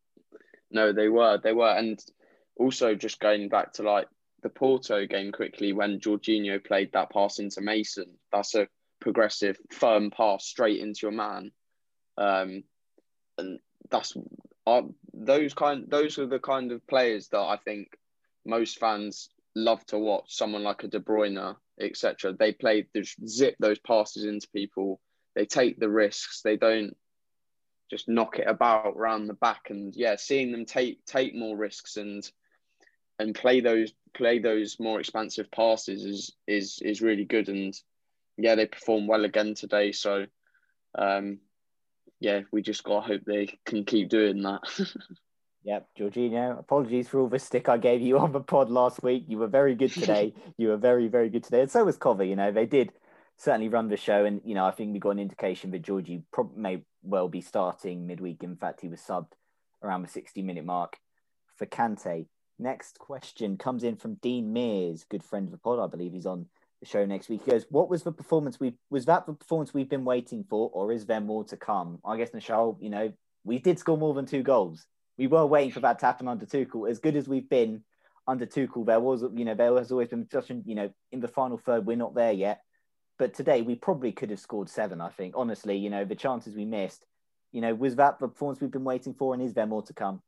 No, 0.72 0.94
they 0.94 1.10
were. 1.10 1.38
They 1.38 1.54
were. 1.54 1.70
And 1.70 2.04
also 2.56 2.96
just 2.96 3.20
going 3.20 3.50
back 3.50 3.74
to 3.74 3.84
like 3.84 4.08
the 4.48 4.60
Porto 4.60 5.06
game 5.06 5.34
quickly 5.34 5.74
when 5.74 6.00
Jorginho 6.00 6.64
played 6.64 6.94
that 6.94 7.12
pass 7.12 7.40
into 7.40 7.60
Mason, 7.60 8.18
that's 8.32 8.56
a 8.56 8.70
progressive, 9.02 9.58
firm 9.72 10.10
pass 10.10 10.46
straight 10.46 10.80
into 10.80 11.00
your 11.04 11.12
man. 11.12 11.52
Um, 12.18 12.64
and 13.38 13.60
that's 13.92 14.16
uh, 14.66 14.84
those 15.14 15.54
kind 15.54 15.86
those 15.90 16.18
are 16.18 16.28
the 16.28 16.40
kind 16.40 16.72
of 16.72 16.88
players 16.88 17.28
that 17.30 17.40
I 17.40 17.58
think 17.58 17.90
most 18.46 18.80
fans 18.80 19.30
love 19.54 19.86
to 19.88 20.00
watch. 20.00 20.34
Someone 20.34 20.64
like 20.64 20.84
a 20.84 20.88
De 20.88 21.02
Bruyne, 21.02 21.58
etc. 21.80 22.32
They 22.32 22.54
play 22.54 22.88
they 22.94 23.04
zip 23.28 23.56
those 23.60 23.80
passes 23.80 24.24
into 24.24 24.48
people. 24.56 25.02
They 25.36 25.46
take 25.46 25.78
the 25.78 25.90
risks. 25.90 26.42
They 26.42 26.56
don't 26.56 26.96
just 27.92 28.08
knock 28.08 28.40
it 28.40 28.48
about 28.48 28.94
around 28.96 29.28
the 29.28 29.34
back. 29.34 29.70
And 29.72 29.94
yeah, 29.94 30.16
seeing 30.16 30.54
them 30.54 30.66
take 30.66 31.06
take 31.06 31.36
more 31.36 31.58
risks 31.58 31.98
and 31.98 32.24
and 33.20 33.34
play 33.34 33.62
those 33.62 33.94
play 34.18 34.40
those 34.40 34.80
more 34.80 35.00
expansive 35.00 35.50
passes 35.52 36.04
is 36.04 36.32
is 36.48 36.80
is 36.82 37.02
really 37.02 37.26
good. 37.26 37.50
And 37.50 37.74
yeah, 38.38 38.56
they 38.56 38.66
perform 38.66 39.08
well 39.08 39.26
again 39.26 39.54
today. 39.54 39.92
So 39.92 40.26
um, 40.98 41.40
yeah, 42.20 42.42
we 42.52 42.62
just 42.62 42.84
gotta 42.84 43.06
hope 43.06 43.22
they 43.26 43.58
can 43.66 43.86
keep 43.86 44.10
doing 44.10 44.42
that. 44.44 44.62
Yep, 45.68 45.90
Jorginho. 46.00 46.60
Apologies 46.60 47.10
for 47.10 47.20
all 47.20 47.28
the 47.28 47.40
stick 47.40 47.68
I 47.68 47.78
gave 47.78 48.00
you 48.00 48.20
on 48.20 48.32
the 48.32 48.40
pod 48.40 48.70
last 48.70 49.04
week. 49.04 49.26
You 49.28 49.38
were 49.38 49.48
very 49.48 49.76
good 49.76 49.92
today. 49.92 50.34
you 50.58 50.70
were 50.70 50.78
very, 50.78 51.10
very 51.10 51.28
good 51.28 51.44
today, 51.44 51.60
and 51.60 51.70
so 51.70 51.84
was 51.84 51.98
Cover. 51.98 52.24
You 52.24 52.38
know, 52.38 52.54
they 52.54 52.66
did 52.66 52.94
certainly 53.36 53.68
run 53.68 53.90
the 53.90 53.98
show, 53.98 54.24
and 54.24 54.40
you 54.46 54.56
know, 54.56 54.66
I 54.66 54.72
think 54.72 54.94
we 54.94 55.00
got 55.00 55.10
an 55.10 55.20
indication 55.20 55.72
that 55.72 55.82
Georgie 55.82 56.24
prob- 56.32 56.56
may 56.56 56.84
well 57.04 57.28
be 57.28 57.42
starting 57.42 58.08
midweek. 58.08 58.44
In 58.44 58.56
fact, 58.56 58.80
he 58.80 58.88
was 58.88 59.02
subbed 59.02 59.34
around 59.84 60.04
the 60.04 60.08
sixty-minute 60.08 60.64
mark 60.64 60.96
for 61.58 61.66
Kante. 61.66 62.28
Next 62.60 63.00
question 63.00 63.58
comes 63.58 63.84
in 63.84 63.96
from 63.96 64.16
Dean 64.16 64.52
Mears, 64.52 65.04
good 65.04 65.24
friend 65.24 65.48
of 65.48 65.52
the 65.52 65.58
pod. 65.58 65.80
I 65.80 65.88
believe 65.88 66.14
he's 66.14 66.26
on 66.26 66.48
the 66.80 66.88
show 66.88 67.06
next 67.06 67.30
week. 67.30 67.42
He 67.46 67.52
goes, 67.52 67.66
"What 67.70 67.90
was 67.90 68.04
the 68.04 68.12
performance 68.12 68.60
we 68.60 68.74
was 68.90 69.06
that 69.06 69.26
the 69.26 69.34
performance 69.34 69.74
we've 69.74 69.90
been 69.90 70.06
waiting 70.06 70.44
for, 70.50 70.70
or 70.74 70.92
is 70.92 71.06
there 71.06 71.22
more 71.22 71.44
to 71.46 71.58
come?" 71.58 72.00
I 72.04 72.18
guess 72.18 72.32
Nischal, 72.32 72.78
you 72.82 72.90
know, 72.90 73.14
we 73.44 73.60
did 73.60 73.80
score 73.80 73.98
more 73.98 74.14
than 74.14 74.26
two 74.26 74.44
goals 74.44 74.88
we 75.18 75.28
were 75.28 75.46
waiting 75.46 75.72
for 75.72 75.80
that 75.82 76.00
to 76.00 76.06
happen 76.06 76.28
under 76.28 76.46
Tuchel. 76.46 76.90
As 76.90 77.00
good 77.00 77.16
as 77.16 77.28
we've 77.28 77.50
been 77.50 77.84
under 78.28 78.46
Tuchel, 78.46 78.86
there 78.86 79.00
was, 79.00 79.24
you 79.34 79.46
know, 79.46 79.56
there 79.56 79.76
has 79.76 79.92
always 79.92 80.10
been 80.10 80.30
such, 80.30 80.50
you 80.50 80.76
know, 80.76 80.90
in 81.12 81.20
the 81.20 81.28
final 81.28 81.58
third, 81.58 81.86
we're 81.86 81.98
not 81.98 82.16
there 82.16 82.32
yet. 82.32 82.62
But 83.18 83.34
today, 83.34 83.64
we 83.64 83.76
probably 83.76 84.12
could 84.12 84.30
have 84.30 84.40
scored 84.40 84.70
seven. 84.70 85.02
I 85.02 85.10
think, 85.10 85.34
honestly, 85.36 85.76
you 85.76 85.90
know, 85.90 86.06
the 86.06 86.16
chances 86.16 86.56
we 86.56 86.66
missed, 86.66 87.04
you 87.52 87.62
know, 87.62 87.74
was 87.74 87.96
that 87.96 88.20
the 88.20 88.28
performance 88.28 88.62
we've 88.62 88.70
been 88.70 88.84
waiting 88.84 89.16
for, 89.16 89.34
and 89.34 89.42
is 89.42 89.56
there 89.56 89.66
more 89.66 89.82
to 89.84 89.94
come? 89.94 90.22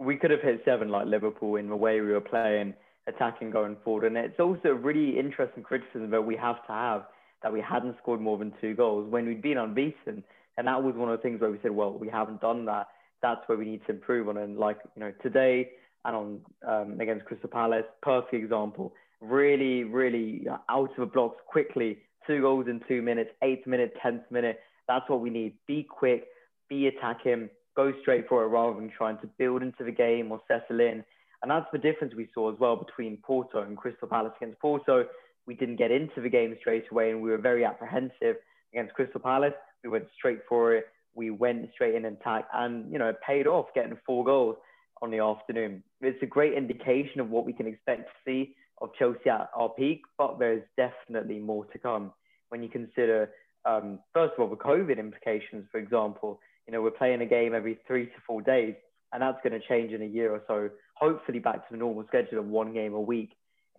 We 0.00 0.16
could 0.16 0.30
have 0.30 0.40
hit 0.40 0.62
seven 0.64 0.88
like 0.88 1.06
Liverpool 1.06 1.56
in 1.56 1.68
the 1.68 1.76
way 1.76 2.00
we 2.00 2.10
were 2.12 2.20
playing, 2.20 2.74
attacking 3.06 3.50
going 3.50 3.76
forward. 3.84 4.04
And 4.04 4.16
it's 4.16 4.40
also 4.40 4.68
a 4.68 4.74
really 4.74 5.18
interesting 5.18 5.62
criticism 5.62 6.10
that 6.10 6.24
we 6.24 6.36
have 6.36 6.64
to 6.66 6.72
have 6.72 7.04
that 7.42 7.52
we 7.52 7.60
hadn't 7.60 7.96
scored 8.02 8.20
more 8.20 8.38
than 8.38 8.52
two 8.60 8.74
goals 8.74 9.10
when 9.10 9.26
we'd 9.26 9.42
been 9.42 9.58
unbeaten. 9.58 10.24
And 10.56 10.66
that 10.66 10.82
was 10.82 10.94
one 10.94 11.10
of 11.10 11.18
the 11.18 11.22
things 11.22 11.40
where 11.40 11.50
we 11.50 11.58
said, 11.62 11.70
well, 11.70 11.92
we 11.92 12.08
haven't 12.08 12.40
done 12.40 12.64
that. 12.66 12.88
That's 13.22 13.40
where 13.46 13.58
we 13.58 13.64
need 13.64 13.82
to 13.86 13.92
improve 13.92 14.28
on. 14.28 14.38
And 14.38 14.58
like, 14.58 14.78
you 14.96 15.00
know, 15.00 15.12
today 15.22 15.70
and 16.04 16.16
on 16.16 16.40
um, 16.66 17.00
against 17.00 17.26
Crystal 17.26 17.50
Palace, 17.50 17.84
perfect 18.02 18.34
example. 18.34 18.94
Really, 19.20 19.84
really 19.84 20.46
out 20.68 20.90
of 20.90 20.96
the 20.96 21.06
blocks 21.06 21.40
quickly. 21.46 21.98
Two 22.26 22.40
goals 22.40 22.66
in 22.68 22.80
two 22.88 23.02
minutes, 23.02 23.30
eighth 23.42 23.66
minute, 23.66 23.94
tenth 24.02 24.22
minute. 24.30 24.60
That's 24.88 25.08
what 25.08 25.20
we 25.20 25.30
need. 25.30 25.54
Be 25.66 25.82
quick, 25.82 26.26
be 26.68 26.86
attacking, 26.86 27.50
go 27.80 27.92
straight 28.00 28.28
for 28.28 28.42
it 28.42 28.48
rather 28.48 28.74
than 28.78 28.90
trying 28.90 29.18
to 29.18 29.26
build 29.38 29.62
into 29.62 29.84
the 29.84 29.92
game 29.92 30.30
or 30.30 30.40
settle 30.46 30.80
in. 30.80 31.04
And 31.42 31.50
that's 31.50 31.66
the 31.72 31.78
difference 31.78 32.14
we 32.14 32.28
saw 32.34 32.52
as 32.52 32.58
well 32.58 32.76
between 32.76 33.16
Porto 33.18 33.62
and 33.62 33.76
Crystal 33.76 34.08
Palace. 34.08 34.32
Against 34.40 34.60
Porto, 34.60 35.06
we 35.46 35.54
didn't 35.54 35.76
get 35.76 35.90
into 35.90 36.20
the 36.20 36.28
game 36.28 36.54
straight 36.60 36.84
away 36.90 37.10
and 37.10 37.22
we 37.22 37.30
were 37.30 37.38
very 37.38 37.64
apprehensive. 37.64 38.36
Against 38.72 38.94
Crystal 38.94 39.20
Palace, 39.20 39.54
we 39.82 39.90
went 39.90 40.04
straight 40.16 40.40
for 40.48 40.74
it. 40.74 40.84
We 41.14 41.30
went 41.30 41.70
straight 41.72 41.94
in 41.94 42.04
and 42.04 42.18
attack 42.18 42.46
and, 42.52 42.92
you 42.92 42.98
know, 42.98 43.08
it 43.08 43.16
paid 43.26 43.46
off 43.46 43.66
getting 43.74 43.96
four 44.06 44.24
goals 44.24 44.56
on 45.02 45.10
the 45.10 45.18
afternoon. 45.18 45.82
It's 46.02 46.22
a 46.22 46.26
great 46.26 46.52
indication 46.52 47.20
of 47.20 47.30
what 47.30 47.46
we 47.46 47.54
can 47.54 47.66
expect 47.66 48.08
to 48.08 48.14
see 48.24 48.54
of 48.82 48.90
Chelsea 48.98 49.28
at 49.30 49.50
our 49.54 49.70
peak, 49.70 50.02
but 50.18 50.38
there's 50.38 50.62
definitely 50.76 51.38
more 51.38 51.64
to 51.66 51.78
come 51.78 52.12
when 52.50 52.62
you 52.62 52.68
consider, 52.68 53.30
um, 53.64 53.98
first 54.12 54.34
of 54.36 54.40
all, 54.40 54.48
the 54.48 54.56
COVID 54.56 54.98
implications, 54.98 55.66
for 55.70 55.78
example. 55.78 56.40
You 56.70 56.76
know, 56.76 56.82
we're 56.82 56.92
playing 56.92 57.20
a 57.20 57.26
game 57.26 57.52
every 57.52 57.80
three 57.84 58.06
to 58.06 58.12
four 58.24 58.42
days, 58.42 58.76
and 59.12 59.20
that's 59.20 59.38
going 59.42 59.60
to 59.60 59.66
change 59.66 59.90
in 59.90 60.02
a 60.02 60.06
year 60.06 60.30
or 60.30 60.40
so. 60.46 60.70
Hopefully, 60.94 61.40
back 61.40 61.66
to 61.66 61.72
the 61.72 61.76
normal 61.76 62.04
schedule 62.06 62.38
of 62.38 62.46
one 62.46 62.72
game 62.72 62.94
a 62.94 63.00
week 63.00 63.30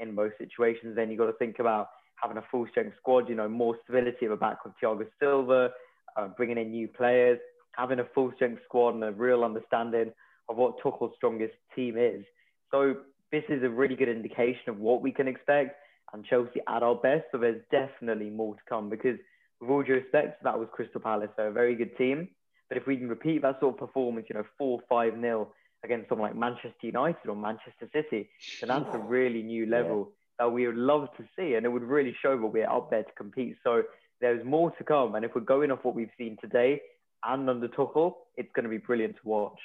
in 0.02 0.14
most 0.14 0.34
situations. 0.38 0.98
Then 0.98 1.10
you've 1.10 1.18
got 1.18 1.28
to 1.28 1.38
think 1.40 1.60
about 1.60 1.88
having 2.22 2.36
a 2.36 2.44
full 2.52 2.68
strength 2.70 2.98
squad, 3.00 3.30
you 3.30 3.36
know, 3.36 3.48
more 3.48 3.78
stability 3.86 4.26
at 4.26 4.30
the 4.32 4.36
back 4.36 4.66
with 4.66 4.74
Thiago 4.84 5.08
Silva, 5.22 5.70
uh, 6.18 6.28
bringing 6.36 6.58
in 6.58 6.72
new 6.72 6.90
players, 6.90 7.40
having 7.78 8.00
a 8.00 8.06
full 8.14 8.30
strength 8.36 8.62
squad 8.66 8.96
and 8.96 9.06
a 9.06 9.14
real 9.14 9.46
understanding 9.46 10.12
of 10.50 10.58
what 10.58 10.76
Tuchel's 10.84 11.14
strongest 11.16 11.54
team 11.74 11.98
is. 11.98 12.26
So 12.72 12.96
this 13.32 13.46
is 13.48 13.64
a 13.64 13.70
really 13.70 13.96
good 13.96 14.10
indication 14.10 14.68
of 14.68 14.80
what 14.80 15.02
we 15.02 15.14
can 15.14 15.30
expect 15.30 15.78
and 16.12 16.26
Chelsea 16.26 16.60
at 16.68 16.84
our 16.84 16.96
best, 16.96 17.24
but 17.32 17.40
there's 17.40 17.62
definitely 17.72 18.30
more 18.30 18.56
to 18.56 18.62
come 18.68 18.90
because 18.90 19.18
with 19.62 19.70
all 19.70 19.82
due 19.82 19.94
respect, 19.94 20.44
that 20.44 20.60
was 20.60 20.68
Crystal 20.74 21.00
Palace. 21.00 21.30
They're 21.38 21.48
a 21.48 21.54
very 21.54 21.76
good 21.76 21.98
team. 21.98 22.28
But 22.72 22.78
if 22.78 22.88
we 22.88 22.96
can 22.96 23.10
repeat 23.10 23.42
that 23.42 23.60
sort 23.60 23.74
of 23.74 23.80
performance, 23.80 24.28
you 24.30 24.36
know, 24.36 24.46
4 24.58 24.80
5 24.88 25.20
0 25.20 25.52
against 25.84 26.08
someone 26.08 26.30
like 26.30 26.38
Manchester 26.38 26.72
United 26.84 27.28
or 27.28 27.36
Manchester 27.36 27.90
City, 27.92 28.30
then 28.62 28.70
that's 28.70 28.96
a 28.96 28.98
really 28.98 29.44
new 29.44 29.66
level 29.66 30.08
yeah. 30.40 30.46
that 30.46 30.52
we 30.54 30.66
would 30.66 30.78
love 30.78 31.10
to 31.18 31.26
see. 31.38 31.56
And 31.56 31.66
it 31.66 31.70
would 31.70 31.84
really 31.84 32.16
show 32.22 32.40
that 32.40 32.48
we're 32.48 32.70
up 32.70 32.90
there 32.90 33.04
to 33.04 33.12
compete. 33.18 33.58
So 33.62 33.84
there's 34.22 34.46
more 34.46 34.72
to 34.72 34.86
come. 34.86 35.16
And 35.16 35.26
if 35.26 35.36
we're 35.36 35.42
going 35.42 35.70
off 35.70 35.84
what 35.84 35.96
we've 35.96 36.14
seen 36.18 36.38
today 36.40 36.82
and 37.26 37.50
under 37.50 37.68
Tuchel, 37.68 38.14
it's 38.38 38.54
going 38.54 38.64
to 38.64 38.70
be 38.70 38.78
brilliant 38.78 39.18
to 39.18 39.22
watch. 39.28 39.60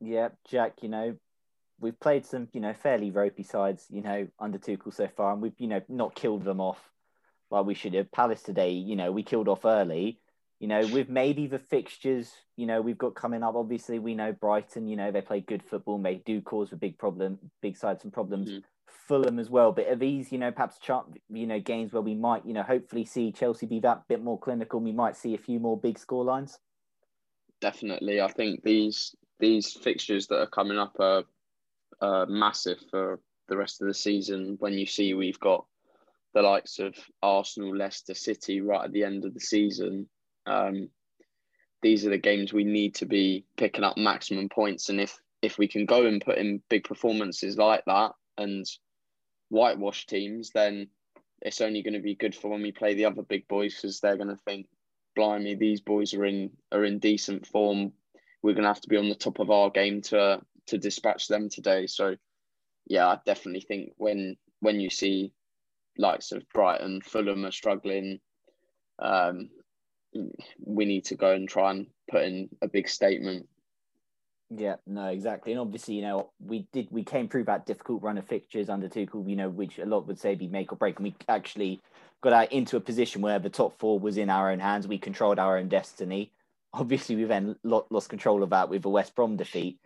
Yeah, 0.00 0.28
Jack, 0.48 0.74
you 0.82 0.90
know, 0.90 1.16
we've 1.80 1.98
played 1.98 2.24
some, 2.24 2.46
you 2.52 2.60
know, 2.60 2.74
fairly 2.74 3.10
ropey 3.10 3.42
sides, 3.42 3.86
you 3.90 4.02
know, 4.02 4.28
under 4.38 4.58
Tuchel 4.58 4.94
so 4.94 5.08
far, 5.16 5.32
and 5.32 5.42
we've, 5.42 5.58
you 5.58 5.66
know, 5.66 5.82
not 5.88 6.14
killed 6.14 6.44
them 6.44 6.60
off 6.60 6.78
like 7.50 7.66
we 7.66 7.74
should 7.74 7.94
have. 7.94 8.12
Palace 8.12 8.44
today, 8.44 8.70
you 8.70 8.94
know, 8.94 9.10
we 9.10 9.24
killed 9.24 9.48
off 9.48 9.64
early. 9.64 10.20
You 10.64 10.68
know, 10.68 10.86
with 10.94 11.10
maybe 11.10 11.46
the 11.46 11.58
fixtures, 11.58 12.32
you 12.56 12.64
know, 12.64 12.80
we've 12.80 12.96
got 12.96 13.14
coming 13.14 13.42
up. 13.42 13.54
Obviously, 13.54 13.98
we 13.98 14.14
know 14.14 14.32
Brighton. 14.32 14.88
You 14.88 14.96
know, 14.96 15.10
they 15.10 15.20
play 15.20 15.40
good 15.40 15.62
football. 15.62 15.96
and 15.96 16.06
They 16.06 16.22
do 16.24 16.40
cause 16.40 16.72
a 16.72 16.76
big 16.76 16.96
problem, 16.96 17.38
big 17.60 17.76
side 17.76 18.00
some 18.00 18.10
problems. 18.10 18.48
Mhm. 18.48 18.64
Fulham 18.86 19.38
as 19.38 19.50
well. 19.50 19.72
But 19.72 19.88
are 19.88 19.96
these, 19.96 20.32
you 20.32 20.38
know, 20.38 20.50
perhaps 20.50 20.78
chart, 20.78 21.06
you 21.28 21.46
know 21.46 21.60
games 21.60 21.92
where 21.92 22.00
we 22.00 22.14
might, 22.14 22.46
you 22.46 22.54
know, 22.54 22.62
hopefully 22.62 23.04
see 23.04 23.30
Chelsea 23.30 23.66
be 23.66 23.80
that 23.80 24.08
bit 24.08 24.22
more 24.22 24.38
clinical. 24.38 24.80
We 24.80 24.92
might 24.92 25.16
see 25.16 25.34
a 25.34 25.38
few 25.38 25.60
more 25.60 25.78
big 25.78 25.98
score 25.98 26.24
lines. 26.24 26.58
Definitely, 27.60 28.22
I 28.22 28.28
think 28.28 28.62
these 28.62 29.14
these 29.40 29.70
fixtures 29.70 30.28
that 30.28 30.40
are 30.40 30.46
coming 30.46 30.78
up 30.78 30.98
are, 30.98 31.24
are 32.00 32.24
massive 32.24 32.78
for 32.90 33.20
the 33.48 33.58
rest 33.58 33.82
of 33.82 33.88
the 33.88 33.92
season. 33.92 34.56
When 34.60 34.72
you 34.72 34.86
see 34.86 35.12
we've 35.12 35.40
got 35.40 35.66
the 36.32 36.40
likes 36.40 36.78
of 36.78 36.96
Arsenal, 37.20 37.76
Leicester 37.76 38.14
City 38.14 38.62
right 38.62 38.86
at 38.86 38.92
the 38.92 39.04
end 39.04 39.26
of 39.26 39.34
the 39.34 39.40
season, 39.40 40.08
um, 40.46 40.88
these 41.82 42.06
are 42.06 42.10
the 42.10 42.18
games 42.18 42.52
we 42.52 42.64
need 42.64 42.94
to 42.96 43.06
be 43.06 43.44
picking 43.56 43.84
up 43.84 43.96
maximum 43.96 44.48
points. 44.48 44.88
And 44.88 45.00
if 45.00 45.18
if 45.42 45.58
we 45.58 45.68
can 45.68 45.84
go 45.84 46.06
and 46.06 46.24
put 46.24 46.38
in 46.38 46.62
big 46.70 46.84
performances 46.84 47.58
like 47.58 47.84
that 47.86 48.12
and 48.38 48.64
whitewash 49.50 50.06
teams, 50.06 50.50
then 50.54 50.88
it's 51.42 51.60
only 51.60 51.82
going 51.82 51.94
to 51.94 52.00
be 52.00 52.14
good 52.14 52.34
for 52.34 52.50
when 52.50 52.62
we 52.62 52.72
play 52.72 52.94
the 52.94 53.04
other 53.04 53.22
big 53.22 53.46
boys 53.48 53.74
because 53.74 54.00
they're 54.00 54.16
going 54.16 54.28
to 54.28 54.42
think, 54.44 54.66
"Blimey, 55.14 55.54
these 55.54 55.80
boys 55.80 56.14
are 56.14 56.24
in 56.24 56.50
are 56.72 56.84
in 56.84 56.98
decent 56.98 57.46
form. 57.46 57.92
We're 58.42 58.54
going 58.54 58.62
to 58.62 58.68
have 58.68 58.80
to 58.80 58.88
be 58.88 58.96
on 58.96 59.10
the 59.10 59.14
top 59.14 59.38
of 59.38 59.50
our 59.50 59.70
game 59.70 60.00
to 60.02 60.40
to 60.68 60.78
dispatch 60.78 61.28
them 61.28 61.50
today." 61.50 61.86
So, 61.86 62.16
yeah, 62.86 63.06
I 63.08 63.18
definitely 63.26 63.60
think 63.60 63.92
when 63.98 64.36
when 64.60 64.80
you 64.80 64.88
see 64.88 65.32
likes 65.98 66.32
of 66.32 66.48
Brighton, 66.54 67.02
Fulham 67.02 67.44
are 67.44 67.52
struggling, 67.52 68.20
um, 68.98 69.50
we 70.64 70.84
need 70.84 71.04
to 71.06 71.16
go 71.16 71.32
and 71.32 71.48
try 71.48 71.70
and 71.70 71.86
put 72.10 72.24
in 72.24 72.48
a 72.62 72.68
big 72.68 72.88
statement. 72.88 73.48
Yeah, 74.50 74.76
no, 74.86 75.06
exactly. 75.08 75.52
And 75.52 75.60
obviously, 75.60 75.94
you 75.94 76.02
know, 76.02 76.30
we 76.38 76.68
did 76.72 76.88
we 76.90 77.02
came 77.02 77.28
through 77.28 77.44
that 77.44 77.66
difficult 77.66 78.02
run 78.02 78.18
of 78.18 78.26
fixtures 78.26 78.68
under 78.68 78.88
Tuchel, 78.88 79.28
you 79.28 79.36
know, 79.36 79.48
which 79.48 79.78
a 79.78 79.86
lot 79.86 80.06
would 80.06 80.18
say 80.18 80.34
be 80.34 80.46
make 80.46 80.72
or 80.72 80.76
break. 80.76 80.96
And 80.98 81.04
we 81.04 81.14
actually 81.28 81.80
got 82.20 82.32
out 82.32 82.52
into 82.52 82.76
a 82.76 82.80
position 82.80 83.22
where 83.22 83.38
the 83.38 83.50
top 83.50 83.78
four 83.78 83.98
was 83.98 84.16
in 84.16 84.30
our 84.30 84.50
own 84.52 84.60
hands. 84.60 84.86
We 84.86 84.98
controlled 84.98 85.38
our 85.38 85.58
own 85.58 85.68
destiny. 85.68 86.32
Obviously, 86.72 87.16
we 87.16 87.24
then 87.24 87.56
lost 87.64 88.08
control 88.08 88.42
of 88.42 88.50
that 88.50 88.68
with 88.68 88.82
the 88.82 88.88
West 88.90 89.14
Brom 89.14 89.36
defeat. 89.36 89.78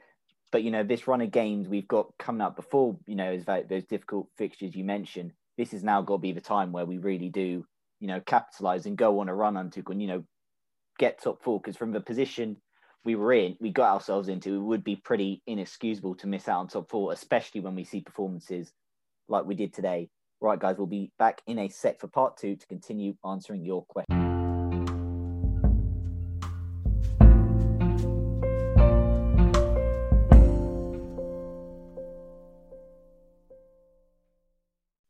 but 0.51 0.63
you 0.63 0.71
know, 0.71 0.83
this 0.83 1.07
run 1.07 1.21
of 1.21 1.31
games 1.31 1.69
we've 1.69 1.89
got 1.89 2.17
coming 2.19 2.41
up 2.41 2.57
before, 2.57 2.97
you 3.07 3.15
know, 3.15 3.33
is 3.33 3.45
that 3.45 3.69
those 3.69 3.85
difficult 3.85 4.29
fixtures 4.37 4.75
you 4.75 4.85
mentioned. 4.85 5.33
This 5.57 5.73
has 5.73 5.83
now 5.83 6.03
got 6.03 6.17
to 6.17 6.21
be 6.21 6.33
the 6.33 6.41
time 6.41 6.73
where 6.73 6.87
we 6.87 6.99
really 6.99 7.29
do, 7.29 7.67
you 8.01 8.09
know, 8.09 8.21
capitalize 8.21 8.87
and 8.87 8.97
go 8.97 9.21
on 9.21 9.29
a 9.29 9.35
run 9.35 9.57
on 9.57 9.71
Tuchel 9.71 9.93
and, 9.93 10.03
you 10.03 10.09
know, 10.09 10.25
get 10.99 11.23
top 11.23 11.43
four. 11.43 11.61
Because 11.61 11.77
from 11.77 11.93
the 11.93 12.01
position 12.01 12.57
we 13.05 13.15
were 13.17 13.33
in, 13.33 13.57
we 13.61 13.71
got 13.71 13.93
ourselves 13.93 14.29
into, 14.29 14.57
it 14.57 14.65
would 14.65 14.85
be 14.85 14.97
pretty 14.97 15.43
inexcusable 15.47 16.15
to 16.17 16.27
miss 16.27 16.49
out 16.49 16.61
on 16.61 16.69
top 16.69 16.91
four, 16.91 17.13
especially 17.13 17.61
when 17.61 17.75
we 17.75 17.85
see 17.85 18.01
performances 18.01 18.73
like 19.29 19.45
we 19.45 19.55
did 19.55 19.73
today. 19.73 20.09
Right, 20.41 20.59
guys, 20.59 20.77
we'll 20.79 20.87
be 20.87 21.11
back 21.19 21.43
in 21.47 21.59
a 21.59 21.69
sec 21.69 22.01
for 22.01 22.07
part 22.07 22.37
two 22.37 22.55
to 22.55 22.67
continue 22.69 23.15
answering 23.25 23.65
your 23.65 23.85
questions. 23.87 24.28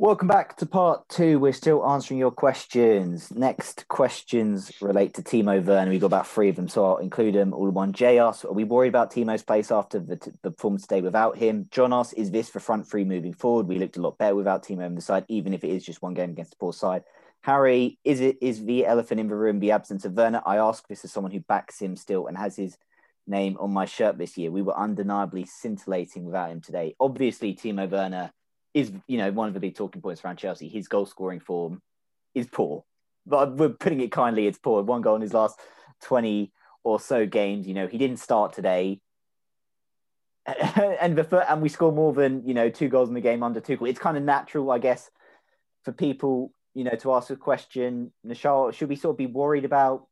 Welcome 0.08 0.26
back 0.28 0.56
to 0.56 0.64
part 0.64 1.06
two. 1.10 1.38
We're 1.38 1.52
still 1.52 1.86
answering 1.86 2.18
your 2.18 2.30
questions. 2.30 3.30
Next 3.30 3.86
questions 3.88 4.72
relate 4.80 5.12
to 5.12 5.22
Timo 5.22 5.62
Werner. 5.62 5.90
We've 5.90 6.00
got 6.00 6.06
about 6.06 6.26
three 6.26 6.48
of 6.48 6.56
them, 6.56 6.66
so 6.66 6.82
I'll 6.82 6.96
include 6.96 7.34
them 7.34 7.52
all 7.52 7.68
in 7.68 7.74
one. 7.74 7.92
Jay 7.92 8.18
asks, 8.18 8.46
Are 8.46 8.54
we 8.54 8.64
worried 8.64 8.88
about 8.88 9.12
Timo's 9.12 9.42
place 9.42 9.70
after 9.70 10.00
the, 10.00 10.16
the 10.42 10.50
performance 10.50 10.86
today 10.86 11.02
without 11.02 11.36
him? 11.36 11.68
John 11.70 11.92
asks, 11.92 12.14
Is 12.14 12.30
this 12.30 12.48
for 12.48 12.58
front 12.58 12.88
three 12.88 13.04
moving 13.04 13.34
forward? 13.34 13.68
We 13.68 13.78
looked 13.78 13.98
a 13.98 14.00
lot 14.00 14.16
better 14.16 14.34
without 14.34 14.64
Timo 14.64 14.86
on 14.86 14.94
the 14.94 15.02
side, 15.02 15.26
even 15.28 15.52
if 15.52 15.62
it 15.62 15.68
is 15.68 15.84
just 15.84 16.00
one 16.00 16.14
game 16.14 16.30
against 16.30 16.52
the 16.52 16.56
poor 16.56 16.72
side. 16.72 17.02
Harry, 17.42 17.98
is 18.02 18.22
it 18.22 18.38
is 18.40 18.64
the 18.64 18.86
elephant 18.86 19.20
in 19.20 19.28
the 19.28 19.36
room 19.36 19.60
the 19.60 19.72
absence 19.72 20.06
of 20.06 20.14
Werner? 20.14 20.40
I 20.46 20.56
ask 20.56 20.88
this 20.88 21.04
as 21.04 21.12
someone 21.12 21.32
who 21.32 21.40
backs 21.40 21.82
him 21.82 21.96
still 21.96 22.28
and 22.28 22.38
has 22.38 22.56
his 22.56 22.78
name 23.26 23.58
on 23.60 23.74
my 23.74 23.84
shirt 23.84 24.16
this 24.16 24.38
year. 24.38 24.50
We 24.50 24.62
were 24.62 24.74
undeniably 24.74 25.44
scintillating 25.44 26.24
without 26.24 26.50
him 26.50 26.62
today. 26.62 26.96
Obviously, 26.98 27.54
Timo 27.54 27.90
Werner 27.90 28.32
is 28.74 28.92
you 29.06 29.18
know 29.18 29.30
one 29.32 29.48
of 29.48 29.54
the 29.54 29.60
big 29.60 29.74
talking 29.74 30.02
points 30.02 30.24
around 30.24 30.36
Chelsea. 30.36 30.68
His 30.68 30.88
goal 30.88 31.06
scoring 31.06 31.40
form 31.40 31.82
is 32.34 32.46
poor, 32.46 32.84
but 33.26 33.56
we're 33.56 33.70
putting 33.70 34.00
it 34.00 34.12
kindly. 34.12 34.46
It's 34.46 34.58
poor. 34.58 34.82
One 34.82 35.02
goal 35.02 35.16
in 35.16 35.22
his 35.22 35.34
last 35.34 35.58
twenty 36.02 36.52
or 36.84 37.00
so 37.00 37.26
games. 37.26 37.66
You 37.66 37.74
know 37.74 37.86
he 37.86 37.98
didn't 37.98 38.18
start 38.18 38.52
today, 38.52 39.00
and 40.46 41.16
the 41.16 41.50
and 41.50 41.62
we 41.62 41.68
score 41.68 41.92
more 41.92 42.12
than 42.12 42.46
you 42.46 42.54
know 42.54 42.68
two 42.68 42.88
goals 42.88 43.08
in 43.08 43.14
the 43.14 43.20
game 43.20 43.42
under 43.42 43.60
Tuchel. 43.60 43.88
It's 43.88 43.98
kind 43.98 44.16
of 44.16 44.22
natural, 44.22 44.70
I 44.70 44.78
guess, 44.78 45.10
for 45.84 45.92
people 45.92 46.52
you 46.74 46.84
know 46.84 46.96
to 46.96 47.14
ask 47.14 47.30
a 47.30 47.36
question. 47.36 48.12
Nischal, 48.26 48.72
should 48.72 48.88
we 48.88 48.96
sort 48.96 49.14
of 49.14 49.18
be 49.18 49.26
worried 49.26 49.64
about 49.64 50.06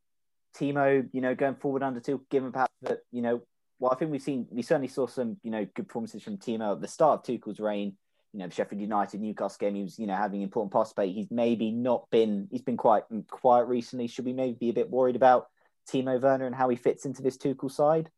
Timo? 0.58 1.08
You 1.12 1.20
know, 1.20 1.34
going 1.34 1.56
forward 1.56 1.82
under 1.82 2.00
Tuchel, 2.00 2.20
given 2.30 2.52
perhaps 2.52 2.74
that 2.82 3.00
you 3.12 3.22
know. 3.22 3.42
Well, 3.78 3.92
I 3.92 3.96
think 3.96 4.10
we've 4.10 4.22
seen 4.22 4.46
we 4.50 4.62
certainly 4.62 4.88
saw 4.88 5.06
some 5.06 5.36
you 5.42 5.50
know 5.50 5.66
good 5.74 5.86
performances 5.86 6.22
from 6.22 6.38
Timo 6.38 6.72
at 6.72 6.80
the 6.80 6.88
start 6.88 7.20
of 7.20 7.40
Tuchel's 7.40 7.60
reign 7.60 7.96
you 8.36 8.42
know, 8.42 8.50
Sheffield 8.50 8.82
United, 8.82 9.18
Newcastle 9.18 9.56
game, 9.58 9.76
he 9.76 9.82
was, 9.82 9.98
you 9.98 10.06
know, 10.06 10.14
having 10.14 10.42
important 10.42 10.70
participate. 10.70 11.14
He's 11.14 11.30
maybe 11.30 11.70
not 11.70 12.10
been, 12.10 12.48
he's 12.50 12.60
been 12.60 12.76
quite 12.76 13.04
quiet 13.30 13.66
recently. 13.66 14.08
Should 14.08 14.26
we 14.26 14.34
maybe 14.34 14.58
be 14.60 14.68
a 14.68 14.74
bit 14.74 14.90
worried 14.90 15.16
about 15.16 15.48
Timo 15.90 16.20
Werner 16.20 16.44
and 16.44 16.54
how 16.54 16.68
he 16.68 16.76
fits 16.76 17.06
into 17.06 17.22
this 17.22 17.38
Tuchel 17.38 17.72
side? 17.72 18.10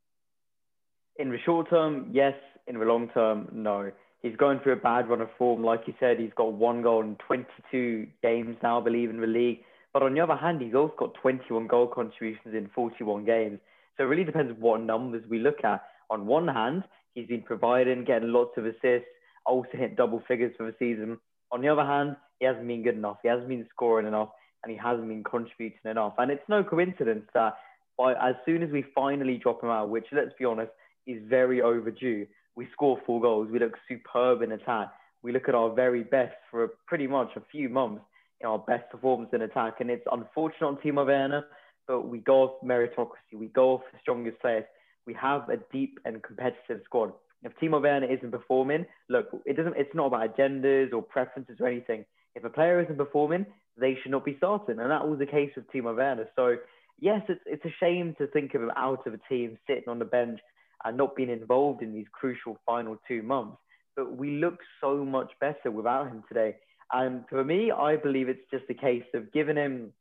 In 1.20 1.30
the 1.30 1.38
short 1.38 1.70
term, 1.70 2.10
yes. 2.12 2.34
In 2.66 2.80
the 2.80 2.84
long 2.84 3.08
term, 3.10 3.48
no. 3.52 3.92
He's 4.20 4.34
going 4.34 4.58
through 4.58 4.72
a 4.72 4.76
bad 4.76 5.08
run 5.08 5.20
of 5.20 5.28
form. 5.38 5.62
Like 5.62 5.82
you 5.86 5.94
said, 6.00 6.18
he's 6.18 6.32
got 6.34 6.52
one 6.52 6.82
goal 6.82 7.02
in 7.02 7.14
22 7.24 8.08
games 8.20 8.56
now, 8.60 8.80
I 8.80 8.82
believe, 8.82 9.10
in 9.10 9.20
the 9.20 9.26
league. 9.28 9.60
But 9.92 10.02
on 10.02 10.14
the 10.14 10.20
other 10.20 10.34
hand, 10.34 10.60
he's 10.60 10.74
also 10.74 10.94
got 10.98 11.14
21 11.14 11.68
goal 11.68 11.86
contributions 11.86 12.56
in 12.56 12.68
41 12.74 13.24
games. 13.24 13.60
So 13.96 14.02
it 14.02 14.06
really 14.08 14.24
depends 14.24 14.52
what 14.58 14.80
numbers 14.80 15.22
we 15.28 15.38
look 15.38 15.62
at. 15.62 15.84
On 16.10 16.26
one 16.26 16.48
hand, 16.48 16.82
he's 17.14 17.28
been 17.28 17.42
providing, 17.42 18.04
getting 18.04 18.32
lots 18.32 18.56
of 18.56 18.66
assists, 18.66 19.06
also 19.48 19.70
hit 19.72 19.96
double 19.96 20.22
figures 20.28 20.52
for 20.56 20.66
the 20.66 20.74
season. 20.78 21.18
On 21.50 21.62
the 21.62 21.68
other 21.68 21.84
hand, 21.84 22.16
he 22.38 22.46
hasn't 22.46 22.66
been 22.66 22.82
good 22.82 22.94
enough. 22.96 23.18
He 23.22 23.28
hasn't 23.28 23.48
been 23.48 23.66
scoring 23.70 24.06
enough, 24.06 24.28
and 24.62 24.70
he 24.70 24.78
hasn't 24.78 25.08
been 25.08 25.24
contributing 25.24 25.78
enough. 25.90 26.14
And 26.18 26.30
it's 26.30 26.48
no 26.48 26.62
coincidence 26.62 27.24
that 27.34 27.54
by 27.96 28.12
as 28.14 28.36
soon 28.46 28.62
as 28.62 28.70
we 28.70 28.84
finally 28.94 29.38
drop 29.38 29.62
him 29.62 29.70
out, 29.70 29.90
which 29.90 30.06
let's 30.12 30.32
be 30.38 30.44
honest 30.44 30.70
is 31.06 31.20
very 31.26 31.62
overdue, 31.62 32.26
we 32.54 32.68
score 32.72 33.00
four 33.06 33.20
goals. 33.20 33.48
We 33.50 33.58
look 33.58 33.76
superb 33.88 34.42
in 34.42 34.52
attack. 34.52 34.88
We 35.22 35.32
look 35.32 35.48
at 35.48 35.54
our 35.54 35.70
very 35.74 36.04
best 36.04 36.36
for 36.50 36.68
pretty 36.86 37.06
much 37.06 37.30
a 37.36 37.42
few 37.50 37.68
months, 37.68 38.02
in 38.40 38.46
our 38.46 38.58
best 38.58 38.90
performance 38.90 39.30
in 39.32 39.42
attack. 39.42 39.80
And 39.80 39.90
it's 39.90 40.06
unfortunate 40.12 40.66
on 40.66 40.76
Timo 40.76 41.06
Werner, 41.06 41.44
but 41.86 42.06
we 42.06 42.18
go 42.18 42.42
off 42.42 42.52
meritocracy. 42.64 43.34
We 43.34 43.46
go 43.46 43.74
off 43.74 43.82
the 43.92 43.98
strongest 44.00 44.40
players. 44.40 44.64
We 45.06 45.14
have 45.14 45.48
a 45.48 45.56
deep 45.72 45.98
and 46.04 46.22
competitive 46.22 46.82
squad. 46.84 47.12
If 47.42 47.52
Timo 47.62 47.80
Werner 47.80 48.10
isn't 48.10 48.30
performing, 48.30 48.86
look, 49.08 49.28
it 49.46 49.56
doesn't. 49.56 49.76
It's 49.76 49.94
not 49.94 50.06
about 50.06 50.36
agendas 50.36 50.92
or 50.92 51.02
preferences 51.02 51.56
or 51.60 51.68
anything. 51.68 52.04
If 52.34 52.44
a 52.44 52.50
player 52.50 52.80
isn't 52.82 52.96
performing, 52.96 53.46
they 53.78 53.96
should 54.02 54.10
not 54.10 54.24
be 54.24 54.36
starting, 54.38 54.78
and 54.78 54.90
that 54.90 55.08
was 55.08 55.18
the 55.18 55.26
case 55.26 55.50
with 55.56 55.70
Timo 55.70 55.96
Werner. 55.96 56.28
So 56.34 56.56
yes, 57.00 57.22
it's 57.28 57.40
it's 57.46 57.64
a 57.64 57.74
shame 57.80 58.14
to 58.18 58.26
think 58.26 58.54
of 58.54 58.62
him 58.62 58.72
out 58.76 59.06
of 59.06 59.14
a 59.14 59.20
team, 59.28 59.56
sitting 59.66 59.88
on 59.88 59.98
the 59.98 60.04
bench, 60.04 60.40
and 60.84 60.96
not 60.96 61.16
being 61.16 61.30
involved 61.30 61.82
in 61.82 61.92
these 61.92 62.06
crucial 62.12 62.58
final 62.66 62.96
two 63.06 63.22
months. 63.22 63.56
But 63.96 64.16
we 64.16 64.38
look 64.38 64.58
so 64.80 65.04
much 65.04 65.30
better 65.40 65.70
without 65.70 66.08
him 66.08 66.22
today. 66.28 66.56
And 66.92 67.24
for 67.28 67.44
me, 67.44 67.70
I 67.70 67.96
believe 67.96 68.28
it's 68.28 68.50
just 68.50 68.64
a 68.70 68.74
case 68.74 69.04
of 69.14 69.32
giving 69.32 69.56
him 69.56 69.92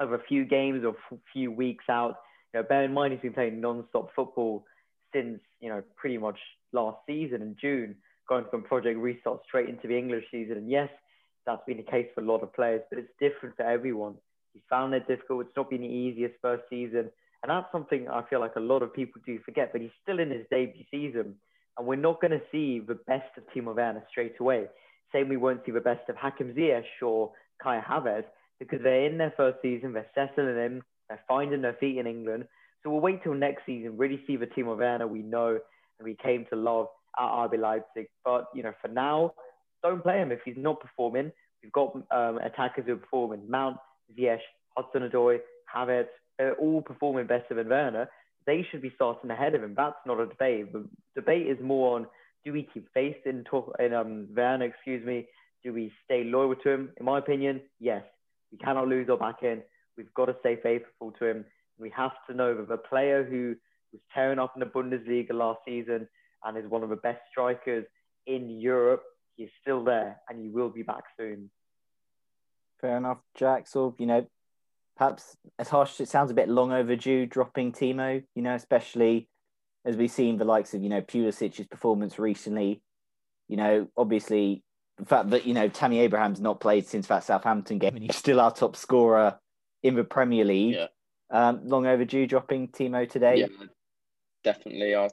over 0.00 0.14
a 0.14 0.22
few 0.28 0.44
games 0.44 0.84
or 0.84 0.94
a 1.12 1.16
few 1.32 1.50
weeks 1.50 1.84
out. 1.88 2.16
You 2.52 2.60
know, 2.60 2.66
bear 2.68 2.84
in 2.84 2.92
mind 2.92 3.12
he's 3.12 3.22
been 3.22 3.32
playing 3.32 3.60
non-stop 3.60 4.10
football 4.14 4.64
since 5.14 5.40
you 5.60 5.68
know 5.68 5.82
pretty 5.96 6.18
much 6.18 6.38
last 6.72 6.98
season 7.06 7.42
in 7.42 7.56
June, 7.60 7.96
going 8.28 8.44
from 8.50 8.62
Project 8.62 8.98
Restart 8.98 9.40
straight 9.46 9.68
into 9.68 9.88
the 9.88 9.96
English 9.96 10.24
season. 10.30 10.56
And 10.58 10.70
yes, 10.70 10.88
that's 11.46 11.62
been 11.66 11.78
the 11.78 11.82
case 11.82 12.06
for 12.14 12.20
a 12.22 12.24
lot 12.24 12.42
of 12.42 12.52
players, 12.52 12.82
but 12.90 12.98
it's 12.98 13.12
different 13.18 13.56
for 13.56 13.64
everyone. 13.64 14.14
He 14.52 14.62
found 14.68 14.94
it 14.94 15.06
difficult. 15.06 15.46
It's 15.46 15.56
not 15.56 15.70
been 15.70 15.82
the 15.82 15.86
easiest 15.86 16.34
first 16.42 16.64
season. 16.70 17.10
And 17.42 17.48
that's 17.48 17.70
something 17.72 18.08
I 18.08 18.22
feel 18.28 18.40
like 18.40 18.56
a 18.56 18.60
lot 18.60 18.82
of 18.82 18.94
people 18.94 19.22
do 19.24 19.38
forget, 19.44 19.72
but 19.72 19.80
he's 19.80 19.90
still 20.02 20.18
in 20.18 20.30
his 20.30 20.44
debut 20.50 20.84
season. 20.90 21.36
And 21.78 21.86
we're 21.86 21.96
not 21.96 22.20
going 22.20 22.32
to 22.32 22.42
see 22.52 22.80
the 22.80 22.98
best 23.06 23.30
of 23.38 23.44
Timo 23.54 23.74
Werner 23.74 24.04
straight 24.10 24.38
away. 24.40 24.66
Same 25.12 25.28
we 25.28 25.36
won't 25.36 25.64
see 25.64 25.72
the 25.72 25.80
best 25.80 26.08
of 26.08 26.16
Hakim 26.16 26.52
Ziyech 26.52 26.84
or 27.02 27.32
Kai 27.62 27.80
Havertz 27.80 28.26
because 28.58 28.80
they're 28.82 29.06
in 29.06 29.16
their 29.16 29.32
first 29.36 29.58
season, 29.62 29.92
they're 29.92 30.06
settling 30.14 30.58
in, 30.58 30.82
they're 31.08 31.24
finding 31.26 31.62
their 31.62 31.76
feet 31.80 31.96
in 31.96 32.06
England. 32.06 32.44
So 32.82 32.90
we'll 32.90 33.00
wait 33.00 33.22
till 33.22 33.34
next 33.34 33.66
season, 33.66 33.96
really 33.98 34.22
see 34.26 34.36
the 34.36 34.46
Timo 34.46 34.76
Werner 34.76 35.06
we 35.06 35.20
know 35.20 35.58
and 36.00 36.06
we 36.08 36.16
came 36.22 36.46
to 36.50 36.56
love 36.56 36.86
at 37.18 37.24
RB 37.24 37.58
Leipzig. 37.58 38.08
But 38.24 38.46
you 38.54 38.62
know, 38.62 38.72
for 38.80 38.88
now, 38.88 39.34
don't 39.82 40.02
play 40.02 40.18
him 40.18 40.32
if 40.32 40.40
he's 40.44 40.56
not 40.56 40.80
performing. 40.80 41.30
We've 41.62 41.72
got 41.72 41.94
um, 42.10 42.38
attackers 42.38 42.86
who 42.86 42.94
are 42.94 42.96
performing: 42.96 43.48
Mount, 43.48 43.76
Ziyech, 44.18 44.38
Hudson-Odoi, 44.76 45.38
Havertz. 45.74 46.08
They're 46.38 46.54
all 46.54 46.80
performing 46.80 47.26
better 47.26 47.54
than 47.54 47.68
Werner. 47.68 48.08
They 48.46 48.66
should 48.70 48.80
be 48.80 48.92
starting 48.94 49.30
ahead 49.30 49.54
of 49.54 49.62
him. 49.62 49.74
That's 49.76 49.96
not 50.06 50.18
a 50.18 50.26
debate. 50.26 50.72
The 50.72 50.88
debate 51.14 51.46
is 51.46 51.58
more 51.62 51.96
on: 51.96 52.06
Do 52.44 52.52
we 52.52 52.68
keep 52.72 52.88
faith 52.94 53.16
in, 53.26 53.44
talk, 53.44 53.76
in 53.78 53.92
um, 53.92 54.28
Werner? 54.34 54.64
Excuse 54.64 55.04
me. 55.04 55.26
Do 55.62 55.74
we 55.74 55.92
stay 56.06 56.24
loyal 56.24 56.54
to 56.54 56.70
him? 56.70 56.90
In 56.96 57.04
my 57.04 57.18
opinion, 57.18 57.60
yes. 57.78 58.02
We 58.50 58.58
cannot 58.58 58.88
lose 58.88 59.08
our 59.10 59.18
back 59.18 59.42
end. 59.44 59.62
We've 59.96 60.12
got 60.14 60.26
to 60.26 60.36
stay 60.40 60.58
faithful 60.62 61.12
to 61.18 61.26
him. 61.26 61.44
We 61.80 61.90
have 61.90 62.12
to 62.28 62.34
know 62.34 62.54
that 62.54 62.68
the 62.68 62.76
player 62.76 63.24
who 63.24 63.56
was 63.92 64.02
tearing 64.14 64.38
up 64.38 64.52
in 64.54 64.60
the 64.60 64.66
Bundesliga 64.66 65.32
last 65.32 65.60
season 65.66 66.08
and 66.44 66.56
is 66.56 66.66
one 66.68 66.82
of 66.82 66.90
the 66.90 66.96
best 66.96 67.20
strikers 67.30 67.86
in 68.26 68.50
Europe. 68.50 69.02
He's 69.36 69.50
still 69.60 69.82
there 69.84 70.20
and 70.28 70.40
he 70.40 70.48
will 70.48 70.68
be 70.68 70.82
back 70.82 71.04
soon. 71.18 71.50
Fair 72.80 72.96
enough, 72.96 73.18
Jack. 73.34 73.66
So, 73.66 73.94
you 73.98 74.06
know, 74.06 74.26
perhaps 74.96 75.36
as 75.58 75.68
harsh 75.68 75.92
as 75.94 76.00
it 76.00 76.08
sounds 76.08 76.30
a 76.30 76.34
bit 76.34 76.48
long 76.48 76.72
overdue 76.72 77.26
dropping 77.26 77.72
Timo, 77.72 78.22
you 78.34 78.42
know, 78.42 78.54
especially 78.54 79.28
as 79.84 79.96
we've 79.96 80.10
seen 80.10 80.36
the 80.36 80.44
likes 80.44 80.74
of, 80.74 80.82
you 80.82 80.88
know, 80.90 81.00
Pulisic's 81.00 81.66
performance 81.66 82.18
recently. 82.18 82.82
You 83.48 83.56
know, 83.56 83.88
obviously 83.96 84.62
the 84.98 85.06
fact 85.06 85.30
that, 85.30 85.46
you 85.46 85.54
know, 85.54 85.68
Tammy 85.68 86.00
Abraham's 86.00 86.40
not 86.40 86.60
played 86.60 86.86
since 86.86 87.06
that 87.08 87.24
Southampton 87.24 87.78
game 87.78 87.96
and 87.96 88.04
he's 88.04 88.16
still 88.16 88.40
our 88.40 88.52
top 88.52 88.76
scorer 88.76 89.38
in 89.82 89.94
the 89.94 90.04
Premier 90.04 90.44
League. 90.44 90.74
Yeah. 90.74 90.86
Um, 91.30 91.68
long 91.68 91.86
overdue 91.86 92.26
dropping 92.26 92.68
Timo 92.68 93.08
today. 93.08 93.40
Yeah, 93.40 93.66
definitely. 94.42 94.96
I 94.96 95.10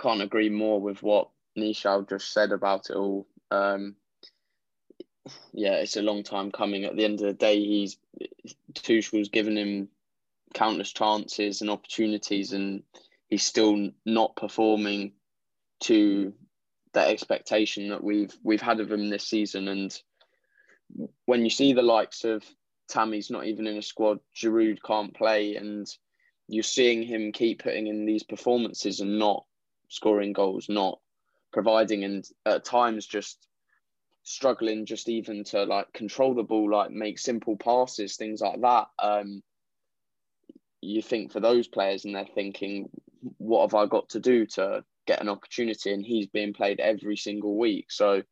can't 0.00 0.22
agree 0.22 0.48
more 0.48 0.80
with 0.80 1.02
what 1.02 1.30
Nischal 1.56 2.08
just 2.08 2.32
said 2.32 2.52
about 2.52 2.90
it 2.90 2.96
all. 2.96 3.26
Um, 3.50 3.96
yeah, 5.52 5.74
it's 5.74 5.96
a 5.96 6.02
long 6.02 6.22
time 6.22 6.50
coming. 6.50 6.84
At 6.84 6.96
the 6.96 7.04
end 7.04 7.20
of 7.20 7.26
the 7.26 7.34
day, 7.34 7.64
he's 7.64 7.98
Tuchel's 8.74 9.28
given 9.28 9.56
him 9.56 9.88
countless 10.54 10.92
chances 10.92 11.60
and 11.60 11.70
opportunities, 11.70 12.52
and 12.52 12.82
he's 13.28 13.44
still 13.44 13.90
not 14.04 14.36
performing 14.36 15.12
to 15.80 16.32
that 16.94 17.08
expectation 17.08 17.90
that 17.90 18.02
we've 18.02 18.34
we've 18.42 18.62
had 18.62 18.80
of 18.80 18.90
him 18.90 19.08
this 19.08 19.24
season. 19.24 19.68
And 19.68 20.02
when 21.26 21.44
you 21.44 21.50
see 21.50 21.74
the 21.74 21.82
likes 21.82 22.24
of 22.24 22.42
Tammy's 22.88 23.30
not 23.30 23.46
even 23.46 23.66
in 23.66 23.76
a 23.76 23.82
squad, 23.82 24.18
Giroud 24.34 24.78
can't 24.84 25.14
play, 25.14 25.56
and 25.56 25.86
you're 26.48 26.62
seeing 26.62 27.02
him 27.02 27.32
keep 27.32 27.62
putting 27.62 27.86
in 27.86 28.06
these 28.06 28.22
performances 28.22 29.00
and 29.00 29.18
not 29.18 29.44
scoring 29.88 30.32
goals, 30.32 30.68
not 30.68 30.98
providing, 31.52 32.04
and 32.04 32.24
at 32.46 32.64
times 32.64 33.06
just 33.06 33.46
struggling 34.22 34.84
just 34.84 35.08
even 35.08 35.42
to 35.42 35.64
like 35.64 35.92
control 35.92 36.34
the 36.34 36.42
ball, 36.42 36.70
like 36.70 36.90
make 36.90 37.18
simple 37.18 37.56
passes, 37.56 38.16
things 38.16 38.40
like 38.40 38.60
that. 38.60 38.86
Um, 38.98 39.42
you 40.80 41.02
think 41.02 41.32
for 41.32 41.40
those 41.40 41.68
players, 41.68 42.04
and 42.04 42.14
they're 42.14 42.26
thinking, 42.34 42.88
what 43.38 43.62
have 43.62 43.74
I 43.74 43.86
got 43.86 44.10
to 44.10 44.20
do 44.20 44.46
to 44.46 44.84
get 45.06 45.20
an 45.20 45.28
opportunity? 45.28 45.92
And 45.92 46.04
he's 46.04 46.26
being 46.26 46.52
played 46.52 46.80
every 46.80 47.16
single 47.16 47.56
week. 47.58 47.90
So, 47.90 48.22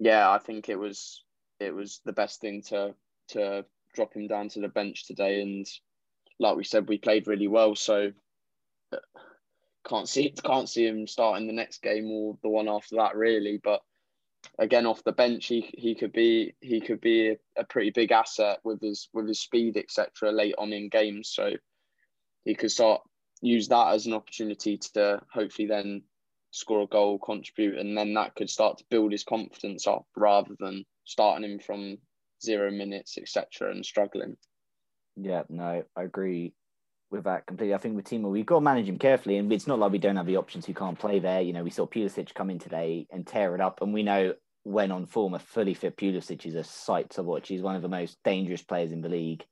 yeah, 0.00 0.30
I 0.30 0.38
think 0.38 0.68
it 0.68 0.78
was 0.78 1.22
it 1.60 1.74
was 1.74 2.00
the 2.04 2.12
best 2.12 2.40
thing 2.40 2.62
to 2.68 2.94
to 3.28 3.64
drop 3.96 4.14
him 4.14 4.28
down 4.28 4.48
to 4.50 4.60
the 4.60 4.68
bench 4.68 5.06
today. 5.06 5.42
And 5.42 5.66
like 6.38 6.56
we 6.56 6.64
said, 6.64 6.88
we 6.88 6.98
played 6.98 7.26
really 7.26 7.48
well. 7.48 7.74
So 7.74 8.12
uh, 8.92 8.98
can't 9.88 10.08
see 10.08 10.30
can't 10.44 10.68
see 10.68 10.86
him 10.86 11.06
starting 11.06 11.46
the 11.46 11.52
next 11.52 11.82
game 11.82 12.10
or 12.10 12.38
the 12.42 12.48
one 12.48 12.68
after 12.68 12.96
that 12.96 13.16
really. 13.16 13.58
But 13.62 13.80
again, 14.58 14.86
off 14.86 15.02
the 15.02 15.12
bench, 15.12 15.46
he 15.46 15.70
he 15.76 15.94
could 15.94 16.12
be 16.12 16.54
he 16.60 16.80
could 16.80 17.00
be 17.00 17.30
a, 17.30 17.36
a 17.58 17.64
pretty 17.64 17.90
big 17.90 18.12
asset 18.12 18.58
with 18.62 18.80
his 18.80 19.08
with 19.12 19.26
his 19.26 19.40
speed 19.40 19.76
etc. 19.76 20.30
Late 20.30 20.54
on 20.58 20.72
in 20.72 20.88
games, 20.88 21.32
so 21.34 21.52
he 22.44 22.54
could 22.54 22.70
start 22.70 23.00
use 23.42 23.68
that 23.68 23.92
as 23.92 24.06
an 24.06 24.12
opportunity 24.12 24.78
to 24.78 25.20
hopefully 25.30 25.68
then 25.68 26.02
score 26.52 26.82
a 26.82 26.86
goal, 26.86 27.18
contribute, 27.18 27.78
and 27.78 27.96
then 27.96 28.14
that 28.14 28.34
could 28.34 28.48
start 28.48 28.78
to 28.78 28.84
build 28.88 29.12
his 29.12 29.24
confidence 29.24 29.86
up 29.86 30.06
rather 30.16 30.54
than 30.58 30.84
starting 31.04 31.48
him 31.48 31.58
from 31.58 31.98
zero 32.42 32.70
minutes, 32.70 33.18
etc., 33.18 33.70
and 33.70 33.84
struggling. 33.84 34.36
Yeah, 35.16 35.42
no, 35.48 35.84
I 35.96 36.02
agree 36.02 36.52
with 37.10 37.24
that 37.24 37.46
completely. 37.46 37.74
I 37.74 37.78
think 37.78 37.96
with 37.96 38.06
Timo, 38.06 38.30
we've 38.30 38.46
got 38.46 38.56
to 38.56 38.60
manage 38.60 38.88
him 38.88 38.98
carefully, 38.98 39.38
and 39.38 39.52
it's 39.52 39.66
not 39.66 39.78
like 39.78 39.92
we 39.92 39.98
don't 39.98 40.16
have 40.16 40.26
the 40.26 40.36
options 40.36 40.66
who 40.66 40.74
can't 40.74 40.98
play 40.98 41.18
there. 41.18 41.40
You 41.40 41.52
know, 41.52 41.64
we 41.64 41.70
saw 41.70 41.86
Pulisic 41.86 42.34
come 42.34 42.50
in 42.50 42.58
today 42.58 43.06
and 43.10 43.26
tear 43.26 43.54
it 43.54 43.60
up, 43.60 43.80
and 43.82 43.94
we 43.94 44.02
know 44.02 44.34
when 44.64 44.90
on 44.90 45.06
form, 45.06 45.34
a 45.34 45.38
fully 45.38 45.74
fit 45.74 45.96
Pulisic 45.96 46.44
is 46.44 46.56
a 46.56 46.64
sight 46.64 47.10
to 47.10 47.22
watch. 47.22 47.48
He's 47.48 47.62
one 47.62 47.76
of 47.76 47.82
the 47.82 47.88
most 47.88 48.18
dangerous 48.24 48.62
players 48.62 48.90
in 48.90 49.00
the 49.00 49.08
league. 49.08 49.44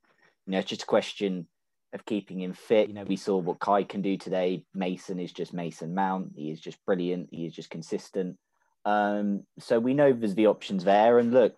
You 0.45 0.51
know, 0.51 0.59
it's 0.59 0.69
just 0.69 0.83
a 0.83 0.87
question 0.87 1.47
of 1.93 2.05
keeping 2.05 2.41
him 2.41 2.51
fit. 2.51 2.89
You 2.89 2.93
know, 2.95 3.05
we 3.05 3.15
saw 3.15 3.37
what 3.37 3.59
Kai 3.59 3.83
can 3.83 4.01
do 4.01 4.17
today. 4.17 4.65
Mason 4.73 5.17
is 5.17 5.31
just 5.31 5.53
Mason 5.53 5.95
Mount. 5.95 6.33
He 6.35 6.51
is 6.51 6.59
just 6.59 6.83
brilliant. 6.85 7.29
He 7.31 7.45
is 7.45 7.53
just 7.53 7.69
consistent. 7.69 8.37
Um, 8.83 9.43
so 9.57 9.79
we 9.79 9.93
know 9.93 10.11
there's 10.11 10.35
the 10.35 10.47
options 10.47 10.83
there. 10.83 11.17
And 11.17 11.31
look, 11.31 11.55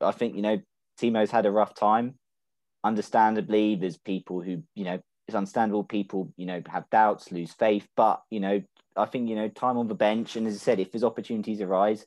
I 0.00 0.12
think, 0.12 0.34
you 0.34 0.42
know, 0.42 0.58
Timo's 1.00 1.30
had 1.30 1.46
a 1.46 1.50
rough 1.50 1.74
time. 1.74 2.14
Understandably, 2.84 3.76
there's 3.76 3.98
people 3.98 4.40
who, 4.40 4.62
you 4.74 4.84
know, 4.84 5.00
it's 5.28 5.34
understandable 5.34 5.84
people, 5.84 6.32
you 6.36 6.46
know, 6.46 6.62
have 6.68 6.90
doubts, 6.90 7.30
lose 7.30 7.52
faith. 7.52 7.86
But, 7.96 8.22
you 8.30 8.40
know, 8.40 8.62
I 8.96 9.06
think, 9.06 9.28
you 9.28 9.36
know, 9.36 9.48
time 9.48 9.76
on 9.76 9.88
the 9.88 9.94
bench. 9.94 10.36
And 10.36 10.46
as 10.46 10.54
I 10.54 10.58
said, 10.58 10.80
if 10.80 10.90
there's 10.90 11.04
opportunities 11.04 11.60
arise, 11.60 12.04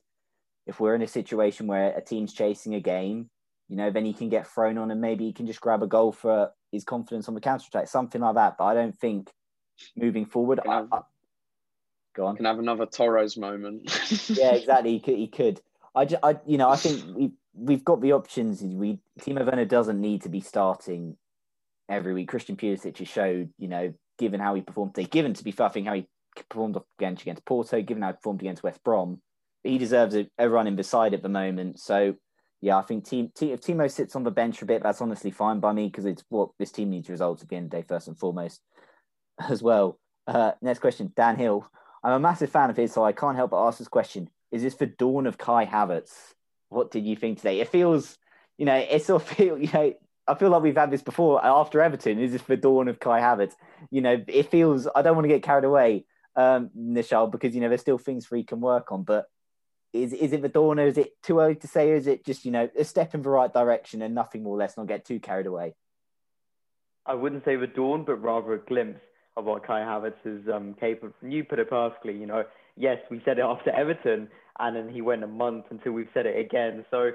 if 0.66 0.80
we're 0.80 0.94
in 0.94 1.02
a 1.02 1.08
situation 1.08 1.66
where 1.66 1.96
a 1.96 2.00
team's 2.00 2.32
chasing 2.32 2.74
a 2.74 2.80
game, 2.80 3.28
you 3.68 3.76
know, 3.76 3.90
then 3.90 4.04
he 4.04 4.12
can 4.12 4.28
get 4.28 4.46
thrown 4.46 4.78
on 4.78 4.90
and 4.90 5.00
maybe 5.00 5.24
he 5.24 5.32
can 5.32 5.46
just 5.46 5.60
grab 5.60 5.82
a 5.82 5.86
goal 5.86 6.12
for 6.12 6.50
his 6.70 6.84
confidence 6.84 7.28
on 7.28 7.34
the 7.34 7.40
counter 7.40 7.64
attack, 7.68 7.88
something 7.88 8.20
like 8.20 8.34
that. 8.34 8.56
But 8.58 8.64
I 8.64 8.74
don't 8.74 8.96
think 8.98 9.30
moving 9.96 10.26
forward, 10.26 10.60
I, 10.66 10.74
have, 10.74 10.88
I, 10.92 11.00
go 12.14 12.26
on. 12.26 12.36
Can 12.36 12.44
have 12.44 12.58
another 12.58 12.86
Torres 12.86 13.36
moment. 13.36 13.90
yeah, 14.28 14.52
exactly. 14.54 14.92
He 14.92 15.00
could. 15.00 15.16
He 15.16 15.26
could. 15.28 15.60
I, 15.94 16.04
just, 16.04 16.22
I, 16.22 16.36
you 16.46 16.58
know, 16.58 16.68
I 16.68 16.76
think 16.76 17.16
we 17.16 17.32
we've 17.54 17.84
got 17.84 18.00
the 18.00 18.12
options. 18.12 18.62
We 18.62 19.00
Timo 19.20 19.44
Werner 19.44 19.64
doesn't 19.64 20.00
need 20.00 20.22
to 20.22 20.28
be 20.28 20.40
starting 20.40 21.16
every 21.88 22.14
week. 22.14 22.28
Christian 22.28 22.56
Pulisic 22.56 22.98
has 22.98 23.08
showed, 23.08 23.50
you 23.58 23.68
know, 23.68 23.94
given 24.18 24.40
how 24.40 24.54
he 24.54 24.62
performed 24.62 24.94
today, 24.94 25.08
given 25.08 25.34
to 25.34 25.44
be 25.44 25.50
fair, 25.50 25.68
how 25.68 25.94
he 25.94 26.06
performed 26.48 26.76
against 26.98 27.22
against 27.22 27.44
Porto, 27.44 27.80
given 27.82 28.02
how 28.02 28.08
he 28.08 28.14
performed 28.14 28.40
against 28.40 28.62
West 28.62 28.82
Brom, 28.84 29.20
he 29.62 29.78
deserves 29.78 30.14
a, 30.14 30.28
a 30.38 30.48
run 30.48 30.66
in 30.66 30.76
beside 30.76 31.14
at 31.14 31.22
the 31.22 31.28
moment. 31.28 31.78
So 31.78 32.14
yeah, 32.60 32.78
I 32.78 32.82
think 32.82 33.06
team, 33.06 33.30
team, 33.34 33.52
if 33.52 33.60
Timo 33.60 33.90
sits 33.90 34.16
on 34.16 34.24
the 34.24 34.30
bench 34.30 34.62
a 34.62 34.66
bit, 34.66 34.82
that's 34.82 35.02
honestly 35.02 35.30
fine 35.30 35.60
by 35.60 35.72
me 35.72 35.86
because 35.86 36.06
it's 36.06 36.24
what 36.30 36.50
this 36.58 36.72
team 36.72 36.90
needs 36.90 37.10
results 37.10 37.42
at 37.42 37.48
the 37.48 37.56
end 37.56 37.66
of 37.66 37.70
the 37.70 37.76
day, 37.76 37.84
first 37.86 38.08
and 38.08 38.18
foremost, 38.18 38.62
as 39.50 39.62
well. 39.62 39.98
Uh, 40.26 40.52
next 40.62 40.78
question, 40.78 41.12
Dan 41.14 41.36
Hill. 41.36 41.68
I'm 42.02 42.12
a 42.12 42.18
massive 42.18 42.50
fan 42.50 42.70
of 42.70 42.76
his, 42.76 42.92
so 42.92 43.04
I 43.04 43.12
can't 43.12 43.36
help 43.36 43.50
but 43.50 43.66
ask 43.66 43.78
this 43.78 43.88
question. 43.88 44.28
Is 44.50 44.62
this 44.62 44.76
the 44.76 44.86
dawn 44.86 45.26
of 45.26 45.36
Kai 45.36 45.66
Havertz? 45.66 46.34
What 46.74 46.90
did 46.90 47.06
you 47.06 47.16
think 47.16 47.38
today? 47.38 47.60
It 47.60 47.68
feels, 47.68 48.18
you 48.58 48.66
know, 48.66 48.76
it 48.76 49.04
sort 49.04 49.22
of 49.22 49.28
feel, 49.36 49.58
you 49.58 49.70
know, 49.72 49.92
I 50.26 50.34
feel 50.34 50.50
like 50.50 50.62
we've 50.62 50.76
had 50.76 50.90
this 50.90 51.02
before 51.02 51.44
after 51.44 51.80
Everton. 51.80 52.18
Is 52.18 52.32
this 52.32 52.42
the 52.42 52.56
dawn 52.56 52.88
of 52.88 52.98
Kai 52.98 53.20
Havertz? 53.20 53.54
You 53.90 54.00
know, 54.00 54.22
it 54.26 54.50
feels, 54.50 54.88
I 54.94 55.02
don't 55.02 55.14
want 55.14 55.24
to 55.24 55.28
get 55.28 55.42
carried 55.42 55.64
away, 55.64 56.06
um, 56.34 56.70
Nischal, 56.76 57.30
because, 57.30 57.54
you 57.54 57.60
know, 57.60 57.68
there's 57.68 57.82
still 57.82 57.98
things 57.98 58.26
he 58.26 58.42
can 58.42 58.60
work 58.60 58.90
on, 58.90 59.02
but 59.02 59.26
is 59.94 60.12
is 60.12 60.32
it 60.32 60.42
the 60.42 60.48
dawn 60.48 60.80
or 60.80 60.86
is 60.86 60.98
it 60.98 61.12
too 61.22 61.38
early 61.38 61.54
to 61.54 61.68
say 61.68 61.92
or 61.92 61.94
is 61.94 62.06
it 62.06 62.26
just 62.26 62.44
you 62.44 62.50
know 62.50 62.68
a 62.76 62.84
step 62.84 63.14
in 63.14 63.22
the 63.22 63.28
right 63.28 63.52
direction 63.52 64.02
and 64.02 64.14
nothing 64.14 64.42
more 64.42 64.56
let's 64.56 64.76
not 64.76 64.88
get 64.88 65.04
too 65.04 65.20
carried 65.20 65.46
away 65.46 65.74
i 67.06 67.14
wouldn't 67.14 67.44
say 67.44 67.56
the 67.56 67.66
dawn 67.66 68.04
but 68.04 68.16
rather 68.16 68.54
a 68.54 68.58
glimpse 68.58 69.00
of 69.36 69.44
what 69.44 69.66
kai 69.66 69.80
havertz 69.80 70.14
is 70.24 70.42
um, 70.52 70.74
capable 70.78 71.08
of 71.08 71.30
you 71.30 71.44
put 71.44 71.58
it 71.58 71.68
perfectly 71.68 72.12
you 72.12 72.26
know 72.26 72.44
yes 72.76 72.98
we 73.10 73.20
said 73.24 73.38
it 73.38 73.44
after 73.44 73.70
everton 73.70 74.28
and 74.60 74.76
then 74.76 74.88
he 74.88 75.00
went 75.00 75.24
a 75.24 75.26
month 75.26 75.64
until 75.70 75.92
we've 75.92 76.08
said 76.14 76.26
it 76.26 76.38
again 76.38 76.84
so 76.90 77.10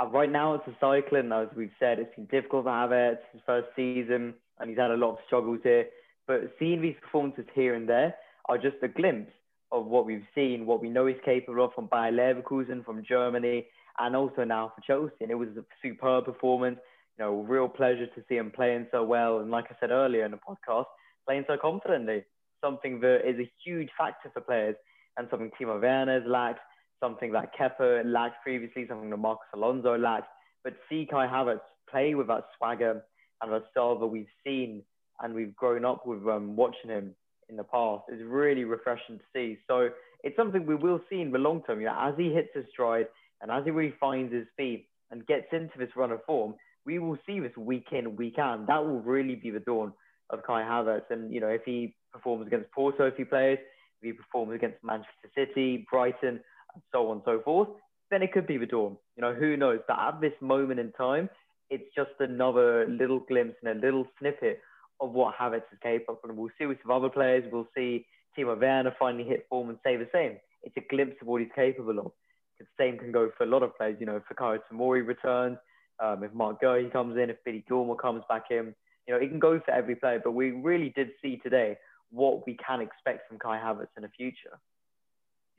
uh, 0.00 0.06
right 0.06 0.30
now 0.30 0.54
it's 0.54 0.66
a 0.66 0.76
cycling 0.80 1.32
as 1.32 1.48
we've 1.56 1.70
said 1.78 1.98
it's 1.98 2.14
been 2.14 2.26
difficult 2.26 2.64
for 2.64 2.70
havertz 2.70 3.18
his 3.32 3.40
first 3.46 3.68
season 3.74 4.34
and 4.60 4.68
he's 4.68 4.78
had 4.78 4.90
a 4.90 4.96
lot 4.96 5.10
of 5.10 5.18
struggles 5.26 5.60
here 5.62 5.86
but 6.26 6.54
seeing 6.58 6.80
these 6.80 6.96
performances 7.02 7.44
here 7.54 7.74
and 7.74 7.88
there 7.88 8.14
are 8.48 8.58
just 8.58 8.76
a 8.82 8.88
glimpse 8.88 9.32
of 9.72 9.86
what 9.86 10.06
we've 10.06 10.26
seen, 10.34 10.66
what 10.66 10.80
we 10.80 10.90
know 10.90 11.06
he's 11.06 11.16
capable 11.24 11.64
of 11.64 11.72
from 11.72 11.88
Bayer 11.90 12.12
Leverkusen, 12.12 12.84
from 12.84 13.02
Germany, 13.02 13.66
and 13.98 14.14
also 14.14 14.44
now 14.44 14.72
for 14.74 14.82
Chelsea. 14.82 15.16
And 15.22 15.30
it 15.30 15.34
was 15.34 15.48
a 15.56 15.64
superb 15.82 16.26
performance. 16.26 16.78
You 17.18 17.24
know, 17.24 17.40
real 17.42 17.68
pleasure 17.68 18.06
to 18.06 18.22
see 18.28 18.36
him 18.36 18.50
playing 18.50 18.86
so 18.90 19.02
well. 19.02 19.40
And 19.40 19.50
like 19.50 19.66
I 19.70 19.76
said 19.80 19.90
earlier 19.90 20.24
in 20.24 20.30
the 20.30 20.38
podcast, 20.38 20.84
playing 21.26 21.44
so 21.46 21.56
confidently. 21.60 22.24
Something 22.64 23.00
that 23.00 23.28
is 23.28 23.38
a 23.38 23.50
huge 23.64 23.88
factor 23.98 24.30
for 24.32 24.40
players 24.40 24.76
and 25.16 25.26
something 25.30 25.50
Timo 25.60 25.80
Werner's 25.80 26.24
lacked, 26.26 26.60
something 27.00 27.32
that 27.32 27.50
Kepa 27.58 28.02
lacked 28.04 28.42
previously, 28.42 28.86
something 28.88 29.10
that 29.10 29.16
Marcos 29.16 29.46
Alonso 29.54 29.96
lacked. 29.98 30.28
But 30.64 30.74
see 30.88 31.06
Kai 31.10 31.26
Havertz 31.26 31.60
play 31.90 32.14
with 32.14 32.28
that 32.28 32.44
swagger 32.56 33.02
and 33.42 33.52
that 33.52 33.64
style 33.70 33.98
that 33.98 34.06
we've 34.06 34.26
seen 34.44 34.82
and 35.20 35.34
we've 35.34 35.54
grown 35.56 35.84
up 35.84 36.06
with 36.06 36.26
um, 36.28 36.56
watching 36.56 36.90
him 36.90 37.14
in 37.48 37.56
the 37.56 37.64
past 37.64 38.04
is 38.08 38.20
really 38.24 38.64
refreshing 38.64 39.18
to 39.18 39.24
see. 39.34 39.58
So 39.68 39.90
it's 40.22 40.36
something 40.36 40.64
we 40.64 40.74
will 40.74 41.00
see 41.10 41.20
in 41.20 41.32
the 41.32 41.38
long 41.38 41.62
term. 41.64 41.80
You 41.80 41.86
know, 41.86 41.98
as 41.98 42.14
he 42.16 42.32
hits 42.32 42.48
his 42.54 42.64
stride 42.72 43.06
and 43.40 43.50
as 43.50 43.64
he 43.64 43.70
really 43.70 43.94
finds 44.00 44.32
his 44.32 44.46
feet 44.56 44.88
and 45.10 45.26
gets 45.26 45.46
into 45.52 45.78
this 45.78 45.90
run 45.96 46.12
of 46.12 46.24
form, 46.24 46.54
we 46.84 46.98
will 46.98 47.18
see 47.26 47.40
this 47.40 47.56
week 47.56 47.86
in, 47.92 48.16
week 48.16 48.38
out. 48.38 48.66
That 48.66 48.84
will 48.84 49.00
really 49.00 49.34
be 49.34 49.50
the 49.50 49.60
dawn 49.60 49.92
of 50.32 50.42
Kai 50.44 50.62
Havertz. 50.62 51.10
And, 51.10 51.32
you 51.32 51.40
know, 51.40 51.48
if 51.48 51.62
he 51.64 51.94
performs 52.12 52.46
against 52.46 52.70
Porto, 52.72 53.06
if 53.06 53.16
he 53.16 53.24
plays, 53.24 53.58
if 54.00 54.02
he 54.02 54.12
performs 54.12 54.54
against 54.54 54.78
Manchester 54.82 55.30
City, 55.34 55.86
Brighton, 55.90 56.40
and 56.74 56.82
so 56.92 57.08
on 57.08 57.18
and 57.18 57.22
so 57.24 57.40
forth, 57.44 57.68
then 58.10 58.22
it 58.22 58.32
could 58.32 58.46
be 58.46 58.58
the 58.58 58.66
dawn. 58.66 58.96
You 59.16 59.22
know, 59.22 59.34
who 59.34 59.56
knows? 59.56 59.80
But 59.86 59.98
at 59.98 60.20
this 60.20 60.32
moment 60.40 60.80
in 60.80 60.92
time, 60.92 61.28
it's 61.70 61.88
just 61.96 62.10
another 62.20 62.86
little 62.88 63.20
glimpse 63.20 63.56
and 63.62 63.76
a 63.78 63.80
little 63.80 64.06
snippet 64.18 64.60
of 65.00 65.12
what 65.12 65.34
Havertz 65.34 65.72
is 65.72 65.78
capable 65.82 66.18
of. 66.22 66.28
And 66.28 66.38
we'll 66.38 66.50
see 66.58 66.66
with 66.66 66.78
some 66.82 66.90
other 66.90 67.08
players. 67.08 67.44
We'll 67.50 67.68
see 67.74 68.06
Timo 68.36 68.60
Werner 68.60 68.94
finally 68.98 69.24
hit 69.24 69.46
form 69.48 69.70
and 69.70 69.78
say 69.84 69.96
the 69.96 70.08
same. 70.12 70.36
It's 70.62 70.76
a 70.76 70.94
glimpse 70.94 71.16
of 71.20 71.26
what 71.26 71.40
he's 71.40 71.50
capable 71.54 71.98
of. 71.98 72.12
The 72.58 72.66
same 72.78 72.98
can 72.98 73.10
go 73.10 73.30
for 73.36 73.44
a 73.44 73.46
lot 73.48 73.62
of 73.62 73.76
players. 73.76 73.96
You 73.98 74.06
know, 74.06 74.16
if 74.16 74.22
Fikayo 74.24 74.58
Tomori 74.70 75.04
returns, 75.06 75.58
um, 75.98 76.22
if 76.22 76.32
Marc 76.32 76.60
Guéhi 76.60 76.92
comes 76.92 77.16
in, 77.16 77.30
if 77.30 77.36
Billy 77.44 77.64
Gilmour 77.68 77.96
comes 77.96 78.22
back 78.28 78.44
in, 78.50 78.74
you 79.06 79.14
know, 79.14 79.20
it 79.20 79.28
can 79.28 79.38
go 79.38 79.60
for 79.60 79.70
every 79.70 79.96
player. 79.96 80.20
But 80.22 80.32
we 80.32 80.50
really 80.50 80.90
did 80.90 81.10
see 81.20 81.36
today 81.36 81.76
what 82.10 82.46
we 82.46 82.54
can 82.54 82.80
expect 82.80 83.28
from 83.28 83.38
Kai 83.38 83.58
Havertz 83.58 83.88
in 83.96 84.02
the 84.02 84.08
future. 84.08 84.60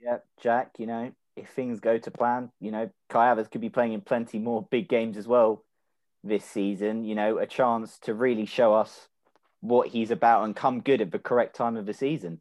Yeah, 0.02 0.18
Jack, 0.42 0.72
you 0.78 0.88
know, 0.88 1.12
if 1.36 1.50
things 1.50 1.80
go 1.80 1.98
to 1.98 2.12
plan, 2.12 2.52
you 2.60 2.72
know, 2.72 2.90
Kai 3.10 3.34
Havertz 3.34 3.50
could 3.50 3.62
be 3.62 3.70
playing 3.70 3.94
in 3.94 4.02
plenty 4.02 4.40
more 4.40 4.68
big 4.70 4.88
games 4.88 5.18
as 5.18 5.28
well 5.28 5.64
this 6.24 6.46
season. 6.46 7.04
You 7.06 7.16
know, 7.16 7.38
a 7.38 7.48
chance 7.48 8.00
to 8.00 8.14
really 8.14 8.46
show 8.46 8.74
us 8.74 9.08
what 9.62 9.88
he's 9.88 10.12
about 10.12 10.44
and 10.44 10.56
come 10.56 10.82
good 10.82 11.02
at 11.02 11.12
the 11.12 11.20
correct 11.20 11.56
time 11.56 11.78
of 11.78 11.86
the 11.86 11.94
season. 11.94 12.40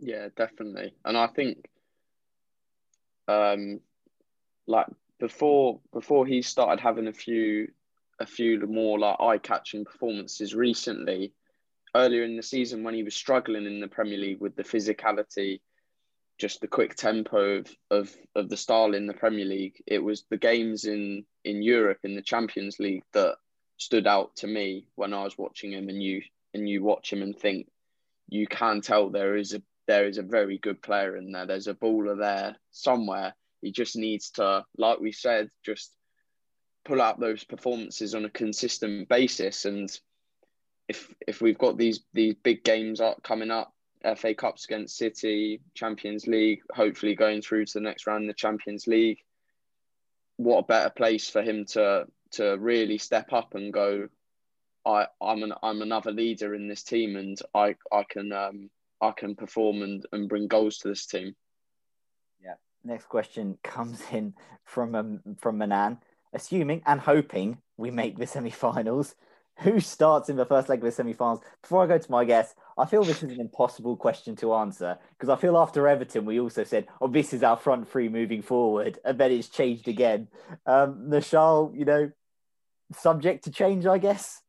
Yeah, 0.00 0.28
definitely. 0.36 0.94
And 1.04 1.16
I 1.16 1.28
think 1.28 1.68
um 3.26 3.80
like 4.66 4.86
before 5.18 5.80
before 5.92 6.26
he 6.26 6.42
started 6.42 6.82
having 6.82 7.06
a 7.06 7.12
few 7.12 7.68
a 8.20 8.26
few 8.26 8.58
more 8.66 8.98
like 8.98 9.20
eye 9.20 9.38
catching 9.38 9.84
performances 9.84 10.54
recently, 10.54 11.32
earlier 11.94 12.24
in 12.24 12.36
the 12.36 12.42
season 12.42 12.82
when 12.82 12.94
he 12.94 13.02
was 13.02 13.14
struggling 13.14 13.66
in 13.66 13.80
the 13.80 13.88
Premier 13.88 14.18
League 14.18 14.40
with 14.40 14.56
the 14.56 14.64
physicality, 14.64 15.60
just 16.38 16.60
the 16.60 16.68
quick 16.68 16.96
tempo 16.96 17.58
of, 17.58 17.76
of, 17.90 18.16
of 18.34 18.48
the 18.48 18.56
style 18.56 18.94
in 18.94 19.06
the 19.06 19.14
Premier 19.14 19.44
League, 19.44 19.82
it 19.86 20.02
was 20.02 20.24
the 20.30 20.36
games 20.36 20.84
in, 20.84 21.24
in 21.44 21.62
Europe 21.62 21.98
in 22.02 22.16
the 22.16 22.22
Champions 22.22 22.78
League 22.80 23.04
that 23.12 23.36
stood 23.76 24.06
out 24.06 24.34
to 24.36 24.46
me 24.46 24.86
when 24.96 25.12
I 25.12 25.22
was 25.22 25.38
watching 25.38 25.72
him, 25.72 25.88
and 25.88 26.02
you 26.02 26.22
and 26.52 26.68
you 26.68 26.82
watch 26.82 27.12
him 27.12 27.22
and 27.22 27.36
think 27.36 27.68
you 28.28 28.46
can 28.46 28.80
tell 28.80 29.10
there 29.10 29.36
is 29.36 29.54
a 29.54 29.62
there 29.86 30.06
is 30.06 30.18
a 30.18 30.22
very 30.22 30.58
good 30.58 30.80
player 30.80 31.16
in 31.16 31.32
there. 31.32 31.46
There's 31.46 31.66
a 31.66 31.74
baller 31.74 32.18
there 32.18 32.56
somewhere. 32.70 33.34
He 33.60 33.70
just 33.70 33.96
needs 33.96 34.30
to, 34.32 34.64
like 34.78 34.98
we 34.98 35.12
said, 35.12 35.50
just 35.64 35.92
pull 36.84 37.00
out 37.00 37.18
those 37.18 37.44
performances 37.44 38.14
on 38.14 38.24
a 38.24 38.30
consistent 38.30 39.08
basis. 39.08 39.64
And 39.64 39.90
if 40.88 41.12
if 41.26 41.40
we've 41.40 41.58
got 41.58 41.78
these 41.78 42.00
these 42.12 42.34
big 42.34 42.64
games 42.64 43.00
up 43.00 43.22
coming 43.22 43.50
up, 43.50 43.74
FA 44.16 44.34
Cups 44.34 44.64
against 44.64 44.96
City, 44.96 45.60
Champions 45.74 46.26
League, 46.26 46.60
hopefully 46.72 47.14
going 47.14 47.40
through 47.40 47.66
to 47.66 47.74
the 47.74 47.80
next 47.80 48.06
round 48.06 48.28
the 48.28 48.34
Champions 48.34 48.86
League, 48.86 49.18
what 50.36 50.58
a 50.58 50.66
better 50.66 50.90
place 50.90 51.28
for 51.28 51.42
him 51.42 51.64
to 51.66 52.06
to 52.32 52.56
really 52.58 52.98
step 52.98 53.32
up 53.32 53.54
and 53.54 53.72
go. 53.72 54.08
I 54.86 55.06
I'm 55.20 55.42
an 55.42 55.54
I'm 55.62 55.80
another 55.80 56.12
leader 56.12 56.54
in 56.54 56.68
this 56.68 56.82
team, 56.82 57.16
and 57.16 57.38
I 57.54 57.76
I 57.90 58.04
can 58.08 58.32
um 58.32 58.70
I 59.00 59.12
can 59.12 59.34
perform 59.34 59.82
and, 59.82 60.04
and 60.12 60.28
bring 60.28 60.48
goals 60.48 60.78
to 60.78 60.88
this 60.88 61.06
team. 61.06 61.34
Yeah. 62.42 62.54
Next 62.84 63.06
question 63.06 63.58
comes 63.62 64.02
in 64.12 64.34
from 64.64 64.94
um, 64.94 65.20
from 65.38 65.58
Manan. 65.58 65.98
Assuming 66.34 66.82
and 66.84 67.00
hoping 67.00 67.58
we 67.76 67.90
make 67.90 68.18
the 68.18 68.26
semi-finals, 68.26 69.14
who 69.60 69.78
starts 69.78 70.28
in 70.28 70.36
the 70.36 70.44
first 70.44 70.68
leg 70.68 70.80
of 70.80 70.84
the 70.84 70.90
semi-finals? 70.90 71.40
Before 71.62 71.84
I 71.84 71.86
go 71.86 71.96
to 71.98 72.10
my 72.10 72.24
guess, 72.24 72.54
I 72.76 72.86
feel 72.86 73.04
this 73.04 73.22
is 73.22 73.32
an 73.32 73.40
impossible 73.40 73.96
question 73.96 74.34
to 74.36 74.54
answer 74.54 74.98
because 75.10 75.28
I 75.28 75.36
feel 75.40 75.56
after 75.56 75.86
Everton 75.86 76.24
we 76.24 76.40
also 76.40 76.64
said, 76.64 76.88
"Oh, 77.00 77.06
this 77.06 77.32
is 77.32 77.44
our 77.44 77.56
front 77.56 77.88
three 77.88 78.08
moving 78.08 78.42
forward," 78.42 78.98
and 79.04 79.16
then 79.16 79.30
it's 79.30 79.48
changed 79.48 79.86
again. 79.86 80.28
Um, 80.66 81.08
you 81.12 81.84
know, 81.84 82.10
subject 82.92 83.44
to 83.44 83.50
change, 83.50 83.86
I 83.86 83.98
guess. 83.98 84.42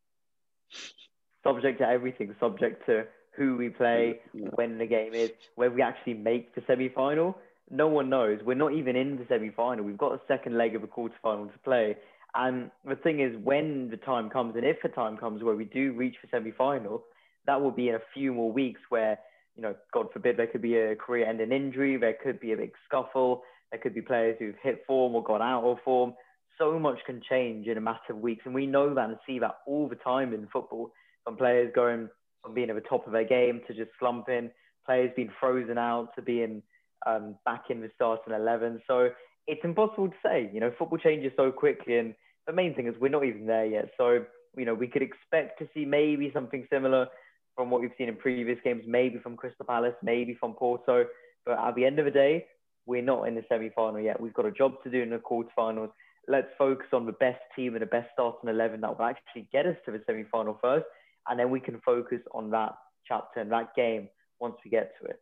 Subject 1.44 1.78
to 1.80 1.88
everything. 1.88 2.36
Subject 2.40 2.86
to 2.88 3.06
who 3.36 3.58
we 3.58 3.70
play, 3.70 4.22
when 4.34 4.78
the 4.78 4.88
game 4.88 5.14
is, 5.14 5.32
when 5.56 5.76
we 5.76 5.82
actually 5.82 6.16
make 6.16 6.56
the 6.56 6.64
semi 6.66 6.90
final. 6.90 7.38
No 7.70 7.88
one 7.88 8.10
knows. 8.10 8.40
We're 8.46 8.56
not 8.56 8.74
even 8.74 8.96
in 8.96 9.18
the 9.18 9.26
semi 9.28 9.50
final. 9.50 9.84
We've 9.84 9.98
got 9.98 10.14
a 10.14 10.22
second 10.28 10.58
leg 10.58 10.76
of 10.76 10.84
a 10.84 10.88
quarter 10.88 11.16
final 11.22 11.48
to 11.48 11.60
play. 11.60 11.96
And 12.36 12.70
the 12.88 12.96
thing 12.96 13.22
is, 13.22 13.36
when 13.44 13.90
the 13.90 13.98
time 13.98 14.30
comes, 14.30 14.56
and 14.56 14.66
if 14.66 14.78
the 14.84 14.90
time 14.90 15.18
comes 15.18 15.42
where 15.42 15.56
we 15.56 15.66
do 15.66 15.94
reach 15.94 16.16
the 16.22 16.28
semi 16.30 16.52
final, 16.52 17.04
that 17.48 17.62
will 17.62 17.72
be 17.72 17.90
in 17.90 17.96
a 17.96 18.02
few 18.14 18.34
more 18.34 18.52
weeks 18.52 18.82
where, 18.90 19.18
you 19.56 19.64
know, 19.64 19.76
God 19.94 20.08
forbid, 20.12 20.38
there 20.38 20.48
could 20.48 20.62
be 20.62 20.78
a 20.78 20.96
career 20.96 21.28
ending 21.28 21.52
injury, 21.52 21.98
there 21.98 22.16
could 22.22 22.40
be 22.40 22.52
a 22.52 22.58
big 22.58 22.74
scuffle, 22.88 23.44
there 23.72 23.80
could 23.80 23.96
be 23.96 24.02
players 24.02 24.36
who've 24.38 24.56
hit 24.62 24.84
form 24.86 25.16
or 25.16 25.24
gone 25.24 25.42
out 25.42 25.64
of 25.64 25.78
form. 25.84 26.14
So 26.58 26.78
much 26.78 27.00
can 27.06 27.22
change 27.28 27.68
in 27.68 27.78
a 27.78 27.82
matter 27.82 28.12
of 28.12 28.18
weeks. 28.18 28.44
And 28.46 28.54
we 28.54 28.68
know 28.68 28.94
that 28.94 29.10
and 29.10 29.18
see 29.26 29.40
that 29.40 29.58
all 29.66 29.88
the 29.88 29.96
time 29.96 30.34
in 30.34 30.48
football. 30.52 30.92
From 31.24 31.38
players 31.38 31.72
going 31.74 32.10
from 32.44 32.54
being 32.54 32.70
at 32.70 32.76
the 32.76 32.82
top 32.82 33.08
of 33.08 33.14
their 33.14 33.26
game 33.26 33.62
to 33.68 33.74
just 33.74 33.90
slumping, 34.00 34.52
players 34.86 35.12
being 35.16 35.32
frozen 35.40 35.78
out 35.78 36.10
to 36.16 36.22
being 36.22 36.62
um, 37.06 37.36
back 37.46 37.66
in 37.70 37.82
the 37.82 37.90
starting 37.96 38.34
11. 38.34 38.82
So 38.88 39.10
it's 39.48 39.62
impossible 39.64 40.10
to 40.10 40.16
say. 40.24 40.50
You 40.54 40.60
know, 40.60 40.72
football 40.78 40.98
changes 40.98 41.32
so 41.38 41.52
quickly. 41.52 41.98
And 41.98 42.16
the 42.48 42.54
main 42.54 42.74
thing 42.76 42.88
is 42.88 42.96
we're 43.00 43.10
not 43.10 43.26
even 43.26 43.46
there 43.46 43.66
yet. 43.66 43.90
So, 43.98 44.26
you 44.58 44.66
know, 44.66 44.74
we 44.74 44.88
could 44.88 45.02
expect 45.02 45.60
to 45.60 45.70
see 45.74 45.86
maybe 45.86 46.32
something 46.34 46.68
similar 46.72 47.08
from 47.56 47.70
what 47.70 47.82
we've 47.82 47.92
seen 47.98 48.10
in 48.10 48.16
previous 48.16 48.60
games, 48.64 48.84
maybe 48.86 49.20
from 49.20 49.38
Crystal 49.38 49.66
Palace, 49.66 49.96
maybe 50.04 50.36
from 50.40 50.54
Porto. 50.54 51.06
But 51.46 51.60
at 51.60 51.76
the 51.76 51.86
end 51.86 52.00
of 52.00 52.06
the 52.06 52.12
day, 52.12 52.46
we're 52.86 53.02
not 53.02 53.28
in 53.28 53.36
the 53.36 53.44
semi 53.50 53.70
final 53.70 54.00
yet. 54.00 54.20
We've 54.20 54.34
got 54.34 54.46
a 54.46 54.52
job 54.52 54.84
to 54.84 54.90
do 54.90 55.02
in 55.02 55.10
the 55.10 55.18
quarterfinals. 55.18 55.92
Let's 56.28 56.48
focus 56.58 56.88
on 56.92 57.06
the 57.06 57.14
best 57.14 57.42
team 57.56 57.74
and 57.74 57.82
the 57.82 57.88
best 57.88 58.10
starting 58.14 58.50
11 58.50 58.82
that 58.82 58.98
will 58.98 59.06
actually 59.06 59.48
get 59.52 59.66
us 59.66 59.76
to 59.86 59.92
the 59.92 60.02
semi 60.08 60.24
final 60.32 60.58
first 60.62 60.86
and 61.28 61.40
then 61.40 61.50
we 61.50 61.60
can 61.60 61.82
focus 61.86 62.20
on 62.34 62.52
that 62.52 62.74
chapter 63.08 63.40
and 63.40 63.52
that 63.52 63.76
game 63.76 64.10
once 64.40 64.56
we 64.64 64.72
get 64.72 64.94
to 65.02 65.08
it. 65.08 65.20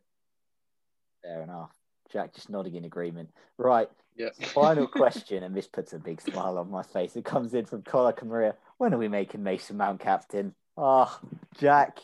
Fair 1.24 1.42
enough. 1.42 1.72
Jack 2.12 2.34
just 2.34 2.50
nodding 2.50 2.74
in 2.74 2.84
agreement. 2.84 3.30
Right. 3.58 3.88
Yeah. 4.16 4.28
Final 4.40 4.86
question, 4.86 5.42
and 5.42 5.56
this 5.56 5.66
puts 5.66 5.92
a 5.92 5.98
big 5.98 6.20
smile 6.20 6.58
on 6.58 6.70
my 6.70 6.82
face. 6.82 7.16
It 7.16 7.24
comes 7.24 7.54
in 7.54 7.64
from 7.64 7.82
Kola 7.82 8.14
Maria. 8.22 8.54
When 8.78 8.94
are 8.94 8.98
we 8.98 9.08
making 9.08 9.42
Mason 9.42 9.76
Mount 9.76 10.00
captain? 10.00 10.54
Ah, 10.76 11.18
oh, 11.22 11.28
Jack, 11.58 11.98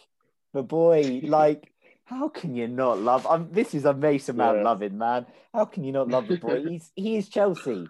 the 0.53 0.63
boy, 0.63 1.21
like, 1.25 1.71
how 2.05 2.29
can 2.29 2.57
you 2.57 2.67
not 2.67 2.99
love? 2.99 3.27
I'm, 3.29 3.53
this 3.53 3.75
is 3.75 3.85
a 3.85 3.95
Mason 3.95 4.37
Mount 4.37 4.59
yeah. 4.59 4.65
loving 4.65 4.99
man. 4.99 5.27
How 5.53 5.65
can 5.65 5.85
you 5.85 5.93
not 5.93 6.09
love 6.09 6.29
the 6.29 6.39
boy? 6.39 6.65
He's 6.65 6.91
he 6.95 7.17
is 7.17 7.29
Chelsea. 7.29 7.89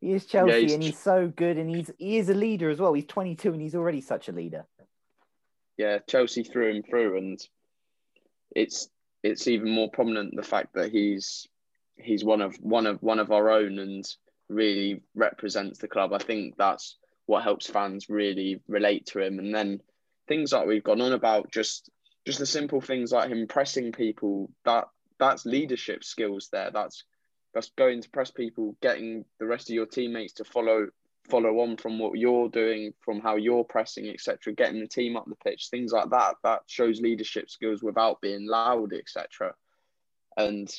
He 0.00 0.12
is 0.12 0.24
Chelsea, 0.24 0.52
yeah, 0.52 0.58
he's... 0.60 0.72
and 0.72 0.82
he's 0.82 0.98
so 0.98 1.28
good, 1.28 1.58
and 1.58 1.68
he's 1.68 1.90
he 1.98 2.16
is 2.18 2.28
a 2.28 2.34
leader 2.34 2.70
as 2.70 2.78
well. 2.78 2.92
He's 2.94 3.06
22, 3.06 3.52
and 3.52 3.60
he's 3.60 3.74
already 3.74 4.00
such 4.00 4.28
a 4.28 4.32
leader 4.32 4.66
yeah, 5.80 5.98
Chelsea 6.06 6.42
through 6.42 6.72
and 6.72 6.84
through, 6.86 7.16
and 7.16 7.40
it's 8.54 8.90
it's 9.22 9.46
even 9.48 9.70
more 9.70 9.90
prominent 9.90 10.34
the 10.34 10.42
fact 10.42 10.74
that 10.74 10.90
he's 10.90 11.46
he's 11.96 12.24
one 12.24 12.40
of 12.40 12.56
one 12.56 12.86
of 12.86 13.02
one 13.02 13.18
of 13.18 13.30
our 13.30 13.50
own 13.50 13.78
and 13.78 14.04
really 14.48 15.02
represents 15.14 15.78
the 15.78 15.88
club. 15.88 16.12
I 16.12 16.18
think 16.18 16.56
that's 16.56 16.96
what 17.26 17.44
helps 17.44 17.66
fans 17.66 18.08
really 18.08 18.60
relate 18.66 19.06
to 19.06 19.20
him. 19.20 19.38
And 19.38 19.54
then 19.54 19.80
things 20.26 20.52
like 20.52 20.66
we've 20.66 20.84
gone 20.84 21.00
on 21.00 21.12
about 21.12 21.50
just 21.50 21.90
just 22.26 22.38
the 22.38 22.46
simple 22.46 22.80
things 22.80 23.12
like 23.12 23.30
him 23.30 23.46
pressing 23.46 23.92
people 23.92 24.50
that 24.64 24.86
that's 25.18 25.46
leadership 25.46 26.02
skills 26.02 26.48
there. 26.52 26.70
That's 26.72 27.04
that's 27.54 27.70
going 27.76 28.02
to 28.02 28.10
press 28.10 28.30
people, 28.30 28.76
getting 28.80 29.24
the 29.38 29.46
rest 29.46 29.68
of 29.70 29.74
your 29.74 29.86
teammates 29.86 30.34
to 30.34 30.44
follow 30.44 30.88
follow 31.30 31.60
on 31.60 31.76
from 31.76 31.98
what 31.98 32.18
you're 32.18 32.48
doing, 32.48 32.92
from 33.00 33.20
how 33.20 33.36
you're 33.36 33.64
pressing, 33.64 34.08
etc. 34.08 34.52
Getting 34.52 34.80
the 34.80 34.88
team 34.88 35.16
up 35.16 35.26
the 35.26 35.36
pitch, 35.36 35.68
things 35.70 35.92
like 35.92 36.10
that. 36.10 36.36
That 36.42 36.62
shows 36.66 37.00
leadership 37.00 37.50
skills 37.50 37.82
without 37.82 38.20
being 38.20 38.46
loud, 38.46 38.92
etc. 38.92 39.54
And 40.36 40.72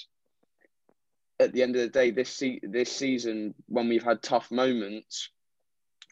at 1.39 1.53
the 1.53 1.63
end 1.63 1.75
of 1.75 1.81
the 1.81 1.89
day, 1.89 2.11
this 2.11 2.29
se- 2.29 2.61
this 2.63 2.91
season, 2.91 3.55
when 3.67 3.89
we've 3.89 4.03
had 4.03 4.21
tough 4.21 4.51
moments, 4.51 5.29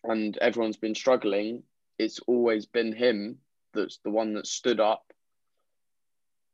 and 0.03 0.37
everyone's 0.37 0.77
been 0.77 0.95
struggling, 0.95 1.63
it's 1.97 2.19
always 2.27 2.65
been 2.65 2.93
him 2.93 3.39
that's 3.73 3.99
the 4.03 4.09
one 4.09 4.33
that 4.33 4.47
stood 4.47 4.79
up, 4.79 5.03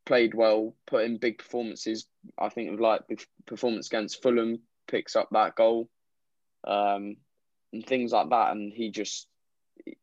played 0.06 0.34
well, 0.34 0.76
put 0.88 1.06
in 1.06 1.18
big 1.18 1.38
performances. 1.38 2.08
I 2.38 2.50
think 2.50 2.74
of 2.74 2.80
like 2.80 3.08
the 3.08 3.18
performance 3.46 3.88
against 3.88 4.22
Fulham, 4.22 4.60
picks 4.88 5.16
up 5.16 5.30
that 5.32 5.56
goal. 5.56 5.90
Um, 6.66 7.18
and 7.76 7.86
things 7.86 8.12
like 8.12 8.30
that. 8.30 8.52
And 8.52 8.74
he 8.74 8.90
just, 8.90 9.28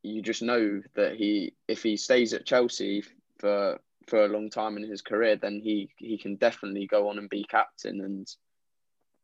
you 0.02 0.22
just 0.22 0.42
know 0.42 0.82
that 0.94 1.16
he, 1.16 1.54
if 1.66 1.82
he 1.82 1.96
stays 1.96 2.32
at 2.34 2.46
Chelsea 2.46 3.02
for 3.38 3.80
for 4.06 4.24
a 4.24 4.28
long 4.28 4.50
time 4.50 4.76
in 4.76 4.88
his 4.88 5.02
career, 5.02 5.36
then 5.36 5.60
he 5.62 5.90
he 5.96 6.18
can 6.18 6.36
definitely 6.36 6.86
go 6.86 7.08
on 7.08 7.18
and 7.18 7.30
be 7.30 7.44
captain. 7.44 8.00
And 8.00 8.28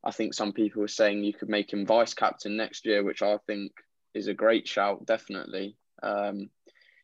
I 0.04 0.10
think 0.10 0.34
some 0.34 0.52
people 0.52 0.82
were 0.82 0.88
saying 0.88 1.24
you 1.24 1.32
could 1.32 1.48
make 1.48 1.72
him 1.72 1.86
vice 1.86 2.14
captain 2.14 2.56
next 2.56 2.86
year, 2.86 3.02
which 3.02 3.22
I 3.22 3.38
think 3.46 3.72
is 4.14 4.28
a 4.28 4.34
great 4.34 4.66
shout. 4.66 5.06
Definitely, 5.06 5.76
um, 6.02 6.50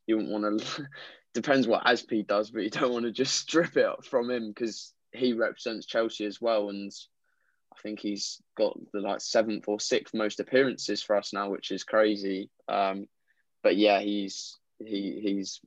you 0.06 0.16
wouldn't 0.16 0.32
want 0.32 0.60
to. 0.60 0.86
depends 1.34 1.66
what 1.66 1.84
Aspi 1.84 2.24
does, 2.24 2.52
but 2.52 2.62
you 2.62 2.70
don't 2.70 2.92
want 2.92 3.06
to 3.06 3.10
just 3.10 3.34
strip 3.40 3.76
it 3.76 4.04
from 4.04 4.30
him 4.30 4.48
because 4.48 4.92
he 5.12 5.32
represents 5.32 5.86
Chelsea 5.86 6.24
as 6.26 6.40
well, 6.40 6.70
and 6.70 6.92
I 7.76 7.80
think 7.82 8.00
he's 8.00 8.40
got 8.56 8.78
the 8.92 9.00
like 9.00 9.20
seventh 9.20 9.64
or 9.68 9.80
sixth 9.80 10.14
most 10.14 10.40
appearances 10.40 11.02
for 11.02 11.16
us 11.16 11.32
now, 11.32 11.50
which 11.50 11.70
is 11.70 11.84
crazy. 11.84 12.50
Um, 12.68 13.08
but 13.62 13.76
yeah, 13.76 14.00
he's 14.00 14.58
he 14.78 15.20
he's 15.22 15.60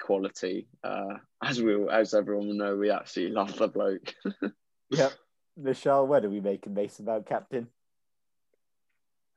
quality. 0.00 0.66
Uh, 0.82 1.16
as 1.42 1.62
we 1.62 1.88
as 1.88 2.14
everyone 2.14 2.48
will 2.48 2.54
know, 2.54 2.76
we 2.76 2.90
absolutely 2.90 3.34
love 3.36 3.56
the 3.56 3.68
bloke. 3.68 4.14
yep. 4.90 5.12
Nischal, 5.60 6.06
when 6.06 6.24
are 6.24 6.30
we 6.30 6.40
making 6.40 6.74
Mason 6.74 7.04
Mount 7.04 7.28
captain? 7.28 7.68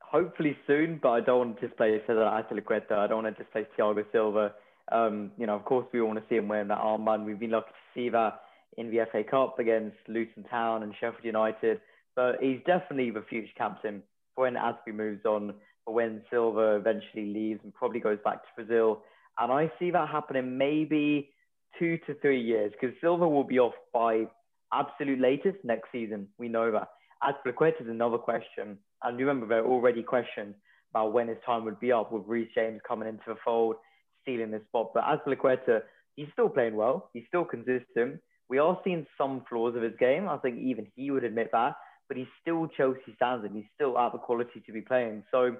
Hopefully 0.00 0.56
soon, 0.66 0.98
but 1.02 1.10
I 1.10 1.20
don't 1.20 1.38
want 1.38 1.60
to 1.60 1.68
displace 1.68 2.00
Cesar 2.06 2.20
Azpilicueta. 2.20 2.92
I 2.92 3.06
don't 3.06 3.22
want 3.22 3.36
to 3.36 3.42
displace 3.42 3.66
Thiago 3.78 4.04
Silva. 4.12 4.54
Um, 4.90 5.32
you 5.36 5.46
know, 5.46 5.54
of 5.54 5.64
course, 5.64 5.86
we 5.92 6.00
want 6.00 6.18
to 6.18 6.24
see 6.28 6.36
him 6.36 6.48
wearing 6.48 6.68
that 6.68 6.78
armband. 6.78 7.24
We've 7.24 7.38
been 7.38 7.50
lucky 7.50 7.68
to 7.70 8.00
see 8.00 8.08
that 8.10 8.40
in 8.76 8.90
the 8.90 9.06
FA 9.10 9.24
Cup 9.24 9.58
against 9.58 9.96
Luton 10.08 10.44
Town 10.44 10.82
and 10.82 10.94
Sheffield 10.94 11.24
United. 11.24 11.80
But 12.16 12.36
he's 12.40 12.60
definitely 12.66 13.10
the 13.10 13.24
future 13.28 13.52
captain 13.56 14.02
for 14.34 14.42
when 14.42 14.54
Aspi 14.54 14.94
moves 14.94 15.24
on, 15.24 15.54
for 15.84 15.94
when 15.94 16.22
Silva 16.30 16.76
eventually 16.76 17.26
leaves 17.26 17.60
and 17.62 17.72
probably 17.74 18.00
goes 18.00 18.18
back 18.24 18.42
to 18.42 18.48
Brazil. 18.64 19.02
And 19.38 19.52
I 19.52 19.70
see 19.78 19.90
that 19.90 20.08
happening 20.08 20.56
maybe 20.56 21.30
two 21.78 21.98
to 22.06 22.14
three 22.20 22.40
years 22.40 22.72
because 22.72 22.96
Silva 23.00 23.28
will 23.28 23.44
be 23.44 23.58
off 23.58 23.74
by 23.92 24.24
absolute 24.72 25.20
latest 25.20 25.58
next 25.62 25.92
season. 25.92 26.28
We 26.38 26.48
know 26.48 26.72
that. 26.72 26.88
Azpilicueta 27.22 27.82
is 27.82 27.88
another 27.88 28.18
question. 28.18 28.78
And 29.02 29.18
remember 29.18 29.46
there 29.46 29.62
are 29.62 29.66
already 29.66 30.02
questions 30.02 30.54
about 30.90 31.12
when 31.12 31.28
his 31.28 31.38
time 31.44 31.64
would 31.64 31.80
be 31.80 31.92
up 31.92 32.12
with 32.12 32.22
Reece 32.26 32.50
James 32.54 32.80
coming 32.86 33.08
into 33.08 33.24
the 33.26 33.36
fold, 33.44 33.76
stealing 34.22 34.50
this 34.50 34.62
spot. 34.68 34.92
But 34.94 35.04
Azpilicueta, 35.04 35.82
he's 36.14 36.28
still 36.32 36.48
playing 36.48 36.76
well. 36.76 37.10
He's 37.12 37.24
still 37.28 37.44
consistent. 37.44 38.20
We 38.48 38.58
are 38.58 38.78
seeing 38.84 39.06
some 39.18 39.44
flaws 39.48 39.76
of 39.76 39.82
his 39.82 39.94
game. 39.98 40.28
I 40.28 40.38
think 40.38 40.58
even 40.58 40.86
he 40.94 41.10
would 41.10 41.24
admit 41.24 41.50
that 41.52 41.74
but 42.08 42.16
he's 42.16 42.26
still 42.40 42.68
Chelsea 42.76 43.14
standard. 43.16 43.52
He's 43.54 43.64
still 43.74 43.98
at 43.98 44.12
the 44.12 44.18
quality 44.18 44.62
to 44.64 44.72
be 44.72 44.80
playing. 44.80 45.24
So 45.30 45.56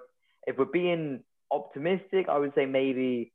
if 0.47 0.57
we're 0.57 0.67
being 0.67 1.23
optimistic, 1.51 2.29
I 2.29 2.39
would 2.39 2.53
say 2.55 2.67
maybe 2.67 3.33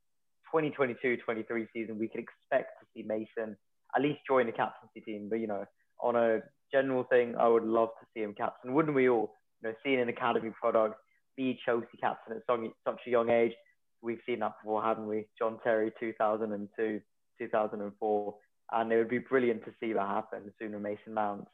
2022-23 0.54 1.68
season 1.74 1.98
we 1.98 2.08
could 2.08 2.22
expect 2.22 2.80
to 2.80 2.86
see 2.94 3.04
Mason 3.04 3.56
at 3.96 4.02
least 4.02 4.20
join 4.28 4.46
the 4.46 4.52
captaincy 4.52 5.02
team. 5.02 5.28
But 5.30 5.40
you 5.40 5.48
know, 5.48 5.66
on 6.02 6.16
a 6.16 6.40
general 6.72 7.04
thing, 7.04 7.36
I 7.38 7.48
would 7.48 7.64
love 7.64 7.90
to 8.00 8.08
see 8.14 8.22
him 8.22 8.34
captain. 8.34 8.74
Wouldn't 8.74 8.96
we 8.96 9.10
all? 9.10 9.36
You 9.62 9.70
know, 9.70 9.76
seeing 9.84 10.00
an 10.00 10.10
academy 10.10 10.52
product 10.60 10.96
be 11.38 11.60
Chelsea 11.66 11.98
captain 12.00 12.36
at 12.36 12.44
such 12.86 13.00
a 13.06 13.10
young 13.10 13.30
age. 13.30 13.54
We've 14.02 14.20
seen 14.26 14.40
that 14.40 14.54
before, 14.62 14.84
haven't 14.84 15.08
we? 15.08 15.28
John 15.38 15.60
Terry, 15.64 15.92
2002, 16.00 17.02
2004, 17.40 18.36
and 18.72 18.92
it 18.92 18.98
would 18.98 19.10
be 19.10 19.20
brilliant 19.20 19.64
to 19.66 19.72
see 19.80 19.94
that 19.94 20.08
happen 20.08 20.52
sooner. 20.60 20.80
Mason 20.80 21.14
Mount. 21.14 21.48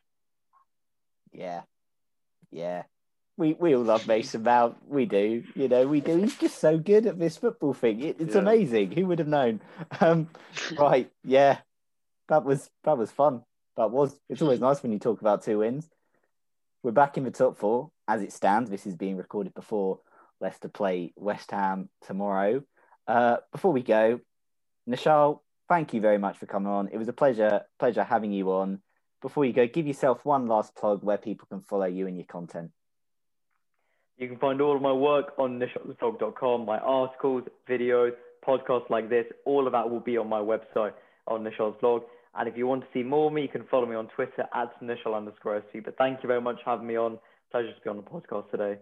Yeah, 1.31 1.61
yeah. 2.51 2.83
We 3.37 3.53
we 3.53 3.75
all 3.75 3.83
love 3.83 4.07
Mason 4.07 4.43
Mount. 4.43 4.77
We 4.87 5.05
do, 5.05 5.43
you 5.55 5.67
know, 5.67 5.87
we 5.87 6.01
do. 6.01 6.17
He's 6.17 6.37
just 6.37 6.59
so 6.59 6.77
good 6.77 7.05
at 7.05 7.19
this 7.19 7.37
football 7.37 7.73
thing. 7.73 8.01
It, 8.01 8.17
it's 8.19 8.33
yeah. 8.33 8.41
amazing. 8.41 8.91
Who 8.91 9.05
would 9.07 9.19
have 9.19 9.27
known? 9.27 9.61
Um, 10.01 10.29
right, 10.77 11.11
yeah. 11.23 11.59
That 12.29 12.43
was 12.43 12.69
that 12.83 12.97
was 12.97 13.11
fun. 13.11 13.43
That 13.75 13.91
was. 13.91 14.19
It's 14.29 14.41
always 14.41 14.59
nice 14.59 14.81
when 14.81 14.91
you 14.91 14.99
talk 14.99 15.21
about 15.21 15.43
two 15.43 15.59
wins. 15.59 15.87
We're 16.83 16.91
back 16.91 17.17
in 17.17 17.23
the 17.23 17.31
top 17.31 17.57
four 17.57 17.91
as 18.07 18.21
it 18.21 18.31
stands. 18.33 18.69
This 18.69 18.85
is 18.87 18.95
being 18.95 19.17
recorded 19.17 19.53
before 19.53 19.99
Leicester 20.39 20.69
play 20.69 21.13
West 21.15 21.51
Ham 21.51 21.89
tomorrow. 22.05 22.63
Uh, 23.07 23.37
before 23.51 23.71
we 23.71 23.81
go, 23.83 24.19
Nischal, 24.89 25.41
thank 25.69 25.93
you 25.93 26.01
very 26.01 26.17
much 26.17 26.37
for 26.37 26.45
coming 26.45 26.71
on. 26.71 26.89
It 26.89 26.97
was 26.97 27.07
a 27.07 27.13
pleasure, 27.13 27.61
pleasure 27.79 28.03
having 28.03 28.31
you 28.31 28.51
on. 28.51 28.81
Before 29.21 29.45
you 29.45 29.53
go, 29.53 29.67
give 29.67 29.87
yourself 29.87 30.23
one 30.23 30.47
last 30.47 30.75
plug 30.75 31.03
where 31.03 31.17
people 31.17 31.47
can 31.47 31.61
follow 31.61 31.85
you 31.85 32.07
and 32.07 32.15
your 32.15 32.25
content. 32.25 32.71
You 34.17 34.27
can 34.27 34.37
find 34.37 34.61
all 34.61 34.75
of 34.75 34.81
my 34.81 34.93
work 34.93 35.33
on 35.37 35.59
nischalsblog.com, 35.59 36.65
my 36.65 36.79
articles, 36.79 37.43
videos, 37.69 38.13
podcasts 38.45 38.89
like 38.89 39.09
this. 39.09 39.25
All 39.45 39.67
of 39.67 39.73
that 39.73 39.89
will 39.89 39.99
be 39.99 40.17
on 40.17 40.27
my 40.27 40.39
website 40.39 40.93
on 41.27 41.43
Nischal's 41.43 41.77
blog. 41.79 42.03
And 42.35 42.47
if 42.47 42.57
you 42.57 42.67
want 42.67 42.81
to 42.81 42.87
see 42.93 43.03
more 43.03 43.27
of 43.27 43.33
me, 43.33 43.41
you 43.43 43.47
can 43.47 43.63
follow 43.65 43.85
me 43.85 43.95
on 43.95 44.07
Twitter 44.07 44.45
at 44.53 44.79
Nischal 44.81 45.15
underscore 45.15 45.61
SP. 45.61 45.81
But 45.83 45.97
thank 45.97 46.23
you 46.23 46.27
very 46.27 46.41
much 46.41 46.57
for 46.63 46.71
having 46.71 46.87
me 46.87 46.95
on. 46.95 47.19
Pleasure 47.51 47.73
to 47.73 47.81
be 47.81 47.89
on 47.89 47.97
the 47.97 48.03
podcast 48.03 48.49
today. 48.51 48.77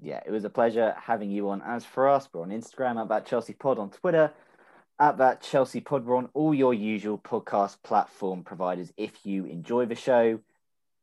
Yeah, 0.00 0.20
it 0.24 0.30
was 0.30 0.44
a 0.44 0.50
pleasure 0.50 0.94
having 1.00 1.30
you 1.30 1.48
on. 1.50 1.60
As 1.62 1.84
for 1.84 2.08
us, 2.08 2.28
we're 2.32 2.42
on 2.42 2.50
Instagram 2.50 3.10
at 3.10 3.26
Chelsea 3.26 3.52
Pod, 3.52 3.78
on 3.78 3.90
Twitter 3.90 4.32
at 5.00 5.18
that 5.18 5.42
Chelsea 5.42 5.80
Pod. 5.80 6.04
We're 6.04 6.16
on 6.16 6.28
all 6.34 6.54
your 6.54 6.74
usual 6.74 7.18
podcast 7.18 7.82
platform 7.82 8.42
providers. 8.42 8.92
If 8.96 9.24
you 9.24 9.44
enjoy 9.44 9.86
the 9.86 9.94
show, 9.94 10.40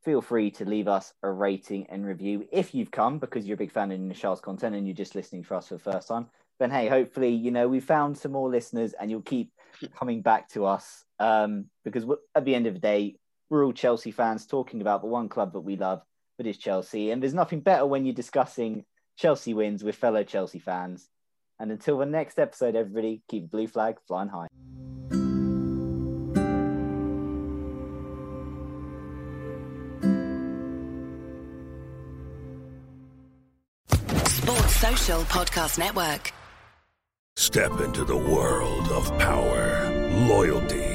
feel 0.03 0.21
free 0.21 0.51
to 0.51 0.65
leave 0.65 0.87
us 0.87 1.13
a 1.23 1.31
rating 1.31 1.87
and 1.89 2.05
review. 2.05 2.47
If 2.51 2.75
you've 2.75 2.91
come 2.91 3.19
because 3.19 3.45
you're 3.45 3.55
a 3.55 3.57
big 3.57 3.71
fan 3.71 3.91
of 3.91 3.99
Nischal's 3.99 4.41
content 4.41 4.75
and 4.75 4.85
you're 4.85 4.95
just 4.95 5.15
listening 5.15 5.43
for 5.43 5.55
us 5.55 5.69
for 5.69 5.75
the 5.75 5.91
first 5.91 6.07
time, 6.07 6.27
then 6.59 6.71
hey, 6.71 6.87
hopefully, 6.87 7.29
you 7.29 7.51
know, 7.51 7.67
we 7.67 7.79
found 7.79 8.17
some 8.17 8.31
more 8.31 8.49
listeners 8.49 8.93
and 8.93 9.09
you'll 9.09 9.21
keep 9.21 9.51
coming 9.97 10.21
back 10.21 10.49
to 10.49 10.65
us 10.65 11.05
um, 11.19 11.65
because 11.83 12.05
at 12.35 12.45
the 12.45 12.55
end 12.55 12.67
of 12.67 12.73
the 12.73 12.79
day, 12.79 13.15
we're 13.49 13.65
all 13.65 13.73
Chelsea 13.73 14.11
fans 14.11 14.45
talking 14.45 14.81
about 14.81 15.01
the 15.01 15.07
one 15.07 15.29
club 15.29 15.53
that 15.53 15.61
we 15.61 15.75
love, 15.75 16.01
that 16.37 16.47
is 16.47 16.57
Chelsea. 16.57 17.11
And 17.11 17.21
there's 17.21 17.33
nothing 17.33 17.61
better 17.61 17.85
when 17.85 18.05
you're 18.05 18.15
discussing 18.15 18.83
Chelsea 19.17 19.53
wins 19.53 19.83
with 19.83 19.95
fellow 19.95 20.23
Chelsea 20.23 20.59
fans. 20.59 21.07
And 21.59 21.71
until 21.71 21.97
the 21.97 22.05
next 22.05 22.37
episode, 22.37 22.75
everybody, 22.75 23.21
keep 23.29 23.49
blue 23.49 23.67
flag 23.67 23.95
flying 24.07 24.29
high. 24.29 24.47
Sports 34.27 34.75
Social 34.75 35.21
Podcast 35.23 35.79
Network. 35.79 36.31
Step 37.37 37.79
into 37.81 38.05
the 38.05 38.15
world 38.15 38.87
of 38.89 39.17
power, 39.17 39.91
loyalty, 40.27 40.94